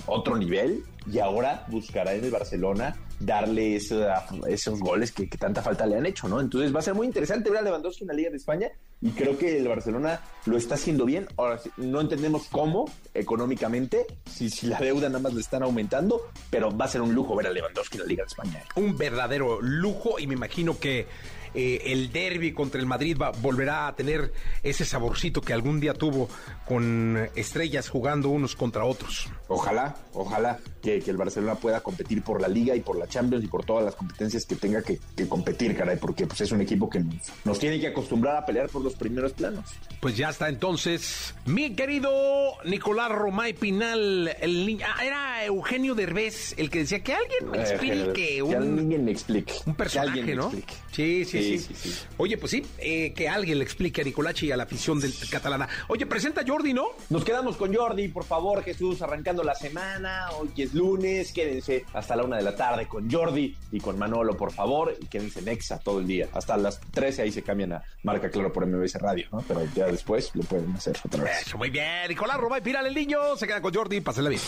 otro 0.05 0.37
nivel, 0.37 0.83
y 1.11 1.19
ahora 1.19 1.65
buscará 1.67 2.13
en 2.13 2.23
el 2.23 2.31
Barcelona 2.31 2.95
darle 3.19 3.75
esos 3.75 4.79
goles 4.79 5.11
que, 5.11 5.27
que 5.27 5.37
tanta 5.37 5.61
falta 5.61 5.85
le 5.85 5.97
han 5.97 6.05
hecho, 6.05 6.27
¿no? 6.27 6.39
Entonces 6.39 6.73
va 6.73 6.79
a 6.79 6.83
ser 6.83 6.93
muy 6.93 7.07
interesante 7.07 7.49
ver 7.49 7.59
a 7.59 7.61
Lewandowski 7.63 8.03
en 8.03 8.07
la 8.07 8.13
Liga 8.13 8.29
de 8.29 8.37
España 8.37 8.69
y 9.01 9.11
creo 9.11 9.37
que 9.37 9.57
el 9.57 9.67
Barcelona 9.67 10.21
lo 10.45 10.57
está 10.57 10.75
haciendo 10.75 11.05
bien. 11.05 11.27
Ahora 11.37 11.59
no 11.77 12.01
entendemos 12.01 12.47
cómo 12.51 12.85
económicamente, 13.13 14.05
si, 14.29 14.49
si 14.49 14.67
la 14.67 14.79
deuda 14.79 15.09
nada 15.17 15.29
más 15.29 15.33
le 15.33 15.41
están 15.41 15.63
aumentando, 15.63 16.29
pero 16.49 16.75
va 16.75 16.85
a 16.85 16.87
ser 16.87 17.01
un 17.01 17.13
lujo 17.13 17.35
ver 17.35 17.47
a 17.47 17.51
Lewandowski 17.51 17.97
en 17.97 18.03
la 18.03 18.07
Liga 18.07 18.23
de 18.23 18.27
España. 18.27 18.63
Un 18.75 18.97
verdadero 18.97 19.61
lujo, 19.61 20.19
y 20.19 20.27
me 20.27 20.33
imagino 20.33 20.79
que 20.79 21.07
eh, 21.53 21.81
el 21.85 22.11
derby 22.11 22.51
contra 22.53 22.79
el 22.79 22.85
Madrid 22.87 23.17
va- 23.19 23.31
volverá 23.31 23.87
a 23.87 23.95
tener 23.95 24.31
ese 24.63 24.85
saborcito 24.85 25.41
que 25.41 25.53
algún 25.53 25.79
día 25.79 25.93
tuvo 25.93 26.29
con 26.65 27.29
estrellas 27.35 27.89
jugando 27.89 28.29
unos 28.29 28.55
contra 28.55 28.83
otros. 28.85 29.27
Ojalá, 29.47 29.95
ojalá 30.13 30.59
que, 30.81 30.99
que 30.99 31.11
el 31.11 31.17
Barcelona 31.17 31.55
pueda 31.55 31.81
competir 31.81 32.21
por 32.23 32.41
la 32.41 32.47
Liga 32.47 32.75
y 32.75 32.81
por 32.81 32.97
la 32.97 33.07
Champions 33.07 33.43
y 33.43 33.47
por 33.47 33.63
todas 33.65 33.85
las 33.85 33.95
competencias 33.95 34.45
que 34.45 34.55
tenga 34.55 34.81
que, 34.81 34.99
que 35.15 35.27
competir, 35.27 35.75
caray, 35.75 35.97
porque 35.97 36.27
pues, 36.27 36.41
es 36.41 36.51
un 36.51 36.61
equipo 36.61 36.89
que 36.89 36.99
nos, 36.99 37.15
nos 37.45 37.59
tiene 37.59 37.79
que 37.79 37.87
acostumbrar 37.87 38.35
a 38.37 38.45
pelear 38.45 38.69
por 38.69 38.81
los 38.83 38.95
primeros 38.95 39.33
planos. 39.33 39.65
Pues 40.01 40.17
ya 40.17 40.29
está 40.29 40.49
entonces, 40.49 41.33
mi 41.45 41.75
querido 41.75 42.09
Nicolás 42.65 43.09
Romay 43.11 43.53
Pinal, 43.53 44.35
el 44.41 44.65
ni- 44.65 44.79
ah, 44.83 45.03
era 45.05 45.45
Eugenio 45.45 45.95
Derbez 45.95 46.53
el 46.57 46.69
que 46.69 46.79
decía 46.79 47.01
que 47.03 47.13
alguien 47.13 47.49
me 47.51 47.59
explique 47.61 48.07
Eh, 48.09 48.13
que 48.13 48.43
un, 48.43 48.55
alguien 48.55 49.05
me 49.05 49.11
explique. 49.11 49.53
un 49.65 49.75
personaje, 49.75 50.35
¿no? 50.35 50.43
explique. 50.47 50.73
Sí 50.91 51.25
sí 51.25 51.36
sí, 51.41 51.57
Sí, 51.59 51.73
sí. 51.75 52.05
Oye, 52.17 52.37
pues 52.37 52.51
sí, 52.51 52.65
eh, 52.77 53.13
que 53.13 53.29
alguien 53.29 53.57
le 53.57 53.63
explique 53.63 54.01
a 54.01 54.03
Nicolachi 54.03 54.47
y 54.47 54.51
a 54.51 54.57
la 54.57 54.63
afición 54.63 54.99
del 54.99 55.13
catalana. 55.29 55.67
Oye, 55.87 56.05
presenta 56.05 56.41
a 56.41 56.43
Jordi, 56.47 56.73
¿no? 56.73 56.89
Nos 57.09 57.23
quedamos 57.23 57.57
con 57.57 57.73
Jordi, 57.73 58.07
por 58.07 58.23
favor, 58.23 58.63
Jesús, 58.63 59.01
arrancando 59.01 59.43
la 59.43 59.55
semana. 59.55 60.29
Hoy 60.37 60.49
es 60.57 60.73
lunes, 60.73 61.31
quédense 61.33 61.85
hasta 61.93 62.15
la 62.15 62.23
una 62.23 62.37
de 62.37 62.43
la 62.43 62.55
tarde 62.55 62.87
con 62.87 63.09
Jordi 63.09 63.55
y 63.71 63.79
con 63.79 63.97
Manolo, 63.97 64.35
por 64.37 64.51
favor, 64.51 64.95
y 64.99 65.05
quédense 65.07 65.39
en 65.39 65.49
Exa 65.49 65.79
todo 65.79 65.99
el 65.99 66.07
día. 66.07 66.27
Hasta 66.33 66.57
las 66.57 66.79
13 66.91 67.23
ahí 67.23 67.31
se 67.31 67.41
cambian 67.43 67.73
a 67.73 67.83
marca 68.03 68.29
claro 68.29 68.51
por 68.51 68.65
MBS 68.65 68.95
Radio, 68.95 69.27
¿no? 69.31 69.43
Pero 69.47 69.61
ya 69.75 69.87
después 69.87 70.31
lo 70.33 70.43
pueden 70.43 70.71
hacer 70.73 70.97
otra 71.03 71.23
vez. 71.23 71.41
Eso, 71.45 71.57
muy 71.57 71.69
bien. 71.69 72.07
Nicolás 72.09 72.37
Romay 72.37 72.61
Pinal, 72.61 72.87
el 72.87 72.95
niño, 72.95 73.35
se 73.35 73.47
queda 73.47 73.61
con 73.61 73.73
Jordi, 73.73 74.01
pásenla 74.01 74.29
bien. 74.29 74.41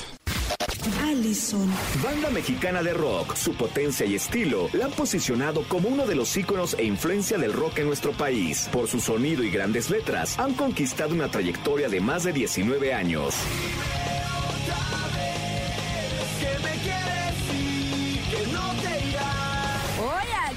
Allison. 1.04 1.70
Banda 2.04 2.30
mexicana 2.30 2.82
de 2.82 2.94
rock, 2.94 3.36
su 3.36 3.54
potencia 3.54 4.06
y 4.06 4.16
estilo 4.16 4.70
la 4.74 4.86
han 4.86 4.92
posicionado 4.92 5.64
como 5.64 5.90
uno 5.90 6.06
de 6.06 6.16
los 6.16 6.36
íconos 6.38 6.76
e 6.78 6.84
influencia 6.84 7.38
del 7.38 7.54
rock 7.54 7.80
en 7.80 7.88
nuestro 7.88 8.12
país. 8.12 8.70
Por 8.72 8.88
su 8.88 9.00
sonido 9.00 9.44
y 9.44 9.50
grandes 9.50 9.90
letras, 9.90 10.38
han 10.40 10.54
conquistado 10.54 11.14
una 11.14 11.30
trayectoria 11.30 11.90
de 11.90 12.00
más 12.00 12.24
de 12.24 12.34
19 12.34 12.94
años. 12.94 13.36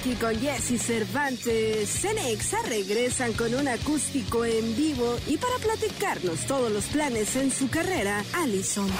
Aquí 0.03 0.17
con 0.17 0.35
Jesse 0.41 0.83
Cervantes, 0.83 1.89
Cenexa 1.89 2.61
regresan 2.63 3.35
con 3.35 3.55
un 3.55 3.69
acústico 3.69 4.45
en 4.45 4.77
vivo 4.77 5.17
y 5.29 5.37
para 5.37 5.55
platicarnos 5.59 6.41
todos 6.49 6.73
los 6.73 6.87
planes 6.87 7.37
en 7.37 7.53
su 7.53 7.71
carrera, 7.71 8.25
Allison. 8.33 8.91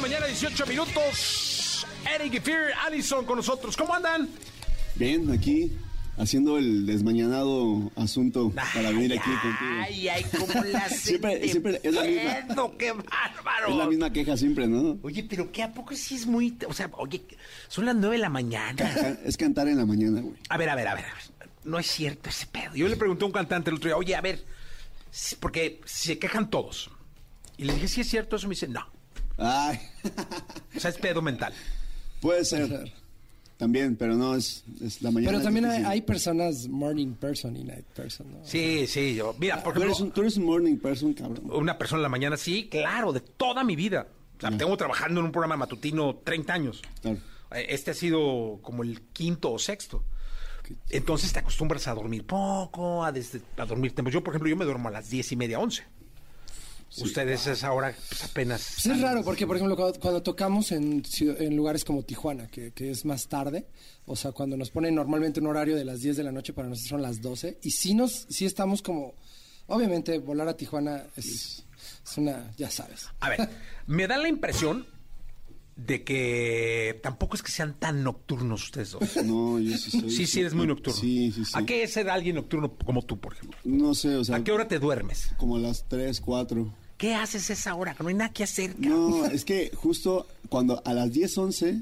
Mañana, 0.00 0.26
18 0.26 0.66
minutos. 0.66 1.45
Eric 2.14 2.34
y 2.34 2.40
Fear, 2.40 2.72
Allison 2.86 3.24
con 3.24 3.36
nosotros. 3.36 3.76
¿Cómo 3.76 3.94
andan? 3.94 4.28
Bien, 4.94 5.30
aquí 5.30 5.72
haciendo 6.18 6.56
el 6.56 6.86
desmañanado 6.86 7.90
asunto 7.96 8.50
para 8.72 8.90
venir 8.90 9.12
aquí 9.18 9.30
contigo. 9.30 9.70
Ay, 9.82 10.08
ay, 10.08 10.24
cómo 10.38 10.64
la 10.64 10.88
Siempre- 10.88 11.46
siempre 11.48 11.80
es 11.82 11.92
la 11.94 12.02
misma. 12.04 12.70
¡Qué 12.78 12.92
bárbaro! 12.92 13.68
Es 13.70 13.76
la 13.76 13.86
misma 13.86 14.12
queja 14.12 14.36
siempre, 14.36 14.66
¿no? 14.66 14.98
Oye, 15.02 15.24
pero 15.28 15.52
¿qué 15.52 15.62
a 15.62 15.72
poco 15.74 15.94
sí 15.94 16.14
es 16.14 16.26
muy... 16.26 16.56
O 16.68 16.72
sea, 16.72 16.90
oye, 16.96 17.22
son 17.68 17.84
las 17.84 17.94
nueve 17.94 18.16
de 18.16 18.22
la 18.22 18.30
mañana. 18.30 19.18
Es 19.24 19.36
cantar 19.36 19.68
en 19.68 19.76
la 19.76 19.84
mañana, 19.86 20.20
güey. 20.22 20.36
A 20.48 20.56
ver, 20.56 20.70
a 20.70 20.74
ver, 20.74 20.88
a 20.88 20.94
ver. 20.94 21.04
a 21.04 21.08
ver. 21.14 21.50
No 21.64 21.78
es 21.78 21.86
cierto 21.88 22.30
ese 22.30 22.46
pedo. 22.46 22.74
Yo 22.74 22.88
le 22.88 22.96
pregunté 22.96 23.24
a 23.24 23.26
un 23.26 23.32
cantante 23.32 23.70
el 23.70 23.76
otro 23.76 23.88
día, 23.88 23.96
oye, 23.96 24.14
a 24.14 24.20
ver, 24.20 24.44
si- 25.10 25.36
porque 25.36 25.80
se 25.84 26.18
quejan 26.18 26.48
todos. 26.48 26.90
Y 27.58 27.64
le 27.64 27.74
dije, 27.74 27.88
¿sí 27.88 28.00
es 28.02 28.08
cierto 28.08 28.36
eso? 28.36 28.46
Me 28.48 28.54
dice, 28.54 28.68
no. 28.68 28.86
Ay, 29.38 29.78
O 30.74 30.80
sea, 30.80 30.90
es 30.90 30.96
pedo 30.96 31.20
mental. 31.20 31.52
Puede 32.26 32.44
ser. 32.44 32.92
También, 33.56 33.96
pero 33.96 34.14
no, 34.16 34.34
es, 34.34 34.64
es 34.82 35.00
la 35.00 35.10
mañana. 35.10 35.32
Pero 35.32 35.42
también 35.42 35.64
hay, 35.64 36.02
personas 36.02 36.68
morning 36.68 37.14
person 37.14 37.56
y 37.56 37.64
night 37.64 37.86
person, 37.86 38.30
¿no? 38.30 38.38
Sí, 38.44 38.86
sí. 38.86 39.14
Yo, 39.14 39.34
mira, 39.38 39.62
por 39.62 39.72
Tú 39.72 39.80
eres, 39.82 39.94
ejemplo, 39.94 40.06
un, 40.08 40.12
tú 40.12 40.20
eres 40.20 40.36
un 40.36 40.44
morning 40.44 40.76
person, 40.76 41.14
cabrón. 41.14 41.42
una 41.50 41.78
persona 41.78 42.00
en 42.00 42.02
la 42.02 42.08
mañana, 42.10 42.36
sí, 42.36 42.68
claro, 42.70 43.12
de 43.14 43.20
toda 43.20 43.64
mi 43.64 43.74
vida. 43.74 44.08
O 44.36 44.40
sea, 44.42 44.50
tengo 44.58 44.76
trabajando 44.76 45.20
en 45.20 45.26
un 45.26 45.32
programa 45.32 45.56
matutino 45.56 46.16
30 46.22 46.52
años. 46.52 46.82
Claro. 47.00 47.16
Eh, 47.52 47.66
Este 47.70 47.92
ha 47.92 47.94
sido 47.94 48.58
como 48.60 48.82
el 48.82 49.00
quinto 49.14 49.50
o 49.52 49.58
sexto. 49.58 50.04
Entonces 50.90 51.32
te 51.32 51.38
acostumbras 51.38 51.86
a 51.88 51.94
dormir 51.94 52.26
poco, 52.26 53.04
a, 53.04 53.12
desde- 53.12 53.40
a 53.56 53.64
dormir 53.64 53.94
tiempo. 53.94 54.10
Yo, 54.10 54.22
por 54.22 54.34
ejemplo, 54.34 54.50
yo 54.50 54.56
me 54.56 54.64
duermo 54.66 54.88
a 54.88 54.90
las 54.92 55.08
diez 55.08 55.30
y 55.32 55.36
media, 55.36 55.58
Ustedes 56.98 57.46
es 57.46 57.64
ahora 57.64 57.94
pues, 58.08 58.24
apenas... 58.24 58.72
Pues 58.74 58.86
es 58.86 59.00
raro 59.00 59.22
porque, 59.24 59.46
por 59.46 59.56
ejemplo, 59.56 59.76
cuando, 59.76 59.98
cuando 60.00 60.22
tocamos 60.22 60.72
en, 60.72 61.02
lugares 61.54 61.84
como 61.84 62.02
Tijuana, 62.02 62.46
que, 62.48 62.72
que 62.72 62.90
es 62.90 63.04
más 63.04 63.28
tarde, 63.28 63.66
o 64.06 64.16
sea, 64.16 64.32
cuando 64.32 64.56
nos 64.56 64.70
ponen 64.70 64.94
normalmente 64.94 65.40
un 65.40 65.46
horario 65.46 65.76
de 65.76 65.84
las 65.84 66.00
10 66.00 66.16
de 66.16 66.22
la 66.22 66.32
noche, 66.32 66.52
para 66.52 66.68
nosotros 66.68 66.88
son 66.88 67.02
las 67.02 67.20
12, 67.20 67.58
y 67.62 67.70
sí, 67.70 67.94
nos, 67.94 68.26
sí 68.28 68.46
estamos 68.46 68.82
como... 68.82 69.14
Obviamente, 69.68 70.18
volar 70.18 70.46
a 70.48 70.56
Tijuana 70.56 71.04
es, 71.16 71.64
es 72.04 72.18
una... 72.18 72.52
ya 72.56 72.70
sabes. 72.70 73.08
A 73.20 73.30
ver, 73.30 73.48
me 73.86 74.06
da 74.06 74.16
la 74.16 74.28
impresión 74.28 74.86
de 75.76 76.04
que 76.04 76.98
tampoco 77.02 77.36
es 77.36 77.42
que 77.42 77.52
sean 77.52 77.74
tan 77.78 78.02
nocturnos 78.02 78.64
ustedes 78.64 78.92
dos. 78.92 79.16
No, 79.24 79.58
yo 79.58 79.76
sí 79.76 79.90
soy. 79.90 80.10
Sí, 80.10 80.26
sí, 80.26 80.40
eres 80.40 80.54
muy 80.54 80.66
nocturno. 80.66 80.98
Sí, 80.98 81.30
sí, 81.32 81.44
sí. 81.44 81.52
¿A 81.54 81.64
qué 81.64 81.82
es 81.82 81.92
ser 81.92 82.08
alguien 82.08 82.36
nocturno 82.36 82.72
como 82.72 83.02
tú, 83.02 83.18
por 83.20 83.34
ejemplo? 83.34 83.58
No 83.64 83.94
sé, 83.94 84.16
o 84.16 84.24
sea, 84.24 84.36
¿A 84.36 84.44
qué 84.44 84.52
hora 84.52 84.66
te 84.66 84.78
duermes? 84.78 85.30
como 85.36 85.56
a 85.56 85.58
las 85.58 85.86
3, 85.88 86.20
4. 86.20 86.72
¿Qué 86.96 87.14
haces 87.14 87.50
esa 87.50 87.74
hora? 87.74 87.94
No 88.00 88.08
hay 88.08 88.14
nada 88.14 88.32
que 88.32 88.44
hacer. 88.44 88.74
cabrón. 88.74 89.10
No, 89.10 89.26
es 89.26 89.44
que 89.44 89.70
justo 89.74 90.26
cuando 90.48 90.82
a 90.84 90.94
las 90.94 91.12
10, 91.12 91.36
11 91.38 91.80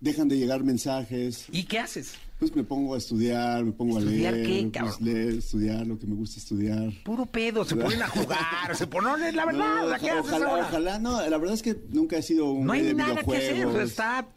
dejan 0.00 0.28
de 0.28 0.36
llegar 0.38 0.62
mensajes, 0.64 1.46
¿Y 1.50 1.64
qué 1.64 1.78
haces? 1.78 2.12
pues 2.38 2.54
me 2.54 2.62
pongo 2.62 2.94
a 2.94 2.98
estudiar, 2.98 3.64
me 3.64 3.72
pongo 3.72 3.96
a 3.96 4.00
¿Estudiar 4.00 4.34
leer. 4.34 4.70
qué, 4.70 4.80
pues, 4.80 5.00
leer, 5.00 5.28
estudiar 5.34 5.86
lo 5.86 5.98
que 5.98 6.06
me 6.06 6.14
gusta 6.14 6.38
estudiar. 6.38 6.92
Puro 7.04 7.24
pedo, 7.24 7.64
se 7.64 7.74
ponen 7.74 8.02
a 8.02 8.08
jugar, 8.08 8.76
se 8.76 8.86
ponen, 8.86 9.34
la 9.34 9.46
verdad, 9.46 9.86
No, 9.86 9.92
¿a 9.94 9.98
¿qué 9.98 10.06
oja- 10.10 10.18
haces 10.20 10.30
ojalá, 10.32 10.46
ahora? 10.50 10.66
ojalá, 10.68 10.98
no, 10.98 11.26
la 11.26 11.38
verdad 11.38 11.54
es 11.54 11.62
que 11.62 11.76
nunca 11.90 12.18
he 12.18 12.22
sido 12.22 12.50
un 12.52 12.66
No 12.66 12.72
hay 12.74 12.82
de 12.82 12.92
nada 12.94 13.22
que 13.22 13.36
hacer, 13.36 13.64
o 13.66 13.72
sea, 13.72 13.82
está... 13.82 14.28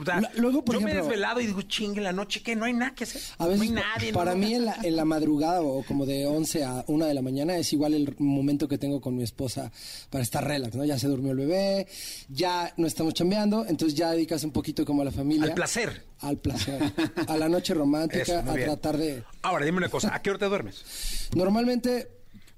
o 0.00 0.04
sea, 0.04 0.20
Lu- 0.20 0.28
luego, 0.36 0.64
por 0.64 0.74
yo 0.76 0.80
me 0.80 0.90
he 0.90 0.94
ejemplo- 0.94 1.08
desvelado 1.08 1.40
y 1.40 1.46
digo, 1.46 1.62
chingue, 1.62 2.00
la 2.00 2.12
noche, 2.12 2.42
¿qué? 2.42 2.54
No 2.56 2.64
hay 2.64 2.72
nada 2.72 2.94
que 2.94 3.04
hacer. 3.04 3.20
A 3.38 3.46
veces, 3.46 3.70
no 3.70 3.78
hay 3.80 3.84
nadie. 3.84 4.12
para 4.12 4.32
no- 4.32 4.38
mí 4.38 4.54
en 4.54 4.64
la, 4.64 4.76
en 4.82 4.96
la 4.96 5.04
madrugada 5.04 5.62
o 5.62 5.82
como 5.84 6.06
de 6.06 6.26
11 6.26 6.64
a 6.64 6.84
1 6.86 7.06
de 7.06 7.14
la 7.14 7.22
mañana 7.22 7.56
es 7.56 7.72
igual 7.72 7.94
el 7.94 8.14
momento 8.18 8.68
que 8.68 8.78
tengo 8.78 9.00
con 9.00 9.16
mi 9.16 9.22
esposa 9.22 9.70
para 10.10 10.22
estar 10.24 10.44
relax, 10.46 10.74
¿no? 10.76 10.84
Ya 10.84 10.98
se 10.98 11.08
durmió 11.08 11.32
el 11.32 11.38
bebé, 11.38 11.86
ya 12.28 12.72
no 12.76 12.86
estamos 12.86 13.14
chambeando, 13.14 13.66
entonces 13.68 13.96
ya 13.98 14.10
dedicas 14.12 14.44
un 14.44 14.52
poquito 14.52 14.84
como 14.84 15.02
a 15.02 15.04
la 15.04 15.12
familia. 15.12 15.44
Al 15.46 15.54
placer. 15.54 16.04
Al 16.20 16.36
placer. 16.38 16.92
A 17.26 17.36
la 17.36 17.48
noche 17.48 17.74
romántica, 17.74 18.22
Eso, 18.22 18.38
a 18.38 18.54
bien. 18.54 18.64
tratar 18.66 18.96
de... 18.96 19.22
Ahora, 19.42 19.64
dime 19.64 19.78
una 19.78 19.88
cosa, 19.88 20.14
¿a 20.14 20.20
qué 20.22 20.30
hora 20.30 20.38
te 20.38 20.46
duermes? 20.46 21.28
Normalmente... 21.34 22.08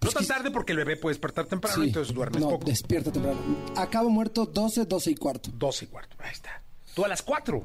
No 0.02 0.10
pues, 0.10 0.14
tan 0.14 0.26
tarde 0.26 0.50
porque 0.50 0.72
el 0.72 0.78
bebé 0.78 0.96
puede 0.96 1.12
despertar 1.12 1.44
temprano, 1.44 1.76
sí, 1.82 1.88
entonces 1.88 2.14
duermes 2.14 2.40
no, 2.40 2.48
poco. 2.48 2.64
despierta 2.64 3.12
temprano. 3.12 3.38
Acabo 3.76 4.08
muerto 4.08 4.46
12, 4.46 4.86
12 4.86 5.10
y 5.10 5.14
cuarto. 5.14 5.50
12 5.52 5.84
y 5.84 5.88
cuarto, 5.88 6.16
ahí 6.20 6.30
está. 6.32 6.62
Tú 6.94 7.04
a 7.04 7.08
las 7.08 7.22
4 7.22 7.64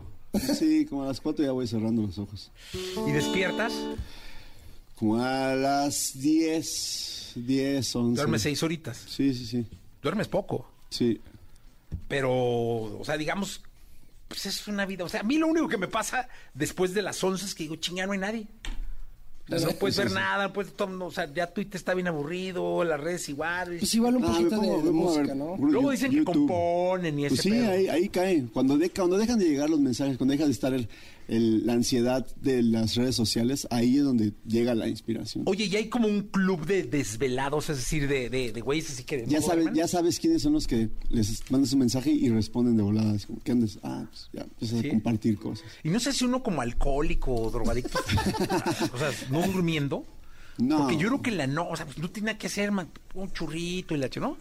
Sí, 0.58 0.86
como 0.86 1.04
a 1.04 1.08
las 1.08 1.22
4 1.22 1.46
ya 1.46 1.52
voy 1.54 1.66
cerrando 1.68 2.02
los 2.02 2.18
ojos. 2.18 2.52
y 3.08 3.12
despiertas, 3.12 3.74
Como 4.96 5.22
a 5.24 5.56
las 5.56 6.12
10, 6.20 7.34
10, 7.36 7.96
11. 7.96 8.16
duermes 8.18 8.42
6 8.42 8.64
horitas. 8.64 8.98
Sí, 9.08 9.34
sí, 9.34 9.46
sí. 9.46 9.66
Duermes 10.02 10.28
poco, 10.28 10.70
Sí. 10.90 11.20
pero, 12.08 12.32
o 12.34 13.02
sea, 13.06 13.18
digamos, 13.18 13.62
pues 14.28 14.46
es 14.46 14.68
una 14.68 14.86
vida. 14.86 15.04
O 15.06 15.10
sea, 15.10 15.22
a 15.22 15.24
mí 15.24 15.38
lo 15.38 15.48
único 15.48 15.68
que 15.68 15.78
me 15.78 15.88
pasa 15.88 16.28
después 16.54 16.94
de 16.94 17.02
las 17.02 17.24
11 17.24 17.46
es 17.46 17.56
que 17.56 17.64
digo, 17.64 17.76
chinga, 17.78 18.06
no 18.06 18.12
hay 18.14 18.20
nadie. 18.20 18.48
O 19.52 19.60
sea, 19.60 19.68
no 19.68 19.74
puedes 19.76 19.96
ver 19.98 20.12
nada, 20.12 20.52
pues, 20.52 20.70
o 21.06 21.12
sea, 21.12 21.32
ya 21.32 21.46
Twitter 21.48 21.76
está 21.76 21.94
bien 21.94 22.08
aburrido, 22.08 22.84
las 22.84 23.00
redes 23.00 23.30
igual. 23.30 23.76
Pues 23.78 23.94
igual 23.94 24.16
un 24.18 24.24
Ah, 24.24 24.28
poquito 24.28 24.50
de, 24.50 24.56
pongo- 24.68 24.92
música, 24.92 25.22
ver 25.28 25.36
¿no? 25.36 25.56
Luego 25.60 25.92
dicen 25.92 26.12
que 26.12 26.24
componen 26.24 27.20
y 27.20 27.26
ese 27.26 27.36
Pues 27.36 27.42
sí, 27.42 27.50
pedo. 27.52 27.70
ahí, 27.72 27.88
ahí 27.88 28.10
cae. 28.10 28.46
Cuando, 28.52 28.76
de- 28.78 28.90
cuando 28.90 29.18
dejan 29.18 29.38
de 29.38 29.46
llegar 29.46 29.70
los 29.70 29.80
mensajes, 29.80 30.18
cuando 30.18 30.32
deja 30.32 30.46
de 30.46 30.52
estar 30.52 30.74
el- 30.74 30.88
el- 31.28 31.66
la 31.66 31.74
ansiedad 31.74 32.26
de 32.38 32.62
las 32.64 32.96
redes 32.96 33.16
sociales, 33.16 33.68
ahí 33.72 33.98
es 33.98 34.04
donde 34.04 34.34
llega 34.46 34.76
la 34.76 34.88
inspiración. 34.88 35.44
Oye, 35.48 35.66
y 35.66 35.76
hay 35.76 35.90
como 35.90 36.08
un 36.08 36.24
club 36.24 36.66
de 36.66 36.84
desvelados, 36.84 37.70
es 37.70 37.78
decir, 37.78 38.08
de, 38.08 38.30
de, 38.30 38.52
de 38.52 38.62
güeyes 38.62 38.90
así 38.92 39.04
que... 39.04 39.26
ya, 39.28 39.40
no 39.40 39.46
sabes, 39.46 39.68
ya 39.74 39.88
sabes 39.88 40.20
quiénes 40.20 40.42
son 40.42 40.54
los 40.54 40.68
que 40.68 40.90
les 41.10 41.50
mandas 41.52 41.74
un 41.74 41.80
mensaje 41.80 42.12
y 42.12 42.30
responden 42.30 42.78
de 42.78 42.84
voladas. 42.84 43.26
Como, 43.26 43.40
¿Qué 43.44 43.52
andas? 43.52 43.80
Ah, 43.84 44.06
pues 44.10 44.30
ya 44.34 44.42
empiezas 44.42 44.80
Sí. 44.82 44.88
a 44.88 44.90
compartir 44.92 45.38
cosas. 45.38 45.66
Y 45.84 45.90
no 45.90 46.00
sé 46.00 46.14
si 46.14 46.26
uno 46.26 46.44
como 46.44 46.62
alcohólico 46.62 47.34
o 47.34 47.50
drogadicto, 47.52 47.98
o 48.94 48.98
sea, 48.98 49.12
no 49.32 49.42
durmiendo. 49.48 50.06
No. 50.58 50.78
Porque 50.80 50.96
yo 50.98 51.10
creo 51.10 51.22
que 51.22 51.32
la 51.32 51.48
no, 51.48 51.68
o 51.68 51.76
sea, 51.76 51.86
pues 51.86 51.98
no 51.98 52.10
tiene 52.10 52.28
nada 52.28 52.38
que 52.38 52.48
hacer, 52.48 52.72
man, 52.72 52.88
un 53.14 53.30
churrito 53.34 53.94
y 53.94 53.98
la 53.98 54.10
¿no? 54.20 54.38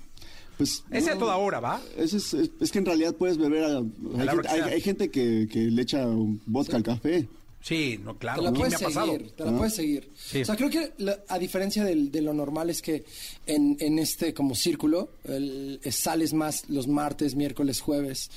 Pues, 0.57 0.85
Ese 0.91 1.11
a 1.11 1.19
toda 1.19 1.37
hora, 1.37 1.59
¿va? 1.61 1.83
ese 1.97 2.17
es, 2.19 2.33
es- 2.35 2.51
es 2.61 2.71
que 2.71 2.79
en 2.79 2.87
realidad 2.87 3.15
puedes 3.15 3.39
beber. 3.39 3.65
a- 3.65 3.79
hay, 3.79 4.25
la 4.25 4.33
gente, 4.33 4.43
que 4.43 4.49
hay- 4.49 4.57
sea. 4.61 4.67
hay 4.67 4.81
gente 4.81 5.11
que, 5.11 5.49
que 5.51 5.59
le 5.59 5.83
echa 5.83 6.07
un 6.07 6.41
vodka 6.47 6.77
al 6.77 6.83
café. 6.83 7.29
Sí, 7.61 7.99
no, 8.05 8.13
Te 8.13 8.19
claro, 8.19 8.43
la 8.43 8.49
a 8.51 8.53
mí 8.53 8.59
me 8.59 8.65
puedes 8.67 8.83
ha 8.83 8.85
pasado. 8.85 9.07
seguir, 9.13 9.31
te 9.33 9.45
la 9.45 9.51
¿no? 9.53 9.57
puedes 9.59 9.75
seguir. 9.75 10.11
Sí. 10.15 10.43
O 10.43 10.45
sea, 10.45 10.55
creo 10.55 10.69
que 10.69 10.93
la- 10.99 11.19
a 11.29 11.39
diferencia 11.39 11.83
del- 11.83 12.13
de 12.13 12.21
lo 12.21 12.35
normal 12.35 12.69
es 12.71 12.83
que 12.83 13.05
en, 13.47 13.77
en 13.81 13.99
este 13.99 14.35
como 14.35 14.55
círculo 14.55 15.09
el- 15.25 15.81
sales 15.91 16.35
más 16.35 16.69
los 16.69 16.87
martes, 16.89 17.35
miércoles, 17.35 17.81
jueves 17.81 18.31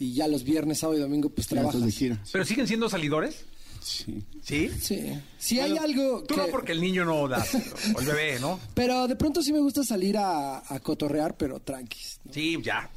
y 0.00 0.14
ya 0.14 0.26
los 0.26 0.42
viernes, 0.42 0.78
sábado 0.80 0.98
y 0.98 1.02
domingo 1.02 1.28
pues 1.30 1.46
trabajas. 1.46 1.84
de 1.84 1.92
gira. 1.92 2.22
¿Pero 2.32 2.44
siguen 2.44 2.66
siendo 2.66 2.88
salidores? 2.90 3.44
Sí. 3.82 4.22
¿Sí? 4.42 4.70
Sí. 4.80 5.12
Si 5.38 5.60
hay 5.60 5.76
algo 5.76 6.22
Tú 6.22 6.34
que... 6.34 6.40
no 6.40 6.46
porque 6.48 6.72
el 6.72 6.80
niño 6.80 7.04
no 7.04 7.26
da, 7.28 7.44
o 7.94 8.00
el 8.00 8.06
bebé, 8.06 8.38
¿no? 8.40 8.58
Pero 8.74 9.08
de 9.08 9.16
pronto 9.16 9.42
sí 9.42 9.52
me 9.52 9.60
gusta 9.60 9.82
salir 9.84 10.16
a, 10.16 10.62
a 10.66 10.80
cotorrear, 10.80 11.36
pero 11.36 11.60
tranquis. 11.60 12.20
¿no? 12.24 12.32
Sí, 12.32 12.58
ya. 12.62 12.90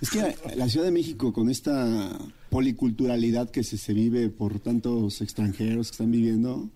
Es 0.00 0.10
que 0.10 0.36
la 0.56 0.68
Ciudad 0.68 0.86
de 0.86 0.92
México, 0.92 1.32
con 1.32 1.50
esta 1.50 2.18
policulturalidad 2.48 3.50
que 3.50 3.62
se, 3.62 3.78
se 3.78 3.92
vive 3.92 4.28
por 4.28 4.58
tantos 4.60 5.20
extranjeros 5.20 5.88
que 5.88 5.92
están 5.92 6.10
viviendo, 6.10 6.68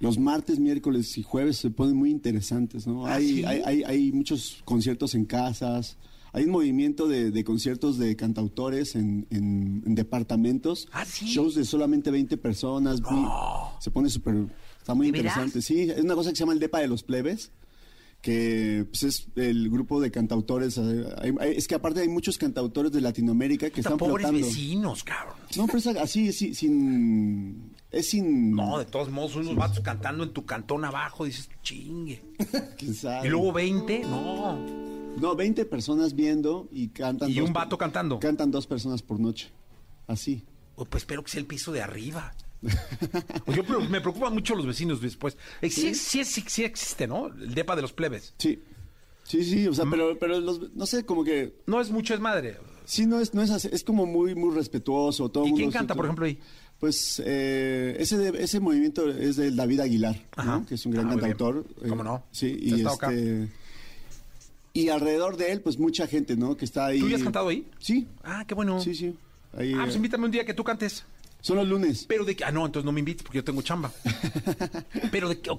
los 0.00 0.18
martes, 0.18 0.58
miércoles 0.58 1.16
y 1.16 1.22
jueves 1.22 1.56
se 1.56 1.70
ponen 1.70 1.96
muy 1.96 2.10
interesantes, 2.10 2.86
¿no? 2.86 3.06
¿Ah, 3.06 3.14
hay, 3.14 3.36
sí? 3.36 3.44
hay, 3.44 3.62
hay, 3.64 3.82
hay 3.84 4.12
muchos 4.12 4.60
conciertos 4.64 5.14
en 5.14 5.24
casas, 5.24 5.96
hay 6.34 6.44
un 6.44 6.50
movimiento 6.50 7.08
de, 7.08 7.30
de 7.30 7.44
conciertos 7.44 7.96
de 7.96 8.14
cantautores 8.16 8.94
en, 8.96 9.26
en- 9.30 9.82
en 9.86 9.94
departamentos, 9.94 10.88
¿Ah, 10.92 11.04
sí? 11.06 11.24
shows 11.26 11.54
de 11.54 11.64
solamente 11.64 12.10
20 12.10 12.36
personas, 12.36 13.00
muy- 13.00 13.26
se 13.80 13.90
pone 13.90 14.10
súper, 14.10 14.48
está 14.78 14.92
muy 14.94 15.06
interesante, 15.06 15.62
sí, 15.62 15.80
es 15.82 16.02
una 16.04 16.14
cosa 16.14 16.30
que 16.30 16.36
se 16.36 16.40
llama 16.40 16.52
el 16.52 16.58
Depa 16.58 16.80
de 16.80 16.88
los 16.88 17.02
Plebes 17.02 17.50
que 18.20 18.86
pues, 18.90 19.02
es 19.02 19.26
el 19.36 19.68
grupo 19.68 20.00
de 20.00 20.10
cantautores. 20.10 20.78
eh, 20.78 21.04
hay- 21.20 21.34
hay- 21.40 21.56
es 21.56 21.68
que 21.68 21.74
aparte 21.74 22.00
hay 22.00 22.08
muchos 22.08 22.38
cantautores 22.38 22.90
de 22.90 23.02
Latinoamérica 23.02 23.66
que 23.66 23.76
Puta, 23.76 23.80
están 23.90 23.98
pobres 23.98 24.26
flotando. 24.26 24.46
vecinos, 24.46 25.04
cabrón. 25.04 25.34
No, 25.58 25.66
pero 25.66 25.78
es 25.78 25.86
así, 25.88 26.32
sí, 26.32 26.54
sin... 26.54 27.74
Es 27.90 28.08
sin... 28.08 28.52
No, 28.52 28.78
de 28.78 28.86
todos 28.86 29.10
modos, 29.10 29.36
unos 29.36 29.54
vatos 29.54 29.80
cantando 29.80 30.24
en 30.24 30.30
tu 30.32 30.46
cantón 30.46 30.86
abajo, 30.86 31.26
dices, 31.26 31.50
chingue. 31.62 32.22
¿quién 32.78 32.94
sabe? 32.94 33.26
Y 33.28 33.30
luego 33.30 33.52
20, 33.52 34.00
no. 34.04 34.83
No, 35.20 35.34
20 35.36 35.64
personas 35.66 36.14
viendo 36.14 36.68
y 36.72 36.88
cantan... 36.88 37.30
Y 37.30 37.34
dos 37.34 37.46
un 37.48 37.52
vato 37.54 37.78
cantando. 37.78 38.18
Cantan 38.18 38.50
dos 38.50 38.66
personas 38.66 39.02
por 39.02 39.18
noche. 39.20 39.50
Así. 40.06 40.42
Oh, 40.76 40.84
Pues 40.84 41.02
espero 41.02 41.22
que 41.22 41.30
sea 41.30 41.40
el 41.40 41.46
piso 41.46 41.72
de 41.72 41.82
arriba. 41.82 42.34
Pues 43.44 43.56
yo 43.56 43.80
me 43.88 44.00
preocupan 44.00 44.32
mucho 44.34 44.54
los 44.54 44.66
vecinos 44.66 45.00
después. 45.00 45.36
Eh, 45.62 45.70
Sí, 45.70 45.94
sí, 45.94 46.24
sí, 46.24 46.42
sí 46.46 46.64
existe, 46.64 47.06
¿no? 47.06 47.28
El 47.28 47.54
depa 47.54 47.76
de 47.76 47.82
los 47.82 47.92
plebes. 47.92 48.34
Sí. 48.38 48.62
Sí, 49.22 49.44
sí, 49.44 49.66
Mm. 49.66 49.70
o 49.70 49.74
sea, 49.74 49.84
pero, 49.90 50.18
pero 50.18 50.40
los, 50.40 50.74
no 50.74 50.84
sé, 50.86 51.04
como 51.06 51.24
que... 51.24 51.60
No 51.66 51.80
es 51.80 51.90
mucho, 51.90 52.12
es 52.14 52.20
madre. 52.20 52.58
Sí, 52.84 53.06
no 53.06 53.20
es, 53.20 53.32
no 53.32 53.40
es 53.42 53.50
así, 53.50 53.68
es 53.72 53.82
como 53.84 54.04
muy, 54.04 54.34
muy 54.34 54.54
respetuoso. 54.54 55.30
Todo 55.30 55.44
¿Y 55.44 55.50
mundo 55.50 55.58
quién 55.60 55.70
canta, 55.70 55.94
por 55.94 56.04
ejemplo, 56.04 56.26
ahí? 56.26 56.38
Pues 56.78 57.22
eh, 57.24 57.96
ese, 57.98 58.18
de- 58.18 58.42
ese 58.42 58.60
movimiento 58.60 59.08
es 59.10 59.36
de 59.36 59.50
David 59.52 59.80
Aguilar, 59.80 60.16
que 60.68 60.74
es 60.74 60.84
un 60.84 60.92
gran 60.92 61.06
Ah, 61.06 61.10
cantautor. 61.10 61.64
eh, 61.82 61.88
¿Cómo 61.88 62.04
no? 62.04 62.24
Sí, 62.30 62.50
Se 62.50 62.76
y 62.76 62.82
este... 62.86 63.48
Y 64.76 64.88
alrededor 64.88 65.36
de 65.36 65.52
él, 65.52 65.60
pues 65.60 65.78
mucha 65.78 66.08
gente, 66.08 66.36
¿no? 66.36 66.56
Que 66.56 66.64
está 66.64 66.86
ahí. 66.86 66.98
¿Tú 66.98 67.08
ya 67.08 67.14
has 67.16 67.22
cantado 67.22 67.48
ahí? 67.48 67.64
Sí, 67.78 68.08
Ah, 68.24 68.44
qué 68.46 68.54
bueno. 68.54 68.80
sí, 68.80 68.92
sí. 68.94 69.14
Ahí, 69.56 69.72
Ah, 69.72 69.82
pues 69.84 69.94
eh, 69.94 69.98
invítame 69.98 70.24
un 70.24 70.32
día 70.32 70.44
que 70.44 70.52
tú 70.52 70.64
cantes. 70.64 71.04
son 71.40 71.58
los 71.58 71.68
lunes. 71.68 72.06
Pero 72.08 72.24
de 72.24 72.34
que, 72.34 72.42
ah, 72.42 72.50
no, 72.50 72.66
entonces 72.66 72.84
no 72.84 72.90
me 72.90 72.98
invites 72.98 73.22
porque 73.22 73.38
yo 73.38 73.44
tengo 73.44 73.62
chamba. 73.62 73.92
Pero 75.12 75.28
de 75.28 75.38
que, 75.40 75.50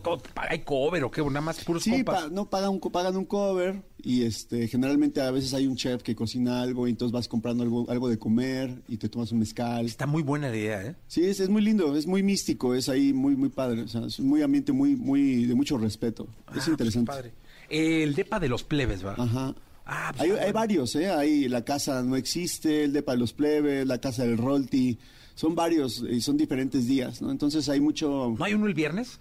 ¿hay 0.50 0.60
cover 0.64 1.04
o 1.06 1.12
qué? 1.12 1.22
Nada 1.24 1.40
más 1.42 1.64
puros 1.64 1.84
Sí, 1.84 1.92
compas. 1.92 2.24
pa- 2.24 2.30
no 2.30 2.50
pagan 2.50 2.72
un, 2.72 2.80
pagan 2.80 3.16
un 3.16 3.24
cover 3.26 3.84
y 4.04 4.24
este 4.24 4.68
generalmente 4.68 5.22
a 5.22 5.32
veces 5.32 5.54
hay 5.54 5.66
un 5.68 5.76
chef 5.78 6.04
que 6.04 6.14
cocina 6.16 6.62
algo 6.62 6.86
y 6.88 6.90
entonces 6.92 7.14
vas 7.14 7.28
comprando 7.30 7.64
algo, 7.64 7.90
algo 7.90 8.10
de 8.10 8.20
comer 8.20 8.82
y 8.90 8.98
te 8.98 9.08
tomas 9.10 9.32
un 9.32 9.40
mezcal. 9.40 9.86
Está 9.86 10.08
muy 10.08 10.24
buena 10.24 10.50
la 10.50 10.58
idea, 10.58 10.84
¿eh? 10.86 10.96
Sí, 11.08 11.24
es, 11.24 11.40
es 11.40 11.48
muy 11.50 11.62
lindo, 11.62 11.96
es 11.96 12.06
muy 12.06 12.22
místico, 12.24 12.76
es 12.76 12.90
ahí 12.90 13.14
muy 13.14 13.36
muy 13.38 13.50
padre, 13.50 13.84
o 13.84 13.88
sea, 13.88 14.06
es 14.08 14.20
un 14.20 14.28
muy 14.28 14.42
ambiente 14.42 14.72
muy 14.74 14.96
muy 14.98 15.46
de 15.46 15.54
mucho 15.56 15.78
respeto. 15.78 16.28
Ah, 16.48 16.52
es 16.52 16.56
pues, 16.56 16.68
interesante. 16.68 17.08
padre. 17.12 17.32
El 17.76 18.16
depa 18.16 18.40
de 18.40 18.50
los 18.50 18.64
plebes, 18.64 19.06
¿va? 19.06 19.16
Ajá. 19.18 19.56
Ah, 19.86 20.12
pues, 20.18 20.32
hay, 20.32 20.52
varios, 20.52 20.96
¿eh? 20.96 21.10
Hay 21.10 21.48
La 21.48 21.64
Casa 21.64 22.02
No 22.02 22.16
Existe, 22.16 22.86
el 22.86 22.94
Depa 22.94 23.12
de 23.12 23.20
los 23.20 23.34
Plebes, 23.34 23.86
La 23.86 24.00
Casa 24.00 24.24
del 24.24 24.38
Rolti. 24.38 24.98
Son 25.36 25.54
varios 25.54 26.04
y 26.10 26.22
son 26.22 26.38
diferentes 26.38 26.88
días, 26.88 27.22
¿no? 27.22 27.30
Entonces 27.30 27.70
hay 27.70 27.80
mucho... 27.80 28.34
¿No 28.38 28.44
hay 28.44 28.56
uno 28.56 28.66
el 28.66 28.74
viernes? 28.74 29.20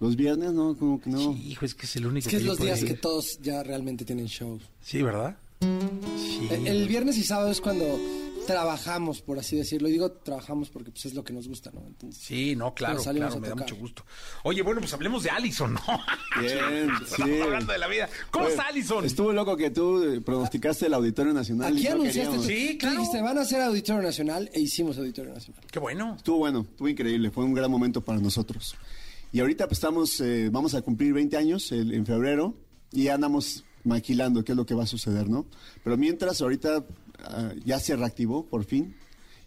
Los 0.00 0.16
viernes, 0.16 0.52
¿no? 0.52 0.76
Como 0.76 1.00
que 1.00 1.10
no. 1.10 1.34
Sí, 1.34 1.50
hijo, 1.50 1.64
es 1.64 1.74
que 1.74 1.86
es 1.86 1.94
el 1.96 2.06
único 2.06 2.26
Es 2.26 2.30
que 2.30 2.36
es 2.38 2.42
yo 2.42 2.48
los 2.48 2.58
días 2.58 2.82
que 2.82 2.94
todos 2.94 3.38
ya 3.42 3.62
realmente 3.62 4.04
tienen 4.04 4.26
shows. 4.26 4.62
Sí, 4.82 5.02
¿verdad? 5.02 5.36
Sí. 5.60 6.48
El, 6.50 6.66
el 6.66 6.88
viernes 6.88 7.18
y 7.18 7.22
sábado 7.22 7.50
es 7.50 7.60
cuando 7.60 7.84
trabajamos, 8.50 9.20
por 9.22 9.38
así 9.38 9.56
decirlo. 9.56 9.88
Y 9.88 9.92
digo 9.92 10.10
trabajamos 10.12 10.70
porque 10.70 10.90
pues, 10.90 11.06
es 11.06 11.14
lo 11.14 11.22
que 11.24 11.32
nos 11.32 11.48
gusta, 11.48 11.70
¿no? 11.72 11.86
Entonces, 11.86 12.22
Sí, 12.22 12.54
no, 12.56 12.74
claro, 12.74 13.02
claro, 13.02 13.40
me 13.40 13.48
da 13.48 13.54
mucho 13.54 13.76
gusto. 13.76 14.04
Oye, 14.44 14.62
bueno, 14.62 14.80
pues 14.80 14.92
hablemos 14.92 15.22
de 15.22 15.30
Allison, 15.30 15.74
¿no? 15.74 15.80
Bien, 16.40 16.90
Estamos 17.02 17.36
sí. 17.36 17.40
hablando 17.40 17.72
de 17.72 17.78
la 17.78 17.86
vida. 17.88 18.08
¿Cómo 18.30 18.46
Oye, 18.46 18.54
está 18.54 18.66
Allison? 18.68 19.04
Estuvo 19.04 19.32
loco 19.32 19.56
que 19.56 19.70
tú 19.70 20.02
eh, 20.02 20.20
pronosticaste 20.20 20.86
el 20.86 20.94
Auditorio 20.94 21.32
Nacional. 21.32 21.72
Aquí 21.72 21.82
y 21.84 21.86
anunciaste, 21.86 22.38
Sí, 22.40 22.78
claro. 22.78 22.96
dijiste, 22.96 23.22
van 23.22 23.38
a 23.38 23.42
hacer 23.42 23.60
Auditorio 23.62 24.02
Nacional 24.02 24.50
e 24.52 24.60
hicimos 24.60 24.98
Auditorio 24.98 25.32
Nacional. 25.32 25.62
Qué 25.70 25.78
bueno. 25.78 26.14
Estuvo 26.16 26.38
bueno, 26.38 26.66
estuvo 26.70 26.88
increíble, 26.88 27.30
fue 27.30 27.44
un 27.44 27.54
gran 27.54 27.70
momento 27.70 28.00
para 28.02 28.20
nosotros. 28.20 28.74
Y 29.32 29.40
ahorita 29.40 29.66
pues 29.66 29.78
estamos, 29.78 30.20
eh, 30.20 30.48
vamos 30.50 30.74
a 30.74 30.82
cumplir 30.82 31.12
20 31.12 31.36
años 31.36 31.70
el- 31.72 31.94
en 31.94 32.04
febrero 32.04 32.54
y 32.92 33.08
andamos 33.08 33.64
maquilando 33.84 34.44
qué 34.44 34.52
es 34.52 34.56
lo 34.56 34.66
que 34.66 34.74
va 34.74 34.82
a 34.84 34.86
suceder, 34.86 35.28
¿no? 35.30 35.46
Pero 35.84 35.96
mientras 35.96 36.42
ahorita 36.42 36.84
ah, 37.24 37.52
ya 37.64 37.78
se 37.80 37.96
reactivó 37.96 38.46
por 38.46 38.64
fin 38.64 38.94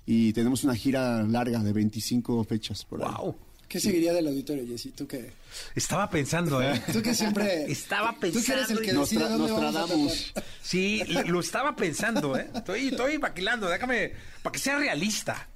y 0.06 0.34
tenemos 0.34 0.64
una 0.64 0.76
gira 0.76 1.24
larga 1.24 1.60
de 1.60 1.74
25 1.74 2.44
fechas 2.44 2.84
por 2.86 3.04
ahí. 3.04 3.10
Wow. 3.18 3.36
¿Qué 3.68 3.80
seguiría 3.80 4.14
del 4.14 4.28
auditorio, 4.28 4.68
Jessy? 4.68 4.90
¿Tú 4.92 5.08
qué? 5.08 5.32
Estaba 5.74 6.08
pensando, 6.10 6.62
¿eh? 6.62 6.80
Tú 6.94 7.02
que 7.02 7.16
siempre... 7.16 7.72
Estaba 7.72 8.14
Tú 8.14 8.20
que 8.20 8.28
eres 8.28 8.46
pensando 8.46 8.80
el 8.82 8.86
que 8.86 8.92
y- 8.94 8.98
decide 9.00 9.20
Nostra- 9.22 9.30
dónde 9.30 9.52
vamos 9.52 9.60
a 9.60 9.72
Nostradamus. 9.72 10.28
tocar. 10.34 10.44
Sí, 10.62 11.02
lo 11.28 11.40
estaba 11.40 11.76
pensando, 11.76 12.38
¿eh? 12.38 12.52
Estoy, 12.54 12.88
estoy 12.90 13.18
maquilando, 13.18 13.68
déjame, 13.70 14.12
para 14.44 14.52
que 14.54 14.60
sea 14.60 14.78
realista. 14.78 15.48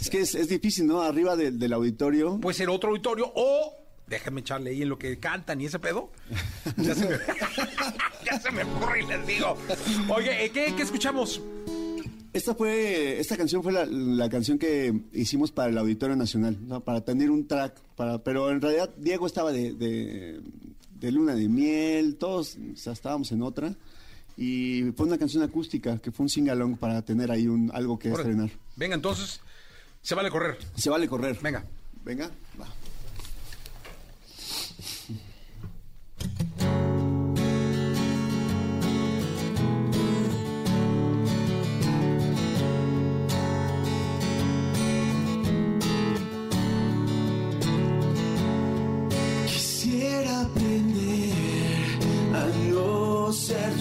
Es 0.00 0.08
que 0.08 0.20
es, 0.20 0.34
es 0.34 0.48
difícil, 0.48 0.86
¿no? 0.86 1.02
Arriba 1.02 1.36
del- 1.36 1.58
del 1.58 1.72
auditorio. 1.74 2.38
Puede 2.40 2.56
ser 2.56 2.70
otro 2.70 2.88
auditorio 2.90 3.30
o 3.34 3.76
déjame 4.08 4.40
echarle 4.40 4.70
ahí 4.70 4.82
en 4.82 4.88
lo 4.88 4.98
que 4.98 5.18
cantan 5.18 5.60
y 5.60 5.66
ese 5.66 5.78
pedo. 5.78 6.10
Ya 6.76 6.94
se 6.94 7.08
me, 7.08 7.16
ya 8.24 8.40
se 8.40 8.50
me 8.50 8.62
ocurre 8.62 9.02
y 9.02 9.06
les 9.06 9.26
digo. 9.26 9.56
Oye, 10.08 10.44
¿eh, 10.44 10.50
¿qué, 10.50 10.74
qué 10.76 10.82
escuchamos? 10.82 11.40
Esta 12.32 12.54
fue, 12.54 13.18
esta 13.18 13.36
canción 13.36 13.62
fue 13.62 13.72
la, 13.72 13.86
la 13.86 14.28
canción 14.28 14.58
que 14.58 14.94
hicimos 15.12 15.50
para 15.50 15.70
el 15.70 15.78
Auditorio 15.78 16.14
Nacional, 16.14 16.58
¿no? 16.60 16.80
para 16.80 17.00
tener 17.00 17.30
un 17.30 17.46
track, 17.46 17.80
para, 17.96 18.18
pero 18.18 18.50
en 18.50 18.60
realidad 18.60 18.90
Diego 18.98 19.26
estaba 19.26 19.50
de, 19.50 19.72
de, 19.72 20.40
de 21.00 21.12
luna 21.12 21.34
de 21.34 21.48
miel, 21.48 22.16
todos 22.16 22.56
o 22.56 22.76
sea, 22.76 22.92
estábamos 22.92 23.32
en 23.32 23.42
otra, 23.42 23.74
y 24.36 24.92
fue 24.94 25.06
una 25.06 25.18
canción 25.18 25.42
acústica 25.42 25.98
que 25.98 26.12
fue 26.12 26.24
un 26.24 26.30
sing-along 26.30 26.76
para 26.76 27.02
tener 27.02 27.32
ahí 27.32 27.48
un, 27.48 27.70
algo 27.72 27.98
que 27.98 28.10
estrenar. 28.10 28.50
Venga, 28.76 28.94
entonces, 28.94 29.40
se 30.02 30.14
vale 30.14 30.30
correr. 30.30 30.58
Se 30.76 30.90
vale 30.90 31.08
correr. 31.08 31.38
Venga. 31.42 31.64
Venga, 32.04 32.30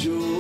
ser 0.08 0.37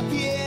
amiga 0.00 0.39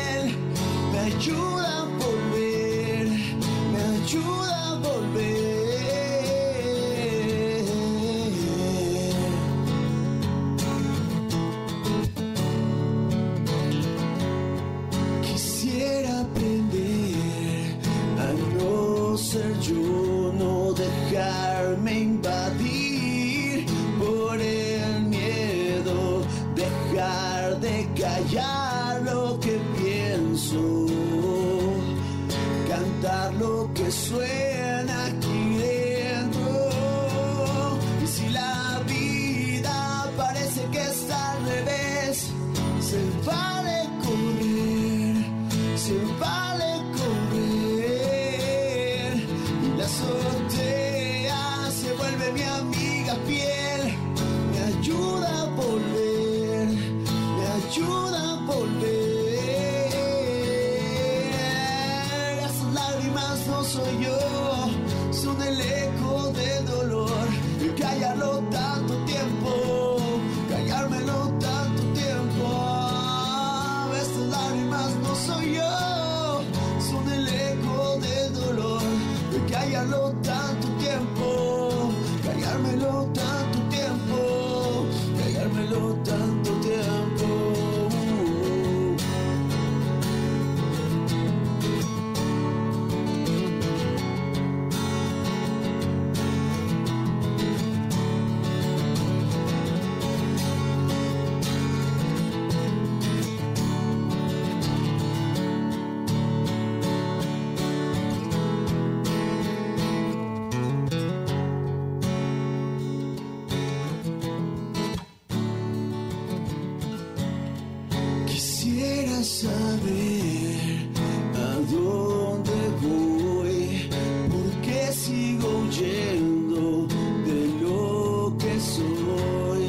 saber 119.43 120.87
a 121.35 121.51
dónde 121.75 122.59
voy, 122.81 123.89
por 124.31 124.49
qué 124.65 124.81
sigo 124.93 125.47
huyendo 125.63 126.87
de 127.27 127.39
lo 127.61 128.37
que 128.37 128.53
soy, 128.75 129.67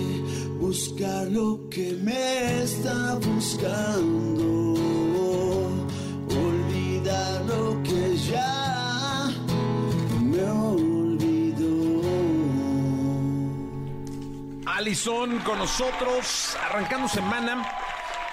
buscar 0.61 1.27
lo 1.27 1.68
que 1.70 1.87
me 2.07 2.62
está 2.62 3.16
buscando, 3.16 4.75
olvidar 6.47 7.45
lo 7.53 7.83
que 7.83 8.16
ya 8.31 9.29
me 10.20 10.45
olvidó. 10.70 12.03
Alison 14.66 15.39
con 15.41 15.59
nosotros, 15.59 16.57
arrancando 16.64 17.09
semana. 17.09 17.84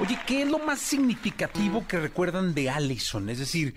Oye, 0.02 0.18
¿qué 0.26 0.42
es 0.42 0.50
lo 0.50 0.58
más 0.58 0.80
significativo 0.80 1.88
que 1.88 2.00
recuerdan 2.00 2.56
de 2.56 2.72
Alison? 2.72 3.30
Es 3.30 3.38
decir, 3.38 3.76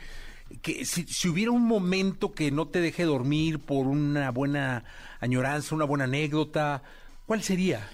que 0.63 0.87
si, 0.87 1.05
si 1.05 1.29
hubiera 1.29 1.51
un 1.51 1.67
momento 1.67 2.33
que 2.33 2.51
no 2.51 2.67
te 2.67 2.81
deje 2.81 3.03
dormir 3.03 3.59
por 3.59 3.87
una 3.87 4.31
buena 4.31 4.85
añoranza, 5.21 5.75
una 5.75 5.85
buena 5.85 6.05
anécdota, 6.05 6.83
¿cuál 7.27 7.43
sería? 7.43 7.87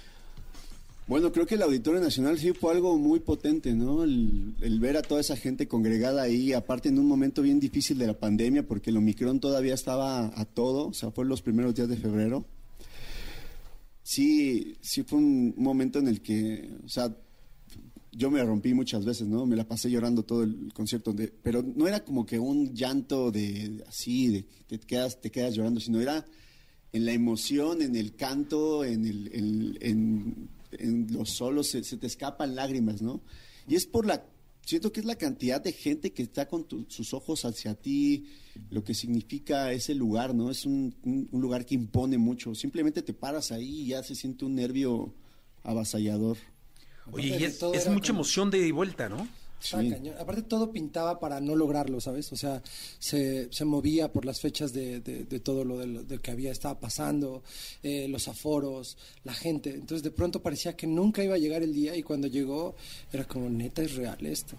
Bueno, 1.08 1.32
creo 1.32 1.44
que 1.44 1.56
el 1.56 1.62
Auditorio 1.62 2.00
Nacional 2.00 2.38
sí 2.38 2.52
fue 2.52 2.72
algo 2.72 2.96
muy 2.98 3.18
potente, 3.18 3.72
¿no? 3.72 4.04
El, 4.04 4.54
el 4.60 4.78
ver 4.78 4.96
a 4.96 5.02
toda 5.02 5.20
esa 5.20 5.36
gente 5.36 5.66
congregada 5.66 6.22
ahí, 6.22 6.52
aparte 6.52 6.88
en 6.88 7.00
un 7.00 7.08
momento 7.08 7.42
bien 7.42 7.58
difícil 7.58 7.98
de 7.98 8.06
la 8.06 8.14
pandemia, 8.16 8.62
porque 8.62 8.90
el 8.90 8.96
Omicron 8.96 9.40
todavía 9.40 9.74
estaba 9.74 10.26
a 10.40 10.44
todo, 10.44 10.86
o 10.86 10.92
sea, 10.92 11.10
fue 11.10 11.24
los 11.24 11.42
primeros 11.42 11.74
días 11.74 11.88
de 11.88 11.96
febrero. 11.96 12.44
Sí, 14.04 14.76
sí 14.80 15.02
fue 15.02 15.18
un 15.18 15.52
momento 15.56 15.98
en 15.98 16.06
el 16.06 16.20
que, 16.20 16.70
o 16.84 16.88
sea, 16.88 17.12
yo 18.12 18.30
me 18.30 18.42
rompí 18.42 18.74
muchas 18.74 19.04
veces, 19.04 19.28
¿no? 19.28 19.46
Me 19.46 19.56
la 19.56 19.66
pasé 19.68 19.90
llorando 19.90 20.24
todo 20.24 20.42
el 20.42 20.72
concierto, 20.74 21.12
de, 21.12 21.28
pero 21.28 21.62
no 21.62 21.86
era 21.86 22.04
como 22.04 22.26
que 22.26 22.38
un 22.38 22.74
llanto 22.74 23.30
de 23.30 23.84
así, 23.88 24.28
de 24.28 24.46
te 24.66 24.78
quedas, 24.80 25.20
te 25.20 25.30
quedas 25.30 25.54
llorando, 25.54 25.80
sino 25.80 26.00
era 26.00 26.24
en 26.92 27.04
la 27.04 27.12
emoción, 27.12 27.82
en 27.82 27.94
el 27.94 28.16
canto, 28.16 28.84
en, 28.84 29.04
el, 29.06 29.78
en, 29.80 30.48
los 31.12 31.30
solos, 31.30 31.68
se, 31.68 31.82
te 31.82 32.06
escapan 32.06 32.54
lágrimas, 32.56 33.00
¿no? 33.02 33.20
Y 33.68 33.76
es 33.76 33.86
por 33.86 34.06
la, 34.06 34.24
siento 34.64 34.92
que 34.92 35.00
es 35.00 35.06
la 35.06 35.14
cantidad 35.16 35.60
de 35.60 35.72
gente 35.72 36.12
que 36.12 36.22
está 36.24 36.48
con 36.48 36.64
tu- 36.64 36.86
sus 36.88 37.14
ojos 37.14 37.44
hacia 37.44 37.74
ti, 37.74 38.26
lo 38.70 38.82
que 38.82 38.94
significa 38.94 39.72
ese 39.72 39.94
lugar, 39.94 40.34
¿no? 40.34 40.50
Es 40.50 40.66
un- 40.66 40.94
un 41.04 41.40
lugar 41.40 41.64
que 41.64 41.76
impone 41.76 42.18
mucho. 42.18 42.54
Simplemente 42.56 43.02
te 43.02 43.12
paras 43.14 43.52
ahí 43.52 43.82
y 43.82 43.86
ya 43.88 44.02
se 44.02 44.14
siente 44.16 44.44
un 44.44 44.56
nervio 44.56 45.14
avasallador. 45.62 46.36
Oye, 47.12 47.28
y 47.38 47.44
es, 47.44 47.60
mucha 47.62 48.08
como- 48.12 48.20
emoción 48.20 48.50
de 48.50 48.58
ida 48.58 48.66
y 48.66 48.70
vuelta, 48.72 49.08
¿no? 49.08 49.28
Cañón. 49.70 50.14
Aparte 50.18 50.40
todo 50.40 50.72
pintaba 50.72 51.20
para 51.20 51.38
no 51.38 51.54
lograrlo, 51.54 52.00
¿sabes? 52.00 52.32
O 52.32 52.36
sea, 52.36 52.62
se, 52.98 53.52
se 53.52 53.64
movía 53.66 54.10
por 54.10 54.24
las 54.24 54.40
fechas 54.40 54.72
de, 54.72 55.00
de- 55.00 55.24
de 55.24 55.40
todo 55.40 55.64
lo 55.64 55.76
del- 55.78 56.08
de, 56.08 56.18
que 56.18 56.30
había 56.30 56.50
estaba 56.50 56.80
pasando, 56.80 57.42
eh, 57.82 58.08
los 58.08 58.26
aforos, 58.28 58.96
la 59.22 59.34
gente. 59.34 59.68
Entonces 59.74 60.02
de 60.02 60.10
pronto 60.12 60.40
parecía 60.40 60.74
que 60.76 60.86
nunca 60.86 61.22
iba 61.22 61.34
a 61.34 61.38
llegar 61.38 61.62
el 61.62 61.74
día 61.74 61.94
y 61.94 62.02
cuando 62.02 62.26
llegó 62.26 62.74
era 63.12 63.24
como, 63.24 63.50
neta, 63.50 63.82
es 63.82 63.96
real 63.96 64.24
esto. 64.24 64.56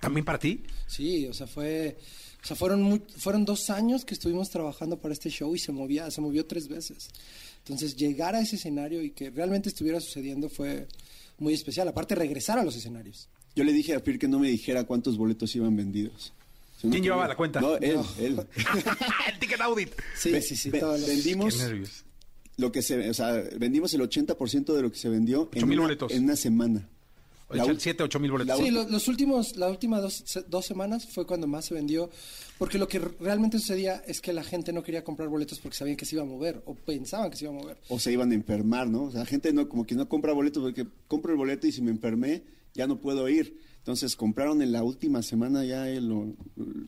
¿También 0.00 0.26
para 0.26 0.38
ti? 0.38 0.62
Sí, 0.86 1.26
o 1.26 1.32
sea, 1.32 1.46
fue... 1.46 1.96
O 2.44 2.46
sea, 2.46 2.54
fueron, 2.56 2.82
muy- 2.82 3.02
fueron 3.16 3.44
dos 3.46 3.70
años 3.70 4.04
que 4.04 4.12
estuvimos 4.12 4.50
trabajando 4.50 4.98
para 5.00 5.14
este 5.14 5.30
show 5.30 5.56
y 5.56 5.58
se 5.58 5.72
movía, 5.72 6.10
se 6.10 6.20
movió 6.20 6.44
tres 6.46 6.68
veces. 6.68 7.08
Entonces, 7.60 7.96
llegar 7.96 8.34
a 8.36 8.40
ese 8.40 8.56
escenario 8.56 9.02
y 9.02 9.10
que 9.12 9.30
realmente 9.30 9.70
estuviera 9.70 9.98
sucediendo 9.98 10.48
fue 10.50 10.86
muy 11.38 11.54
especial. 11.54 11.88
Aparte, 11.88 12.14
regresar 12.14 12.58
a 12.58 12.64
los 12.64 12.76
escenarios. 12.76 13.28
Yo 13.54 13.64
le 13.64 13.72
dije 13.72 13.94
a 13.94 14.00
Fir 14.00 14.18
que 14.18 14.28
no 14.28 14.38
me 14.38 14.48
dijera 14.48 14.84
cuántos 14.84 15.16
boletos 15.16 15.54
iban 15.56 15.74
vendidos. 15.76 16.32
No 16.82 16.90
¿Quién 16.90 17.02
llevaba 17.02 17.26
la 17.26 17.36
cuenta? 17.36 17.60
No, 17.60 17.76
él, 17.76 17.94
No. 17.96 18.06
él. 18.18 18.40
el 19.32 19.38
ticket 19.38 19.60
audit. 19.62 19.90
Sí, 20.16 20.30
Ve- 20.32 20.42
sí, 20.42 20.54
sí. 20.56 20.70
ve- 20.70 20.78
todos 20.80 21.00
los- 21.00 21.08
vendimos 21.08 21.54
Qué 21.56 21.62
nervios. 21.62 22.04
lo 22.58 22.70
que 22.70 22.82
se, 22.82 23.08
o 23.10 23.14
sea, 23.14 23.32
vendimos 23.58 23.94
el 23.94 24.02
80% 24.02 24.74
de 24.74 24.82
lo 24.82 24.92
que 24.92 24.98
se 24.98 25.08
vendió 25.08 25.48
una, 25.54 25.96
en 26.10 26.24
una 26.24 26.36
semana. 26.36 26.88
La 27.50 27.64
ul- 27.64 27.78
7, 27.78 28.02
8 28.02 28.18
mil 28.18 28.32
boletos. 28.32 28.58
Sí, 28.58 28.64
ul- 28.66 28.72
lo- 28.72 28.88
los 28.88 29.06
últimos, 29.08 29.56
las 29.56 29.70
últimas 29.70 30.02
dos, 30.02 30.44
dos 30.48 30.66
semanas 30.66 31.06
fue 31.06 31.26
cuando 31.26 31.46
más 31.46 31.64
se 31.66 31.74
vendió, 31.74 32.10
porque 32.58 32.76
lo 32.78 32.88
que 32.88 32.98
realmente 32.98 33.58
sucedía 33.58 34.02
es 34.06 34.20
que 34.20 34.32
la 34.32 34.42
gente 34.42 34.72
no 34.72 34.82
quería 34.82 35.04
comprar 35.04 35.28
boletos 35.28 35.60
porque 35.60 35.76
sabían 35.76 35.96
que 35.96 36.04
se 36.06 36.16
iba 36.16 36.22
a 36.22 36.26
mover 36.26 36.62
o 36.66 36.74
pensaban 36.74 37.30
que 37.30 37.36
se 37.36 37.44
iba 37.44 37.54
a 37.54 37.56
mover. 37.56 37.78
o 37.88 37.98
se 38.00 38.10
iban 38.12 38.32
a 38.32 38.34
enfermar, 38.34 38.88
¿no? 38.88 39.04
O 39.04 39.10
sea, 39.12 39.20
la 39.20 39.26
gente 39.26 39.52
no, 39.52 39.68
como 39.68 39.86
que 39.86 39.94
no 39.94 40.08
compra 40.08 40.32
boletos 40.32 40.62
porque 40.62 40.86
compro 41.06 41.30
el 41.32 41.38
boleto 41.38 41.66
y 41.68 41.72
si 41.72 41.82
me 41.82 41.90
enfermé 41.92 42.42
ya 42.74 42.86
no 42.86 42.98
puedo 43.00 43.28
ir. 43.28 43.58
Entonces 43.78 44.16
compraron 44.16 44.60
en 44.62 44.72
la 44.72 44.82
última 44.82 45.22
semana 45.22 45.64
ya 45.64 45.88
el, 45.88 46.08
lo- 46.08 46.34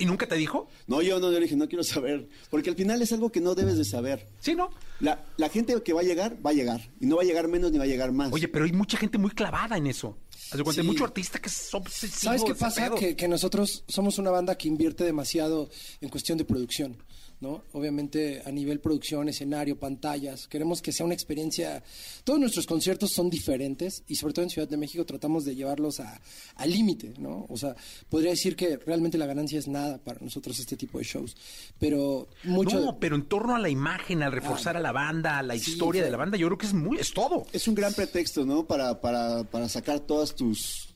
¿Y 0.01 0.05
nunca 0.07 0.27
te 0.27 0.35
dijo? 0.35 0.67
No, 0.89 1.01
yo 1.01 1.21
no, 1.21 1.29
yo 1.31 1.39
le 1.39 1.45
dije, 1.45 1.55
no 1.55 1.69
quiero 1.69 1.85
saber. 1.85 2.29
Porque 2.51 2.71
al 2.71 2.77
final 2.77 3.01
es 3.01 3.13
algo 3.13 3.31
que 3.31 3.41
no 3.41 3.55
debes 3.55 3.79
de 3.79 3.85
saber. 3.85 4.27
Sí, 4.41 4.57
¿no? 4.57 4.69
La, 4.99 5.25
la 5.37 5.49
gente 5.49 5.81
que 5.85 5.93
va 5.93 6.01
a 6.01 6.03
llegar, 6.03 6.37
va 6.45 6.51
a 6.51 6.55
llegar. 6.55 6.91
Y 7.01 7.07
no 7.07 7.15
va 7.15 7.23
a 7.23 7.25
llegar 7.25 7.47
menos 7.47 7.71
ni 7.71 7.79
va 7.79 7.85
a 7.85 7.87
llegar 7.87 8.11
más. 8.11 8.33
Oye, 8.33 8.49
pero 8.49 8.65
hay 8.65 8.73
mucha 8.73 8.99
gente 8.99 9.17
muy 9.17 9.31
clavada 9.31 9.77
en 9.77 9.87
eso. 9.87 10.19
Haz 10.51 10.57
de 10.57 10.65
cuenta, 10.65 10.81
hay 10.81 10.87
Sí. 10.87 10.93
mucho 10.93 11.05
artista 11.05 11.39
que 11.41 11.49
es 11.49 11.75
obsesivo. 11.75 12.21
¿Sabes 12.23 12.45
qué 12.45 12.55
pasa? 12.55 12.91
que 13.17 13.29
nosotros 13.29 13.85
somos 13.89 14.19
una 14.19 14.31
banda 14.31 14.57
que 14.57 14.69
invierte 14.69 15.05
demasiado 15.05 15.69
en 16.01 16.09
cuestión 16.09 16.39
de 16.39 16.45
producción, 16.45 16.97
¿no? 17.41 17.63
Obviamente 17.73 18.43
a 18.45 18.51
nivel 18.51 18.81
producción, 18.81 19.29
escenario, 19.29 19.79
pantallas, 19.79 20.49
queremos 20.49 20.83
que 20.83 20.93
sea 20.93 21.07
una 21.07 21.15
experiencia. 21.15 21.83
Todos 22.25 22.41
nuestros 22.41 22.67
conciertos 22.67 23.13
son 23.13 23.31
diferentes 23.31 24.03
y 24.09 24.17
sobre 24.17 24.35
todo 24.35 24.43
en 24.45 24.51
Ciudad 24.51 24.69
de 24.69 24.77
México 24.77 25.05
tratamos 25.07 25.45
de 25.45 25.55
llevarlos 25.55 26.01
a- 26.01 26.21
al 26.57 26.71
límite, 26.71 27.15
¿no? 27.19 27.47
O 27.49 27.57
sea, 27.57 27.77
podría 28.09 28.31
decir 28.31 28.57
que 28.57 28.77
realmente 28.77 29.19
la 29.19 29.27
ganancia 29.27 29.59
es 29.59 29.69
nada 29.69 29.99
para 29.99 30.21
nosotros 30.21 30.59
este 30.59 30.77
tipo 30.77 30.99
de 30.99 31.05
shows, 31.05 31.37
pero 31.79 32.29
mucho... 32.45 32.81
No, 32.81 32.99
pero 32.99 33.17
en 33.17 33.27
torno 33.27 33.55
a 33.55 33.59
la 33.59 33.69
imagen, 33.69 34.23
al 34.23 34.33
reforzar 34.33 34.77
a 34.77 34.81
la 34.81 34.93
banda, 34.93 35.39
a 35.39 35.43
la 35.43 35.55
Sí, 35.59 35.71
historia 35.73 36.01
fue- 36.03 36.07
de 36.07 36.11
la 36.11 36.17
banda, 36.19 36.37
yo 36.37 36.47
creo 36.49 36.59
que 36.59 36.67
es 36.67 36.75
muy, 36.75 36.99
es 36.99 37.13
todo. 37.13 37.47
Es 37.53 37.69
un 37.69 37.75
gran 37.75 37.95
pretexto, 37.95 38.45
¿no? 38.45 38.67
Para, 38.67 39.01
para, 39.01 39.45
para 39.45 39.69
sacar 39.69 40.01
todas 40.01 40.35
tus 40.35 40.88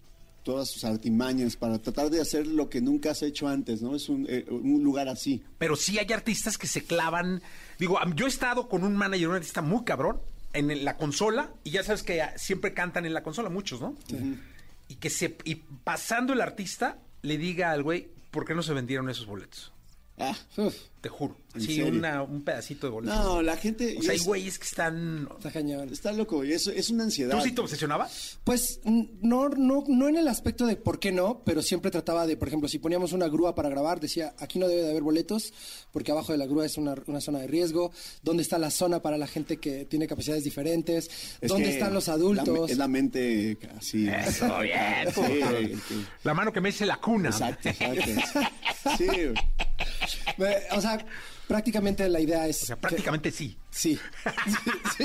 todas 0.43 0.73
tus 0.73 0.85
artimañas, 0.85 1.57
para 1.57 1.79
tratar 1.79 2.11
de 2.11 2.21
hacer 2.21 2.47
lo 2.47 2.69
que 2.69 2.81
nunca 2.81 3.11
has 3.11 3.23
hecho 3.23 3.49
antes, 3.49 3.83
¿no? 3.83 3.95
Es 3.95 4.09
un, 4.09 4.27
eh, 4.29 4.45
un 4.49 4.83
lugar 4.83 5.09
así. 5.09 5.43
Pero 5.59 5.77
sí 5.77 5.99
hay 5.99 6.13
artistas 6.13 6.59
que 6.59 6.67
se 6.67 6.85
clavan. 6.85 7.43
Digo, 7.79 7.99
yo 8.15 8.27
he 8.27 8.29
estado 8.29 8.69
con 8.69 8.85
un 8.85 8.97
manager, 8.97 9.29
un 9.29 9.35
artista 9.37 9.63
muy 9.63 9.85
cabrón, 9.85 10.21
en 10.53 10.85
la 10.85 10.97
consola, 10.97 11.51
y 11.65 11.71
ya 11.71 11.83
sabes 11.83 12.03
que 12.03 12.21
ah, 12.21 12.35
siempre 12.37 12.75
cantan 12.75 13.07
en 13.07 13.15
la 13.15 13.23
consola, 13.23 13.49
muchos, 13.49 13.81
¿no? 13.81 13.97
Y 14.89 14.97
que 14.97 15.11
se, 15.11 15.37
y 15.45 15.55
pasando 15.55 16.33
el 16.33 16.41
artista, 16.41 16.99
le 17.23 17.39
diga 17.39 17.71
al 17.71 17.83
güey, 17.83 18.09
¿por 18.31 18.45
qué 18.45 18.55
no 18.55 18.63
se 18.63 18.75
vendieron 18.75 19.09
esos 19.09 19.27
boletos? 19.27 19.73
Ah, 20.19 20.37
Uf, 20.59 20.75
Te 21.01 21.09
juro. 21.09 21.37
¿En 21.55 21.61
Sí, 21.61 21.83
una- 21.83 22.23
un 22.23 22.43
pedacito 22.45 22.87
de 22.87 22.93
boletos. 22.93 23.17
no, 23.19 23.43
la 23.43 23.57
gente... 23.57 23.97
o 23.99 24.03
sea, 24.03 24.13
hay 24.13 24.19
es- 24.19 24.25
güeyes 24.25 24.59
que 24.59 24.65
están. 24.67 25.29
está 25.37 25.51
cañón. 25.51 25.89
Está 25.93 26.13
loco, 26.13 26.45
y 26.45 26.53
eso 26.53 26.71
es 26.71 26.91
una 26.91 27.05
ansiedad. 27.05 27.37
¿Tú 27.37 27.43
sí 27.45 27.53
te 27.53 27.61
obsesionabas? 27.61 28.39
Pues 28.45 28.81
no, 28.85 29.49
no, 29.49 29.83
no 29.89 30.09
en 30.09 30.17
el 30.17 30.29
aspecto 30.29 30.65
de 30.67 30.77
por 30.77 30.99
qué 31.01 31.11
no, 31.13 31.43
pero 31.45 31.61
siempre 31.61 31.91
trataba 31.91 32.27
de, 32.27 32.37
por 32.37 32.47
ejemplo, 32.49 32.69
si 32.69 32.79
poníamos 32.79 33.13
una 33.13 33.27
grúa 33.29 33.55
para 33.55 33.69
grabar, 33.69 34.01
decía, 34.01 34.35
aquí 34.39 34.59
no 34.61 34.69
debe 34.69 34.83
de 34.83 34.91
haber 34.91 35.03
boletos, 35.03 35.53
porque 35.93 36.13
abajo 36.13 36.31
de 36.33 36.39
la 36.39 36.47
grúa 36.47 36.65
es 36.67 36.77
una, 36.79 36.95
una 37.07 37.21
zona 37.21 37.41
de 37.41 37.49
riesgo, 37.49 37.91
¿dónde 38.23 38.43
está 38.45 38.59
la 38.59 38.71
zona 38.71 39.03
para 39.03 39.19
la 39.19 39.27
gente 39.27 39.57
que 39.59 39.85
tiene 39.87 40.07
capacidades 40.07 40.45
diferentes? 40.45 41.11
Es 41.41 41.49
¿Dónde 41.49 41.71
están 41.71 41.93
los 41.93 42.07
la 42.07 42.15
adultos? 42.15 42.71
es 42.71 42.79
la 42.79 42.87
mente 42.89 43.59
así. 43.77 44.09
Eso, 44.09 44.59
bien, 44.61 45.09
Sí, 45.13 45.75
sí. 45.89 46.07
La 46.23 46.33
mano 46.33 46.53
que 46.53 46.61
me 46.61 46.69
dice 46.71 46.87
la 46.87 46.99
cuna. 47.01 47.31
Exacto, 47.31 47.69
exacto. 47.69 48.41
Sí, 48.97 49.07
O 50.73 50.81
sea, 50.81 51.05
prácticamente 51.47 52.09
la 52.09 52.21
idea 52.21 52.47
es... 52.47 52.63
O 52.63 52.67
sea, 52.67 52.77
que- 52.77 52.81
prácticamente 52.83 53.31
sí. 53.31 53.57
sí. 53.71 53.99
sí. 54.99 55.05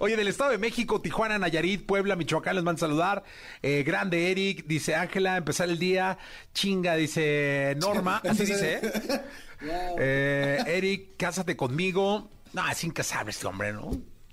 Oye, 0.00 0.16
del 0.16 0.28
Estado 0.28 0.50
de 0.50 0.58
México, 0.58 1.00
Tijuana, 1.00 1.38
Nayarit, 1.38 1.86
Puebla, 1.86 2.16
Michoacán, 2.16 2.56
les 2.56 2.64
van 2.64 2.76
a 2.76 2.78
saludar. 2.78 3.24
Eh, 3.62 3.82
grande 3.84 4.30
Eric, 4.30 4.66
dice 4.66 4.94
Ángela, 4.94 5.36
empezar 5.36 5.68
el 5.68 5.78
día. 5.78 6.18
Chinga, 6.54 6.96
dice 6.96 7.76
Norma. 7.80 8.22
Así 8.28 8.44
dice, 8.44 8.80
¿eh? 8.82 9.20
Wow. 9.58 9.96
Eh, 9.98 10.58
Eric, 10.66 11.16
cásate 11.16 11.56
conmigo. 11.56 12.28
No, 12.52 12.68
es 12.70 12.84
incasable 12.84 13.30
este 13.30 13.46
hombre, 13.46 13.72
¿no? 13.72 13.90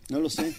no 0.10 0.20
lo 0.20 0.30
sé. 0.30 0.54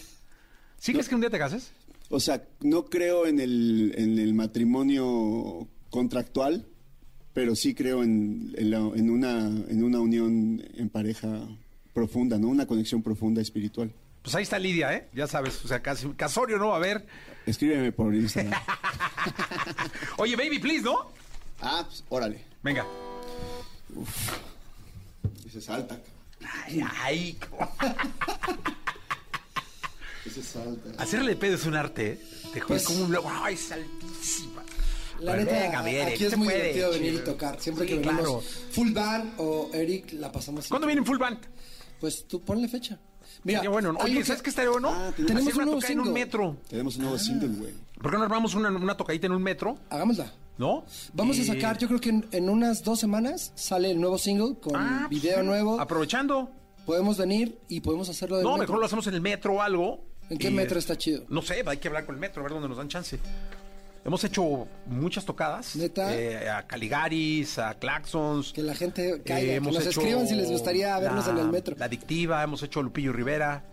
¿Sí 0.78 0.92
crees 0.92 1.06
que 1.06 1.14
un 1.14 1.20
día 1.20 1.28
te 1.28 1.38
cases? 1.38 1.70
O 2.08 2.18
sea, 2.18 2.42
no 2.60 2.86
creo 2.86 3.26
en 3.26 3.40
el, 3.40 3.94
en 3.96 4.18
el 4.18 4.32
matrimonio 4.34 5.68
contractual, 5.90 6.66
pero 7.34 7.54
sí 7.54 7.74
creo 7.74 8.02
en, 8.02 8.54
en, 8.56 8.70
la- 8.70 8.78
en 8.78 9.10
una, 9.10 9.38
en 9.40 9.84
una 9.84 10.00
unión 10.00 10.62
en 10.74 10.88
pareja 10.88 11.28
profunda, 11.92 12.38
¿no? 12.38 12.48
Una 12.48 12.64
conexión 12.66 13.02
profunda 13.02 13.42
espiritual. 13.42 13.92
Pues 14.22 14.34
ahí 14.36 14.44
está 14.44 14.58
Lidia, 14.58 14.94
¿eh? 14.94 15.08
Ya 15.12 15.26
sabes, 15.26 15.62
o 15.64 15.68
sea, 15.68 15.82
casi, 15.82 16.08
casorio 16.10 16.56
no 16.58 16.68
va 16.68 16.74
a 16.74 16.78
haber. 16.78 17.04
Escríbeme 17.44 17.92
por 17.92 18.14
Instagram. 18.14 18.58
Oye, 20.16 20.34
baby, 20.36 20.58
please, 20.60 20.82
¿no? 20.82 21.10
ah, 21.60 21.84
pues, 21.86 22.02
órale. 22.08 22.42
Venga. 22.62 22.86
Ese 25.46 25.60
salta. 25.60 25.98
Ay, 26.64 26.80
ay. 27.02 27.38
Ese 30.24 30.42
salta. 30.42 31.02
Hacerle 31.02 31.36
pedo 31.36 31.56
es 31.56 31.66
un 31.66 31.76
arte, 31.76 32.12
¿eh? 32.12 32.18
Te 32.52 32.58
es 32.60 32.64
Pues- 32.64 32.84
como 32.84 33.04
un... 33.04 33.16
¡Ay, 33.42 33.54
es 33.54 33.70
altísima! 33.72 34.53
La 35.20 35.36
neta, 35.36 35.52
venga, 35.82 36.06
aquí 36.06 36.24
es 36.24 36.36
muy 36.36 36.46
puede, 36.46 36.58
divertido 36.72 36.90
venir 36.90 37.14
y 37.14 37.18
tocar. 37.24 37.60
Siempre 37.60 37.86
Sí, 37.86 37.92
que 37.92 37.98
venimos 37.98 38.20
claro. 38.20 38.40
full 38.70 38.92
band 38.92 39.32
o 39.38 39.70
Eric, 39.72 40.12
la 40.14 40.30
pasamos... 40.32 40.68
¿Cuándo 40.68 40.86
viene 40.86 41.00
en 41.00 41.06
full 41.06 41.18
band? 41.18 41.38
Pues 42.00 42.26
tú 42.26 42.40
ponle 42.42 42.68
fecha. 42.68 42.98
Mira, 43.44 43.60
Qué 43.62 43.68
bueno. 43.68 43.96
Oye, 44.02 44.18
que- 44.18 44.24
¿sabes 44.24 44.42
qué 44.42 44.50
estaría 44.50 44.70
bueno? 44.70 44.90
Ah, 44.90 45.12
tenemos 45.16 45.42
Hacer 45.42 45.52
un 45.52 45.54
una 45.56 45.64
nuevo 45.64 45.76
tocada 45.80 45.92
en 45.92 45.98
un 46.00 46.04
single. 46.06 46.20
metro. 46.24 46.56
Tenemos 46.68 46.96
un 46.96 47.02
nuevo 47.02 47.18
single, 47.18 47.48
güey. 47.48 47.74
¿Por 48.00 48.10
qué 48.10 48.16
no 48.18 48.22
armamos 48.24 48.54
una, 48.54 48.68
una 48.70 48.96
tocadita 48.96 49.26
en 49.26 49.32
un 49.32 49.42
metro? 49.42 49.78
Hagámosla. 49.90 50.32
¿No? 50.58 50.84
Vamos 51.14 51.38
a 51.38 51.40
Y- 51.40 51.44
sacar, 51.46 51.78
yo 51.78 51.88
creo 51.88 52.00
que 52.00 52.10
en, 52.10 52.26
en 52.30 52.48
unas 52.48 52.82
dos 52.84 53.00
semanas 53.00 53.52
sale 53.56 53.90
el 53.90 54.00
nuevo 54.00 54.18
single 54.18 54.56
con 54.60 54.76
Ah, 54.76 55.06
pues 55.08 55.22
video 55.22 55.40
sí. 55.40 55.46
nuevo. 55.46 55.80
Aprovechando. 55.80 56.50
Podemos 56.86 57.16
venir 57.16 57.58
y 57.68 57.80
podemos 57.80 58.08
hacerlo 58.08 58.36
de 58.36 58.44
No, 58.44 58.56
mejor 58.58 58.78
lo 58.78 58.86
hacemos 58.86 59.06
en 59.06 59.14
el 59.14 59.20
metro 59.20 59.54
o 59.54 59.62
algo. 59.62 60.04
¿En 60.30 60.38
qué 60.38 60.48
Y, 60.48 60.50
metro 60.52 60.76
eh, 60.76 60.80
está 60.80 60.96
chido? 60.96 61.24
No 61.28 61.40
sé, 61.42 61.62
hay 61.66 61.76
que 61.78 61.88
hablar 61.88 62.04
con 62.06 62.14
el 62.14 62.20
metro, 62.20 62.40
a 62.40 62.44
ver 62.44 62.52
dónde 62.52 62.68
nos 62.68 62.76
dan 62.76 62.88
chance. 62.88 63.18
Hemos 64.04 64.22
hecho 64.24 64.68
muchas 64.86 65.24
tocadas. 65.24 65.76
¿Neta? 65.76 66.14
Eh, 66.14 66.48
a 66.50 66.66
Caligaris, 66.66 67.58
a 67.58 67.74
Claxons. 67.78 68.52
Que 68.52 68.62
la 68.62 68.74
gente 68.74 69.22
caiga, 69.24 69.40
que 69.40 69.54
hemos 69.54 69.72
nos 69.74 69.86
hecho 69.86 70.00
escriban 70.00 70.26
si 70.28 70.34
les 70.34 70.50
gustaría 70.50 70.98
vernos 70.98 71.26
la- 71.26 71.32
en 71.32 71.38
el 71.38 71.48
metro. 71.48 71.74
La 71.78 71.86
Adictiva, 71.86 72.42
hemos 72.42 72.62
hecho 72.62 72.82
Lupillo 72.82 73.12
Rivera. 73.12 73.64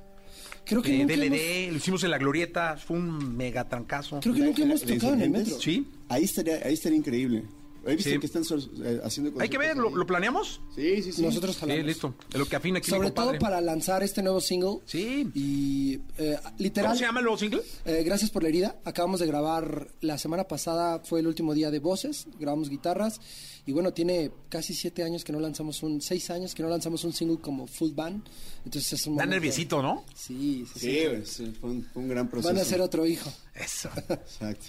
Creo 0.64 0.82
que 0.82 0.96
eh, 0.96 1.00
nunca 1.00 1.16
DLD, 1.16 1.72
lo 1.72 1.78
hicimos 1.78 2.04
en 2.04 2.12
la 2.12 2.18
Glorieta, 2.18 2.78
fue 2.78 2.96
un 2.98 3.36
mega 3.36 3.68
trancazo. 3.68 4.20
Creo 4.22 4.34
que 4.36 4.40
nunca 4.42 4.62
hemos 4.64 4.86
¿De 4.86 4.94
tocado 4.96 5.14
en 5.16 5.22
el 5.22 5.30
metro. 5.32 5.60
Sí. 5.60 5.92
Ahí 6.08 6.24
estaría, 6.24 6.60
ahí 6.64 6.74
estaría 6.76 6.98
increíble. 7.00 7.44
He 7.86 7.96
visto 7.96 8.12
Sí. 8.12 8.20
que 8.20 8.26
están 8.28 8.44
eh, 8.84 9.02
haciendo 9.04 9.42
Hay 9.42 9.50
que 9.50 9.58
ver, 9.58 9.76
¿lo, 9.76 10.06
planeamos? 10.06 10.62
Sí, 10.76 11.02
sí, 11.02 11.12
sí. 11.12 11.22
Nosotros 11.24 11.56
Sí, 11.56 11.62
jalamos. 11.62 11.86
listo. 11.86 12.14
Lo 12.34 12.46
que 12.46 12.56
afina 12.56 12.78
aquí 12.78 12.92
mi 12.92 12.98
Sobre 12.98 13.12
todo 13.12 13.38
para 13.40 13.60
lanzar 13.60 14.04
este 14.04 14.22
nuevo 14.22 14.40
single. 14.40 14.80
Sí. 14.86 15.30
Y 15.34 16.00
eh, 16.20 16.38
literal. 16.60 16.90
¿Cómo 16.92 17.00
se 17.00 17.06
llama 17.06 17.20
el 17.22 17.24
nuevo 17.26 17.38
single? 17.40 17.62
Eh, 17.86 18.04
gracias 18.04 18.30
por 18.30 18.44
la 18.44 18.50
herida. 18.50 18.76
Acabamos 18.86 19.20
de 19.20 19.26
grabar 19.28 19.88
la 20.02 20.18
semana 20.20 20.44
pasada, 20.44 21.00
fue 21.00 21.22
el 21.22 21.28
último 21.28 21.54
día 21.56 21.72
de 21.72 21.80
voces, 21.80 22.28
grabamos 22.40 22.70
guitarras. 22.70 23.20
Y 23.66 23.72
bueno, 23.74 23.94
tiene 23.94 24.32
casi 24.50 24.74
siete 24.74 25.04
años 25.04 25.24
que 25.24 25.32
no 25.32 25.40
lanzamos 25.40 25.82
un, 25.84 26.02
seis 26.02 26.30
años 26.32 26.54
que 26.56 26.64
no 26.64 26.70
lanzamos 26.70 27.04
un 27.04 27.14
single 27.14 27.38
como 27.40 27.66
full 27.68 27.92
band. 27.94 28.24
Entonces 28.66 28.94
es 28.94 29.08
un 29.08 29.16
Da 29.16 29.24
momento- 29.24 29.36
nerviosito, 29.36 29.82
¿no? 29.82 30.04
Sí, 30.16 30.66
sí, 30.74 30.80
sí. 30.80 30.90
Sí, 30.90 31.26
sí, 31.46 31.54
fue, 31.60 31.70
un, 31.72 31.84
fue 31.84 32.02
un 32.04 32.10
gran 32.10 32.28
proceso. 32.30 32.54
Van 32.54 32.62
a 32.62 32.66
ser 32.66 32.82
otro 32.82 33.06
hijo. 33.08 33.32
Eso. 33.56 33.90
Exacto. 34.10 34.66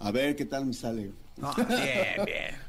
A 0.00 0.10
ver 0.10 0.34
qué 0.36 0.44
tal 0.44 0.66
me 0.66 0.72
sale. 0.74 1.12
No, 1.36 1.52
bien, 1.54 2.24
bien. 2.26 2.64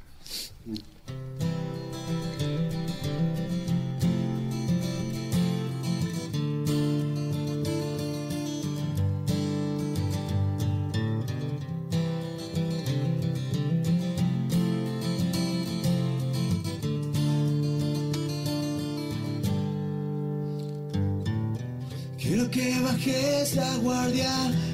Quiero 22.17 22.49
que 22.49 22.79
bajes 22.81 23.55
la 23.55 23.77
guardia 23.77 24.31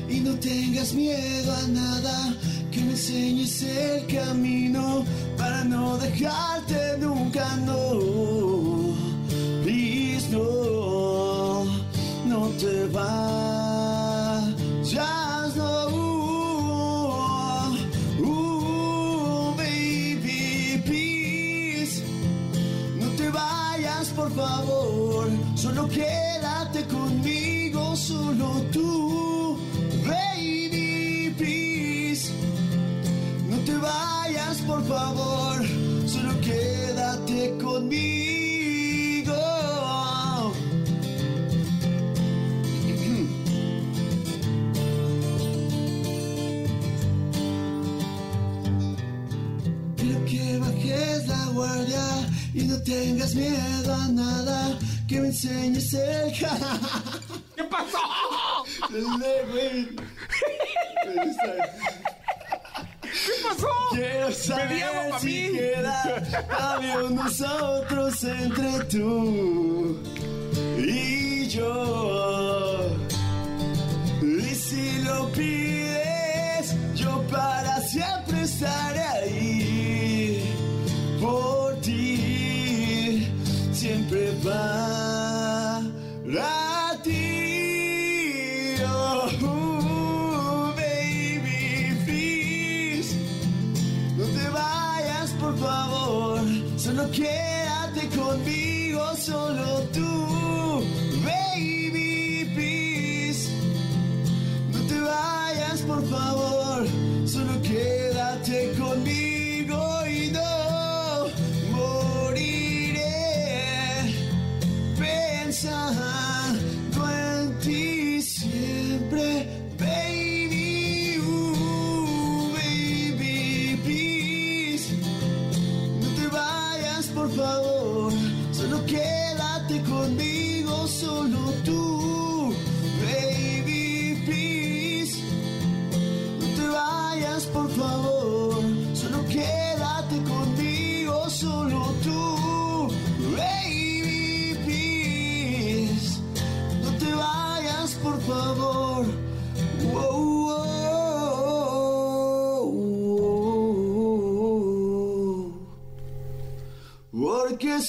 y 0.10 0.22
no 0.22 0.34
tengas 0.40 0.94
miedo 0.94 1.54
a 1.54 1.68
nada. 1.68 2.34
Que 2.72 2.80
me 2.80 2.92
enseñes 2.92 3.62
el 3.64 4.08
camino 4.08 5.04
para 5.38 5.66
no 5.66 5.98
dejarte 5.98 6.98
nunca, 7.00 7.46
no. 7.66 8.96
Please, 9.62 10.30
no, 10.30 11.66
no 12.26 12.48
te 12.58 12.88
vayas, 12.88 14.46
no. 15.58 15.92
Baby, 19.58 20.82
please. 20.86 22.04
No 22.98 23.08
te 23.18 23.30
vayas, 23.30 24.08
por 24.16 24.32
favor. 24.32 25.28
Solo 25.56 25.90
quédate 25.90 26.86
conmigo, 26.88 27.98
solo 27.98 28.62
tú. 28.72 29.11
Por 34.72 34.84
favor. 34.86 35.58
Solo 36.08 36.34
quédate 36.40 37.58
conmigo. 37.62 39.34
Quiero 49.98 50.26
que 50.26 50.58
bajes 50.60 51.28
la 51.28 51.46
guardia 51.58 52.06
y 52.54 52.64
no 52.64 52.82
tengas 52.82 53.36
miedo 53.36 53.94
a 53.94 54.08
nada. 54.08 54.80
Que 55.08 55.20
me 55.20 55.28
enseñes 55.28 55.94
el 55.94 56.32
¿Qué 57.56 57.64
pasó? 57.66 58.00
güey. 59.52 59.90
Quiero 63.92 64.32
saber 64.32 65.12
si 65.20 65.52
queda 65.52 66.24
algo 66.50 67.10
nosotros 67.10 68.24
entre 68.24 68.84
tú 68.86 69.98
y 70.78 71.48
yo. 71.48 72.90
Y 74.22 74.56
si 74.56 75.02
lo 75.04 75.30
pides, 75.32 76.76
yo 76.96 77.22
para 77.30 77.82
siempre 77.82 78.42
estaré 78.44 79.02
ahí 79.02 80.44
por 81.20 81.76
ti, 81.82 83.28
siempre 83.74 84.32
para 84.44 85.12
quédate 97.12 98.08
conmigo, 98.16 99.02
solo 99.18 99.71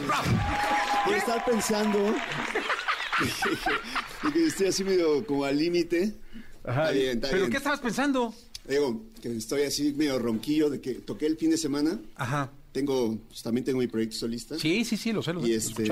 Por 1.05 1.15
estar 1.15 1.45
pensando 1.45 2.13
y 4.27 4.31
que 4.31 4.47
estoy 4.47 4.67
así 4.67 4.83
medio 4.83 5.25
como 5.25 5.45
al 5.45 5.57
límite. 5.57 6.15
Está 6.65 6.91
bien, 6.91 7.15
está 7.17 7.27
¿Pero 7.29 7.39
bien. 7.41 7.51
qué 7.51 7.57
estabas 7.57 7.79
pensando? 7.79 8.33
Digo, 8.67 9.05
que 9.21 9.35
estoy 9.37 9.63
así 9.63 9.93
medio 9.93 10.19
ronquillo 10.19 10.69
de 10.69 10.81
que 10.81 10.95
toqué 10.95 11.27
el 11.27 11.37
fin 11.37 11.49
de 11.51 11.57
semana. 11.57 12.01
Ajá. 12.15 12.51
Tengo, 12.73 13.17
pues, 13.27 13.41
también 13.41 13.63
tengo 13.63 13.79
mi 13.79 13.87
proyecto 13.87 14.17
solista. 14.17 14.57
Sí, 14.59 14.83
sí, 14.83 14.97
sí, 14.97 15.13
lo 15.13 15.21
sé, 15.21 15.31
lo 15.33 15.41
sé. 15.41 15.47
Y 15.47 15.53
este. 15.53 15.85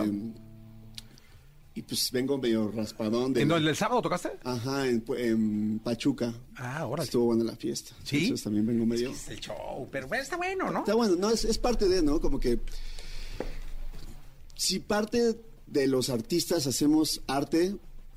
Y 1.73 1.83
pues 1.83 2.11
vengo 2.11 2.37
medio 2.37 2.69
raspadón 2.69 3.31
de. 3.33 3.43
¿En 3.43 3.51
el 3.51 3.75
sábado 3.77 4.01
tocaste? 4.01 4.31
Ajá, 4.43 4.85
en, 4.87 5.79
Pachuca. 5.81 6.33
Ah, 6.57 6.85
órale. 6.85 7.05
Estuvo 7.05 7.27
buena 7.27 7.45
la 7.45 7.55
fiesta. 7.55 7.95
¿Sí? 8.03 8.23
Entonces 8.23 8.43
también 8.43 8.65
vengo 8.65 8.85
medio. 8.85 9.11
Es 9.11 9.29
el 9.29 9.39
show, 9.39 9.87
pero 9.89 10.07
bueno, 10.09 10.21
está 10.23 10.35
bueno, 10.35 10.69
¿no? 10.69 10.79
Está 10.79 10.95
bueno, 10.95 11.15
no, 11.15 11.29
es, 11.29 11.45
es 11.45 11.57
parte 11.57 11.87
de, 11.87 12.01
¿no? 12.01 12.19
Como 12.19 12.39
que. 12.39 12.59
Si 14.55 14.79
parte 14.79 15.39
de 15.67 15.87
los 15.87 16.09
artistas 16.09 16.67
hacemos 16.67 17.21
arte, 17.27 17.75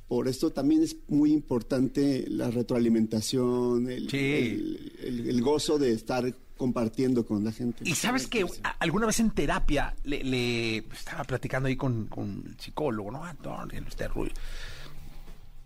por 0.08 0.28
esto 0.28 0.50
también 0.50 0.82
es 0.82 0.96
muy 1.08 1.32
importante 1.32 2.24
la 2.28 2.50
retroalimentación, 2.50 3.88
el, 3.90 4.10
Sí. 4.10 4.16
el- 4.18 4.92
el- 5.02 5.28
el 5.30 5.42
gozo 5.42 5.78
de 5.78 5.92
estar 5.92 6.34
compartiendo 6.56 7.26
con 7.26 7.44
la 7.44 7.52
gente. 7.52 7.82
Y 7.86 7.94
sabes 7.94 8.26
que 8.28 8.46
alguna 8.78 9.06
vez 9.06 9.18
en 9.20 9.30
terapia 9.32 9.94
le, 10.04 10.22
le- 10.22 10.76
estaba 10.92 11.24
platicando 11.24 11.68
ahí 11.68 11.76
con, 11.76 12.06
con 12.06 12.44
el 12.46 12.58
psicólogo, 12.60 13.10
¿no? 13.10 13.24
Antonio, 13.24 13.82
usted 13.86 14.08
Rubio. 14.08 14.32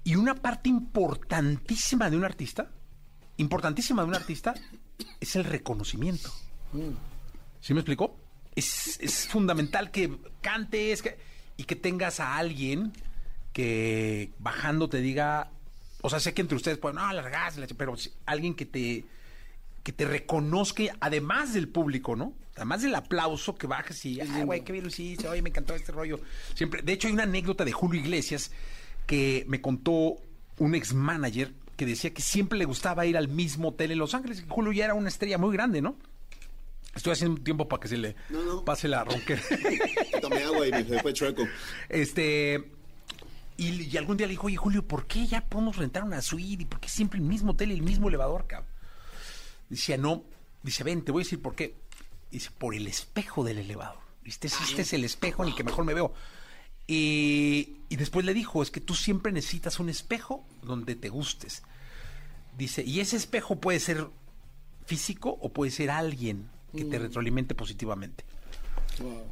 Y 0.05 0.14
una 0.16 0.34
parte 0.34 0.68
importantísima 0.70 2.09
de 2.09 2.16
un 2.16 2.24
artista, 2.24 2.70
importantísima 3.36 4.03
de 4.03 4.09
un 4.09 4.14
artista, 4.14 4.55
es 5.20 5.36
el 5.36 5.45
reconocimiento. 5.45 6.30
¿Sí 7.61 7.74
me 7.74 7.80
explicó? 7.80 8.16
Es, 8.57 8.99
es 9.01 9.26
fundamental 9.28 9.91
que 9.91 10.18
cantes 10.41 11.03
que- 11.03 11.18
y 11.57 11.64
que 11.64 11.76
tengas 11.76 12.20
a 12.20 12.36
alguien 12.36 12.93
que 13.53 14.32
bajando 14.39 14.89
te 14.89 15.01
diga, 15.01 15.51
o 16.01 16.09
sea, 16.09 16.20
sé 16.20 16.32
que 16.32 16.41
entre 16.43 16.57
ustedes 16.57 16.78
pueden, 16.78 16.97
no, 16.97 17.12
largas, 17.12 17.59
pero 17.76 17.95
alguien 18.26 18.55
que 18.55 18.64
te 18.66 19.05
que 19.89 19.93
te 19.95 20.05
reconozca, 20.05 20.82
además 21.01 21.55
del 21.55 21.66
público, 21.66 22.14
¿no? 22.14 22.34
Además 22.57 22.82
del 22.82 22.95
aplauso 22.95 23.55
que 23.55 23.66
bajes 23.66 24.05
y, 24.05 24.20
ay, 24.20 24.43
güey, 24.45 24.62
qué 24.62 24.70
bien 24.72 24.84
lo 24.84 24.91
hiciste, 24.91 25.26
oye, 25.26 25.41
me 25.41 25.49
encantó 25.49 25.74
este 25.74 25.93
rollo. 25.93 26.20
Siempre, 26.55 26.82
de 26.82 26.93
hecho, 26.93 27.09
hay 27.09 27.14
una 27.14 27.22
anécdota 27.22 27.64
de 27.64 27.72
Julio 27.72 27.99
Iglesias 27.99 28.51
que 29.07 29.47
me 29.49 29.62
contó 29.62 30.16
un 30.59 30.74
ex 30.74 30.93
manager 30.93 31.55
que 31.78 31.86
decía 31.86 32.12
que 32.12 32.20
siempre 32.20 32.59
le 32.59 32.66
gustaba 32.66 33.07
ir 33.07 33.16
al 33.16 33.28
mismo 33.28 33.68
hotel 33.68 33.93
en 33.93 33.99
Los 33.99 34.12
Ángeles. 34.12 34.43
que 34.43 34.49
Julio 34.51 34.72
ya 34.72 34.84
era 34.84 34.93
una 34.93 35.09
estrella 35.09 35.39
muy 35.39 35.55
grande, 35.55 35.80
¿no? 35.80 35.97
Estoy 36.95 37.14
haciendo 37.14 37.39
un 37.39 37.45
tiempo 37.45 37.66
para 37.66 37.80
que 37.80 37.89
se 37.89 37.97
le 37.97 38.14
No, 38.28 38.43
no. 38.43 38.64
pase 38.66 38.89
la 38.89 39.05
ronquera. 39.05 39.41
Tomé 40.20 40.43
agua 40.43 40.66
y 40.66 40.70
me 40.70 41.01
fue 41.01 41.14
chueco. 41.14 41.45
Este. 41.89 42.72
Y, 43.57 43.84
y 43.91 43.97
algún 43.97 44.18
día 44.18 44.26
le 44.26 44.32
dijo, 44.32 44.49
oye, 44.49 44.57
Julio, 44.59 44.86
¿por 44.86 45.07
qué 45.07 45.26
ya 45.26 45.41
podemos 45.47 45.76
rentar 45.76 46.05
una 46.05 46.20
suite? 46.20 46.62
¿Y 46.64 46.66
por 46.66 46.78
qué 46.78 46.91
siempre 46.91 47.18
el 47.18 47.24
mismo 47.24 47.53
hotel 47.53 47.70
y 47.72 47.74
el 47.76 47.82
mismo 47.82 48.09
elevador, 48.09 48.47
cabrón? 48.47 48.68
Decía, 49.71 49.97
no. 49.97 50.25
Dice, 50.62 50.85
ven, 50.85 51.03
te 51.03 51.12
voy 51.12 51.23
a 51.23 51.25
decir 51.25 51.41
por 51.41 51.55
qué. 51.55 51.75
Dice, 52.31 52.51
por 52.57 52.75
el 52.75 52.87
espejo 52.87 53.45
del 53.45 53.59
elevador. 53.59 53.99
Este, 54.25 54.49
es- 54.49 54.61
este 54.61 54.83
es 54.83 54.93
el 54.93 55.05
espejo 55.05 55.43
en 55.43 55.51
el 55.51 55.55
que 55.55 55.64
mejor 55.64 55.85
me 55.85 55.95
veo. 55.95 56.12
Y, 56.87 57.77
y 57.89 57.97
después 57.97 58.25
le 58.25 58.33
dijo, 58.35 58.62
es 58.62 58.71
que 58.71 58.81
tú 58.81 58.95
siempre 58.95 59.31
necesitas 59.33 59.79
un 59.79 59.89
espejo 59.89 60.45
donde 60.62 60.95
te 60.97 61.09
gustes. 61.11 61.62
Dice, 62.57 62.83
y 62.83 63.01
ese 63.01 63.16
espejo 63.16 63.57
puede 63.57 63.79
ser 63.81 64.07
físico 64.87 65.37
o 65.41 65.51
puede 65.53 65.71
ser 65.71 65.91
alguien 65.91 66.49
que 66.75 66.85
te 66.85 66.99
retroalimente 66.99 67.55
positivamente. 67.55 68.25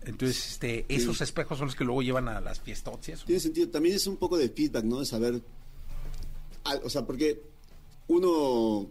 Entonces, 0.04 0.52
este, 0.52 0.86
esos 0.88 1.20
espejos 1.20 1.58
son 1.58 1.66
los 1.68 1.74
que 1.76 1.84
luego 1.84 2.02
llevan 2.02 2.28
a 2.28 2.40
las 2.40 2.60
fiestas 2.60 3.08
eso. 3.08 3.24
Tiene 3.26 3.40
sentido. 3.40 3.68
También 3.68 3.96
es 3.96 4.06
un 4.06 4.16
poco 4.16 4.36
de 4.38 4.48
feedback, 4.48 4.84
¿no? 4.84 5.00
De 5.00 5.06
saber. 5.06 5.42
al- 6.64 6.80
O 6.84 6.90
sea, 6.90 7.04
porque 7.04 7.42
uno 8.08 8.88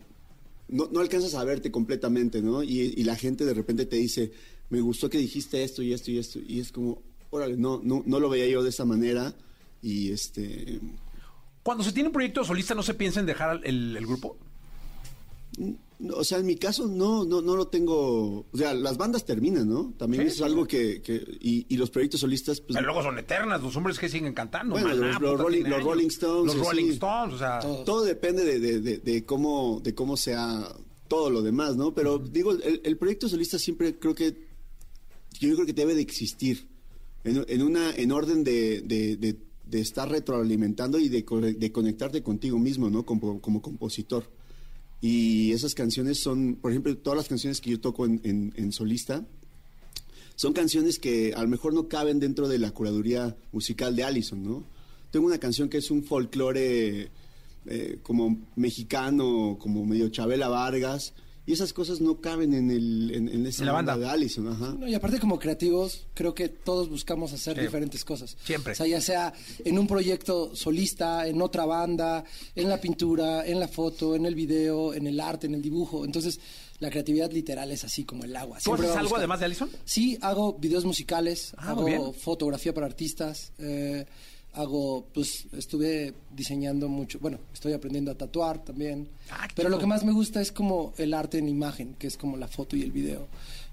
no, 0.68 0.90
no 0.92 1.00
alcanzas 1.00 1.36
a 1.36 1.44
verte 1.44 1.72
completamente, 1.72 2.42
¿no? 2.42 2.64
Y, 2.64 2.94
y 2.96 3.04
la 3.04 3.16
gente 3.16 3.46
de 3.46 3.54
repente 3.54 3.86
te 3.86 3.98
dice, 3.98 4.32
me 4.70 4.82
gustó 4.82 5.10
que 5.10 5.18
dijiste 5.18 5.64
esto 5.64 5.82
y 5.82 5.94
esto 5.94 6.12
y 6.12 6.18
esto. 6.18 6.40
Y 6.46 6.60
es 6.60 6.72
como, 6.72 7.02
órale, 7.30 7.58
no, 7.58 7.82
no, 7.84 8.04
no 8.06 8.20
lo 8.20 8.30
veía 8.30 8.48
yo 8.48 8.64
de 8.64 8.70
esa 8.70 8.86
manera. 8.86 9.34
Y 9.82 10.12
este. 10.12 10.80
Cuando 11.64 11.84
se 11.84 11.92
tiene 11.92 12.10
un 12.10 12.14
proyecto 12.14 12.44
solista, 12.44 12.76
¿no 12.76 12.84
se 12.84 12.94
piensa 12.94 13.20
en 13.20 13.26
dejar 13.26 13.62
el, 13.64 13.96
el 13.96 14.06
grupo? 14.06 14.38
No, 16.00 16.16
O 16.16 16.24
sea, 16.24 16.40
en 16.40 16.46
mi 16.46 16.56
caso 16.58 16.88
no, 16.88 17.24
no, 17.26 17.42
no 17.42 17.56
lo 17.56 17.68
tengo. 17.68 18.46
O 18.52 18.58
sea, 18.58 18.74
las 18.74 18.98
bandas 18.98 19.26
terminan, 19.26 19.70
¿no? 19.70 19.94
También 19.98 20.24
Sí, 20.24 20.28
eso 20.28 20.34
es 20.46 20.48
sí, 20.50 20.54
algo 20.54 20.68
que. 20.68 21.02
que- 21.02 21.26
y, 21.40 21.66
y 21.70 21.78
los 21.78 21.90
proyectos 21.90 22.20
solistas, 22.22 22.60
pues. 22.62 22.76
Pero 22.76 22.86
luego 22.88 23.02
son 23.04 23.18
eternas, 23.18 23.62
los 23.64 23.76
hombres 23.76 23.98
que 23.98 24.10
siguen 24.10 24.34
cantando. 24.34 24.74
Bueno, 24.74 24.90
Maná, 24.90 25.20
los- 25.20 25.40
Rolling- 25.40 25.64
los. 25.68 25.84
Rolling 25.84 26.08
Stones, 26.08 26.54
Los 26.54 26.56
sí. 26.62 26.70
Rolling 26.70 26.92
Stones, 26.92 27.36
o 27.36 27.38
sea. 27.38 27.60
Todo 27.60 28.04
depende 28.04 28.44
de, 28.44 28.60
de- 28.60 28.82
de- 28.82 28.98
de 28.98 29.26
cómo 29.26 29.80
de 29.84 29.96
cómo 29.96 30.18
sea 30.18 30.68
todo 31.08 31.30
lo 31.30 31.42
demás, 31.42 31.76
¿no? 31.78 31.94
Pero 31.94 32.20
digo, 32.20 32.52
el, 32.52 32.82
el 32.84 32.98
proyecto 32.98 33.30
solista 33.30 33.58
siempre 33.60 33.98
creo 34.00 34.16
que 34.16 34.46
yo 35.40 35.54
creo 35.56 35.66
que 35.66 35.74
debe 35.74 35.94
de 35.96 36.02
existir 36.02 36.68
en, 37.24 37.46
en 37.48 37.62
una 37.62 37.96
en 37.96 38.12
orden 38.12 38.44
de, 38.44 38.82
de- 38.82 39.16
de- 39.18 39.38
de 39.66 39.82
estar 39.82 40.10
retroalimentando 40.10 41.00
y 41.00 41.10
de, 41.10 41.26
co- 41.26 41.42
de 41.42 41.72
conectarte 41.72 42.22
contigo 42.22 42.60
mismo, 42.60 42.90
¿no? 42.90 43.04
Como, 43.06 43.42
como 43.42 43.62
compositor. 43.62 44.30
Y 45.02 45.52
esas 45.52 45.76
canciones 45.76 46.20
son, 46.20 46.56
por 46.56 46.72
ejemplo, 46.72 46.96
todas 46.98 47.18
las 47.18 47.28
canciones 47.28 47.62
que 47.62 47.72
yo 47.72 47.80
toco 47.80 48.06
en, 48.06 48.72
solista, 48.72 49.26
son 50.36 50.54
canciones 50.54 51.00
que 51.00 51.34
a 51.34 51.42
lo 51.42 51.48
mejor 51.48 51.74
no 51.74 51.88
caben 51.88 52.20
dentro 52.20 52.48
de 52.48 52.60
la 52.60 52.72
curaduría 52.72 53.36
musical 53.52 53.96
de 53.96 54.04
Allison, 54.04 54.44
¿no? 54.44 54.64
Tengo 55.12 55.28
una 55.28 55.38
canción 55.38 55.70
que 55.70 55.78
es 55.78 55.92
un 55.92 56.04
folclore 56.04 57.10
eh, 57.68 58.00
como 58.04 58.38
mexicano, 58.56 59.58
como 59.60 59.86
medio 59.86 60.10
Chabela 60.10 60.50
Vargas, 60.50 61.14
y 61.48 61.54
esas 61.54 61.74
cosas 61.74 62.02
no 62.02 62.20
caben 62.22 62.54
en, 62.54 62.72
el, 62.72 63.12
en, 63.14 63.30
en 63.30 63.46
esa 63.46 63.66
la 63.66 63.72
banda. 63.72 63.96
de 63.98 64.08
Allison, 64.08 64.48
ajá. 64.48 64.76
No, 64.80 64.88
y 64.88 64.96
aparte 64.96 65.20
como 65.20 65.38
creativos, 65.40 66.06
creo 66.14 66.34
que 66.34 66.50
todos 66.50 66.90
buscamos 66.90 67.34
hacer 67.34 67.56
Sí. 67.56 67.62
diferentes 67.62 68.04
cosas. 68.04 68.36
Siempre. 68.44 68.74
O 68.74 68.76
sea, 68.76 68.88
ya 68.88 69.00
sea 69.02 69.34
en 69.64 69.78
un 69.78 69.86
proyecto 69.88 70.56
solista, 70.56 71.28
en 71.28 71.42
otra 71.42 71.66
banda, 71.66 72.24
en 72.56 72.68
la 72.70 72.82
pintura, 72.82 73.46
en 73.46 73.60
la 73.60 73.68
foto, 73.68 74.16
en 74.16 74.26
el 74.26 74.34
video, 74.36 74.94
en 74.94 75.06
el 75.08 75.20
arte, 75.20 75.48
en 75.48 75.54
el 75.56 75.62
dibujo. 75.62 76.04
Entonces, 76.06 76.40
la 76.80 76.90
creatividad 76.90 77.32
literal 77.32 77.72
es 77.72 77.84
así 77.86 78.04
como 78.04 78.24
el 78.26 78.36
agua. 78.36 78.58
¿Tú 78.64 78.74
haces 78.74 78.88
algo 78.88 79.02
buscar- 79.04 79.20
además 79.20 79.40
de 79.40 79.46
Allison? 79.46 79.70
Sí, 79.86 80.18
hago 80.22 80.54
videos 80.54 80.84
musicales, 80.84 81.54
Ah, 81.58 81.70
hago 81.70 82.12
fotografía 82.12 82.74
para 82.74 82.86
artistas, 82.88 83.52
eh, 83.60 84.06
hago, 84.56 85.06
pues, 85.14 85.48
estuve 85.54 86.14
diseñando 86.36 86.88
mucho, 86.90 87.20
bueno, 87.20 87.40
estoy 87.54 87.74
aprendiendo 87.74 88.12
a 88.12 88.16
tatuar 88.16 88.64
también, 88.64 89.08
Ah, 89.30 89.48
pero 89.56 89.70
lo 89.70 89.78
que 89.80 89.86
más 89.86 90.04
me 90.04 90.12
gusta 90.12 90.42
es 90.42 90.52
como 90.52 90.94
el 90.98 91.14
arte 91.14 91.38
en 91.38 91.48
imagen, 91.50 91.96
que 92.00 92.08
es 92.08 92.18
como 92.18 92.38
la 92.38 92.48
foto 92.48 92.76
y 92.76 92.82
el 92.82 92.92
video. 92.92 93.28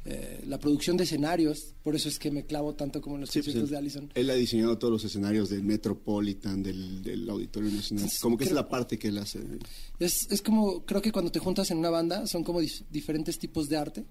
Eh, 0.04 0.42
la 0.48 0.58
producción 0.58 0.96
de 0.96 1.04
escenarios, 1.04 1.74
por 1.84 1.94
eso 1.94 2.08
es 2.08 2.18
que 2.18 2.32
me 2.32 2.44
clavo 2.44 2.74
tanto 2.74 3.00
como 3.00 3.14
en 3.14 3.20
los 3.20 3.30
Sí, 3.30 3.38
pues, 3.38 3.46
conciertos 3.46 3.70
de 3.70 3.76
Allison. 3.76 4.10
él 4.14 4.30
ha 4.30 4.34
diseñado 4.34 4.76
todos 4.76 4.90
los 4.92 5.04
escenarios 5.04 5.48
del 5.48 5.62
Metropolitan, 5.62 6.60
del, 6.62 7.02
del 7.04 7.30
Auditorio 7.30 7.70
Nacional. 7.70 8.10
Como 8.20 8.36
que 8.36 8.42
es 8.44 8.50
creo- 8.50 8.60
la 8.62 8.68
parte 8.68 8.98
que 8.98 9.08
él 9.08 9.18
hace. 9.18 9.38
Es, 10.00 10.26
es 10.30 10.42
como, 10.42 10.84
creo 10.84 11.00
que 11.00 11.12
cuando 11.12 11.30
te 11.30 11.38
juntas 11.38 11.70
en 11.70 11.78
una 11.78 11.90
banda, 11.90 12.26
son 12.26 12.42
como 12.42 12.60
dif- 12.60 12.82
diferentes 12.90 13.38
tipos 13.38 13.68
de 13.68 13.76
arte, 13.76 14.04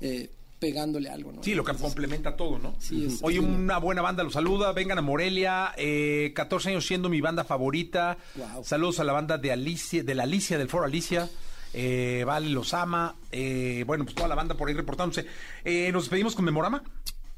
eh, 0.00 0.30
pegándole 0.58 1.10
algo, 1.10 1.32
¿no? 1.32 1.42
Sí, 1.42 1.54
lo 1.54 1.64
que 1.64 1.74
complementa 1.74 2.36
todo, 2.36 2.58
¿no? 2.58 2.74
Sí, 2.78 3.06
es- 3.06 3.18
Oye, 3.22 3.38
una 3.40 3.78
buena 3.78 4.02
banda 4.02 4.22
los 4.22 4.32
saluda. 4.32 4.72
Vengan 4.72 4.98
a 4.98 5.02
Morelia. 5.02 5.72
eh, 5.76 6.32
14 6.34 6.70
años 6.70 6.86
siendo 6.86 7.08
mi 7.08 7.20
banda 7.20 7.44
favorita. 7.44 8.16
Wow. 8.34 8.64
Saludos 8.64 9.00
a 9.00 9.04
la 9.04 9.12
banda 9.12 9.36
de 9.38 9.52
Alicia, 9.52 10.02
de 10.02 10.14
la 10.14 10.22
Alicia, 10.24 10.56
del 10.58 10.68
Foro 10.68 10.84
Alicia. 10.86 11.28
Eh, 11.74 12.24
vale, 12.26 12.48
los 12.48 12.72
ama. 12.72 13.14
Eh, 13.30 13.84
bueno, 13.86 14.04
pues 14.04 14.14
toda 14.14 14.28
la 14.28 14.34
banda 14.34 14.54
por 14.56 14.68
ahí 14.68 14.74
reportándose. 14.74 15.26
Eh, 15.64 15.90
Nos 15.92 16.04
despedimos 16.04 16.34
con 16.34 16.44
Memorama. 16.44 16.82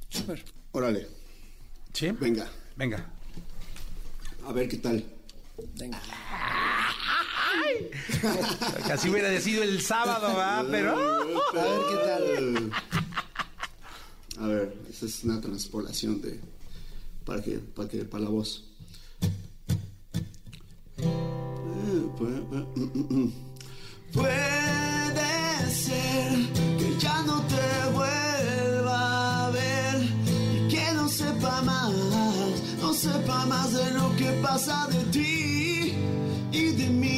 Súper. 0.08 0.44
Órale, 0.72 1.08
Sí. 1.92 2.10
venga, 2.12 2.46
Venga. 2.76 3.04
a 4.46 4.52
ver 4.52 4.68
qué 4.68 4.76
tal. 4.76 5.04
Venga. 5.76 6.00
Casi 8.86 9.10
hubiera 9.10 9.38
sido 9.40 9.62
el 9.62 9.80
sábado, 9.82 10.28
¿verdad? 10.28 10.64
Pero. 10.70 10.96
A 11.58 11.62
ver 11.64 11.80
qué 11.88 11.96
tal. 12.06 12.72
A 14.40 14.46
ver, 14.46 14.76
esta 14.88 15.06
es 15.06 15.24
una 15.24 15.40
transpolación 15.40 16.20
de 16.20 16.38
para 17.24 17.42
que 17.42 17.58
para 17.58 17.88
que 17.88 18.04
para 18.04 18.24
la 18.24 18.30
voz. 18.30 18.64
Puede 24.12 25.70
ser 25.70 26.32
que 26.78 26.96
ya 26.98 27.22
no 27.22 27.42
te 27.42 27.90
vuelva 27.92 29.46
a 29.46 29.50
ver 29.50 30.02
y 30.54 30.68
que 30.68 30.92
no 30.94 31.08
sepa 31.08 31.62
más, 31.62 31.92
no 32.80 32.94
sepa 32.94 33.44
más 33.46 33.72
de 33.72 33.90
lo 33.92 34.16
que 34.16 34.30
pasa 34.42 34.86
de 34.88 35.04
ti 35.12 35.92
y 36.52 36.64
de 36.72 36.88
mí. 36.88 37.17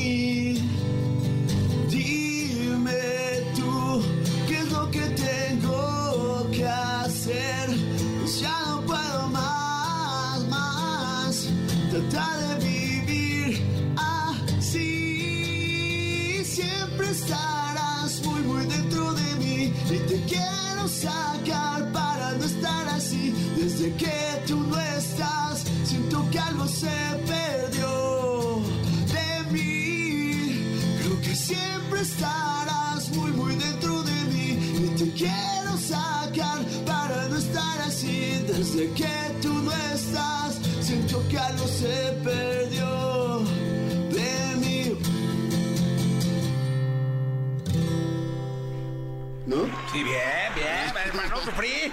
Sufrir. 51.61 51.93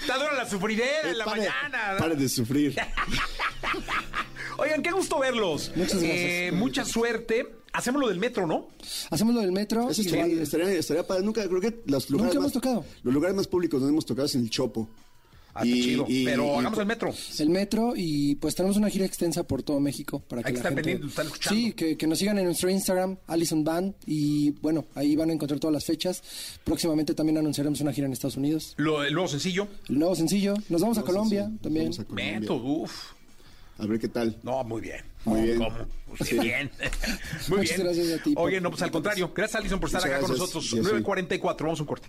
Está 0.00 0.16
dura 0.18 0.32
la 0.34 0.48
sufridera 0.48 1.10
en 1.10 1.18
la 1.18 1.24
Pare- 1.24 1.40
mañana. 1.40 1.92
¿no? 1.92 1.98
Pare 1.98 2.16
de 2.16 2.28
sufrir. 2.28 2.76
Oigan, 4.58 4.82
qué 4.82 4.90
gusto 4.90 5.18
verlos. 5.18 5.70
Muchas 5.76 6.00
gracias. 6.00 6.14
Eh, 6.20 6.50
mucha 6.52 6.84
suerte. 6.84 7.54
Hacemos 7.72 8.00
lo 8.00 8.08
del 8.08 8.18
metro, 8.18 8.46
¿no? 8.46 8.68
Hacemos 9.10 9.34
lo 9.34 9.40
del 9.40 9.52
metro. 9.52 9.90
Eso 9.90 10.00
estaría, 10.02 10.42
estaría, 10.42 10.70
estaría 10.72 11.06
padre. 11.06 11.22
Nunca, 11.22 11.46
creo 11.46 11.60
que 11.60 11.82
los 11.86 12.10
lugares 12.10 12.34
hemos 12.34 12.46
más, 12.46 12.52
tocado. 12.54 12.84
Los 13.02 13.14
lugares 13.14 13.36
más 13.36 13.46
públicos 13.46 13.80
donde 13.80 13.92
hemos 13.92 14.06
tocado 14.06 14.26
es 14.26 14.34
en 14.34 14.42
el 14.42 14.50
Chopo. 14.50 14.88
Ah, 15.60 15.64
chido. 15.64 16.06
Pero 16.24 16.58
hagamos 16.58 16.78
el 16.78 16.86
metro. 16.86 17.12
El 17.38 17.50
metro 17.50 17.92
y 17.96 18.34
pues 18.36 18.54
tenemos 18.54 18.76
una 18.76 18.88
gira 18.90 19.04
extensa 19.04 19.42
por 19.42 19.62
todo 19.62 19.80
México 19.80 20.20
para 20.20 20.42
que 20.42 20.52
que 20.52 20.58
la 20.58 20.70
gente... 20.70 21.00
estar 21.06 21.26
escuchando. 21.26 21.58
Sí, 21.60 21.72
que, 21.72 21.96
que 21.96 22.06
nos 22.06 22.18
sigan 22.18 22.38
en 22.38 22.44
nuestro 22.44 22.70
Instagram, 22.70 23.16
Allison 23.26 23.64
Band 23.64 23.94
y 24.06 24.50
bueno, 24.60 24.86
ahí 24.94 25.16
van 25.16 25.30
a 25.30 25.32
encontrar 25.32 25.58
todas 25.60 25.72
las 25.74 25.84
fechas. 25.84 26.22
Próximamente 26.64 27.14
también 27.14 27.38
anunciaremos 27.38 27.80
una 27.80 27.92
gira 27.92 28.06
en 28.06 28.12
Estados 28.12 28.36
Unidos. 28.36 28.74
Lo, 28.76 29.02
el 29.04 29.12
nuevo 29.14 29.28
sencillo. 29.28 29.68
El 29.88 29.98
nuevo 29.98 30.14
sencillo. 30.14 30.54
Nos 30.68 30.80
vamos 30.80 30.98
a 30.98 31.02
Colombia 31.02 31.50
también. 31.62 31.86
vamos 31.86 32.00
a 32.00 32.04
Colombia. 32.04 32.40
Metro, 32.40 32.56
uff. 32.56 32.92
A 33.78 33.86
ver 33.86 34.00
qué 34.00 34.08
tal. 34.08 34.36
No, 34.42 34.64
muy 34.64 34.80
bien. 34.80 35.02
Muy 35.24 35.42
bien. 35.42 35.58
¿Cómo? 35.58 35.76
Pues 36.16 36.28
Sí. 36.30 36.38
bien. 36.38 36.70
Muy 37.48 37.58
Muchas 37.58 37.76
bien. 37.76 37.86
gracias 37.86 38.20
a 38.20 38.22
ti 38.22 38.34
Oye, 38.36 38.60
no, 38.60 38.70
pues 38.70 38.82
al 38.82 38.90
contrario. 38.90 39.30
Gracias, 39.34 39.60
Alison, 39.60 39.78
por 39.78 39.88
estar 39.88 40.00
Muchas 40.00 40.16
acá 40.16 40.26
con 40.26 40.30
nosotros. 40.36 40.64
Yo 40.70 40.82
soy. 40.82 41.02
9.44. 41.02 41.56
Vamos 41.60 41.78
a 41.78 41.82
un 41.82 41.86
corte. 41.86 42.08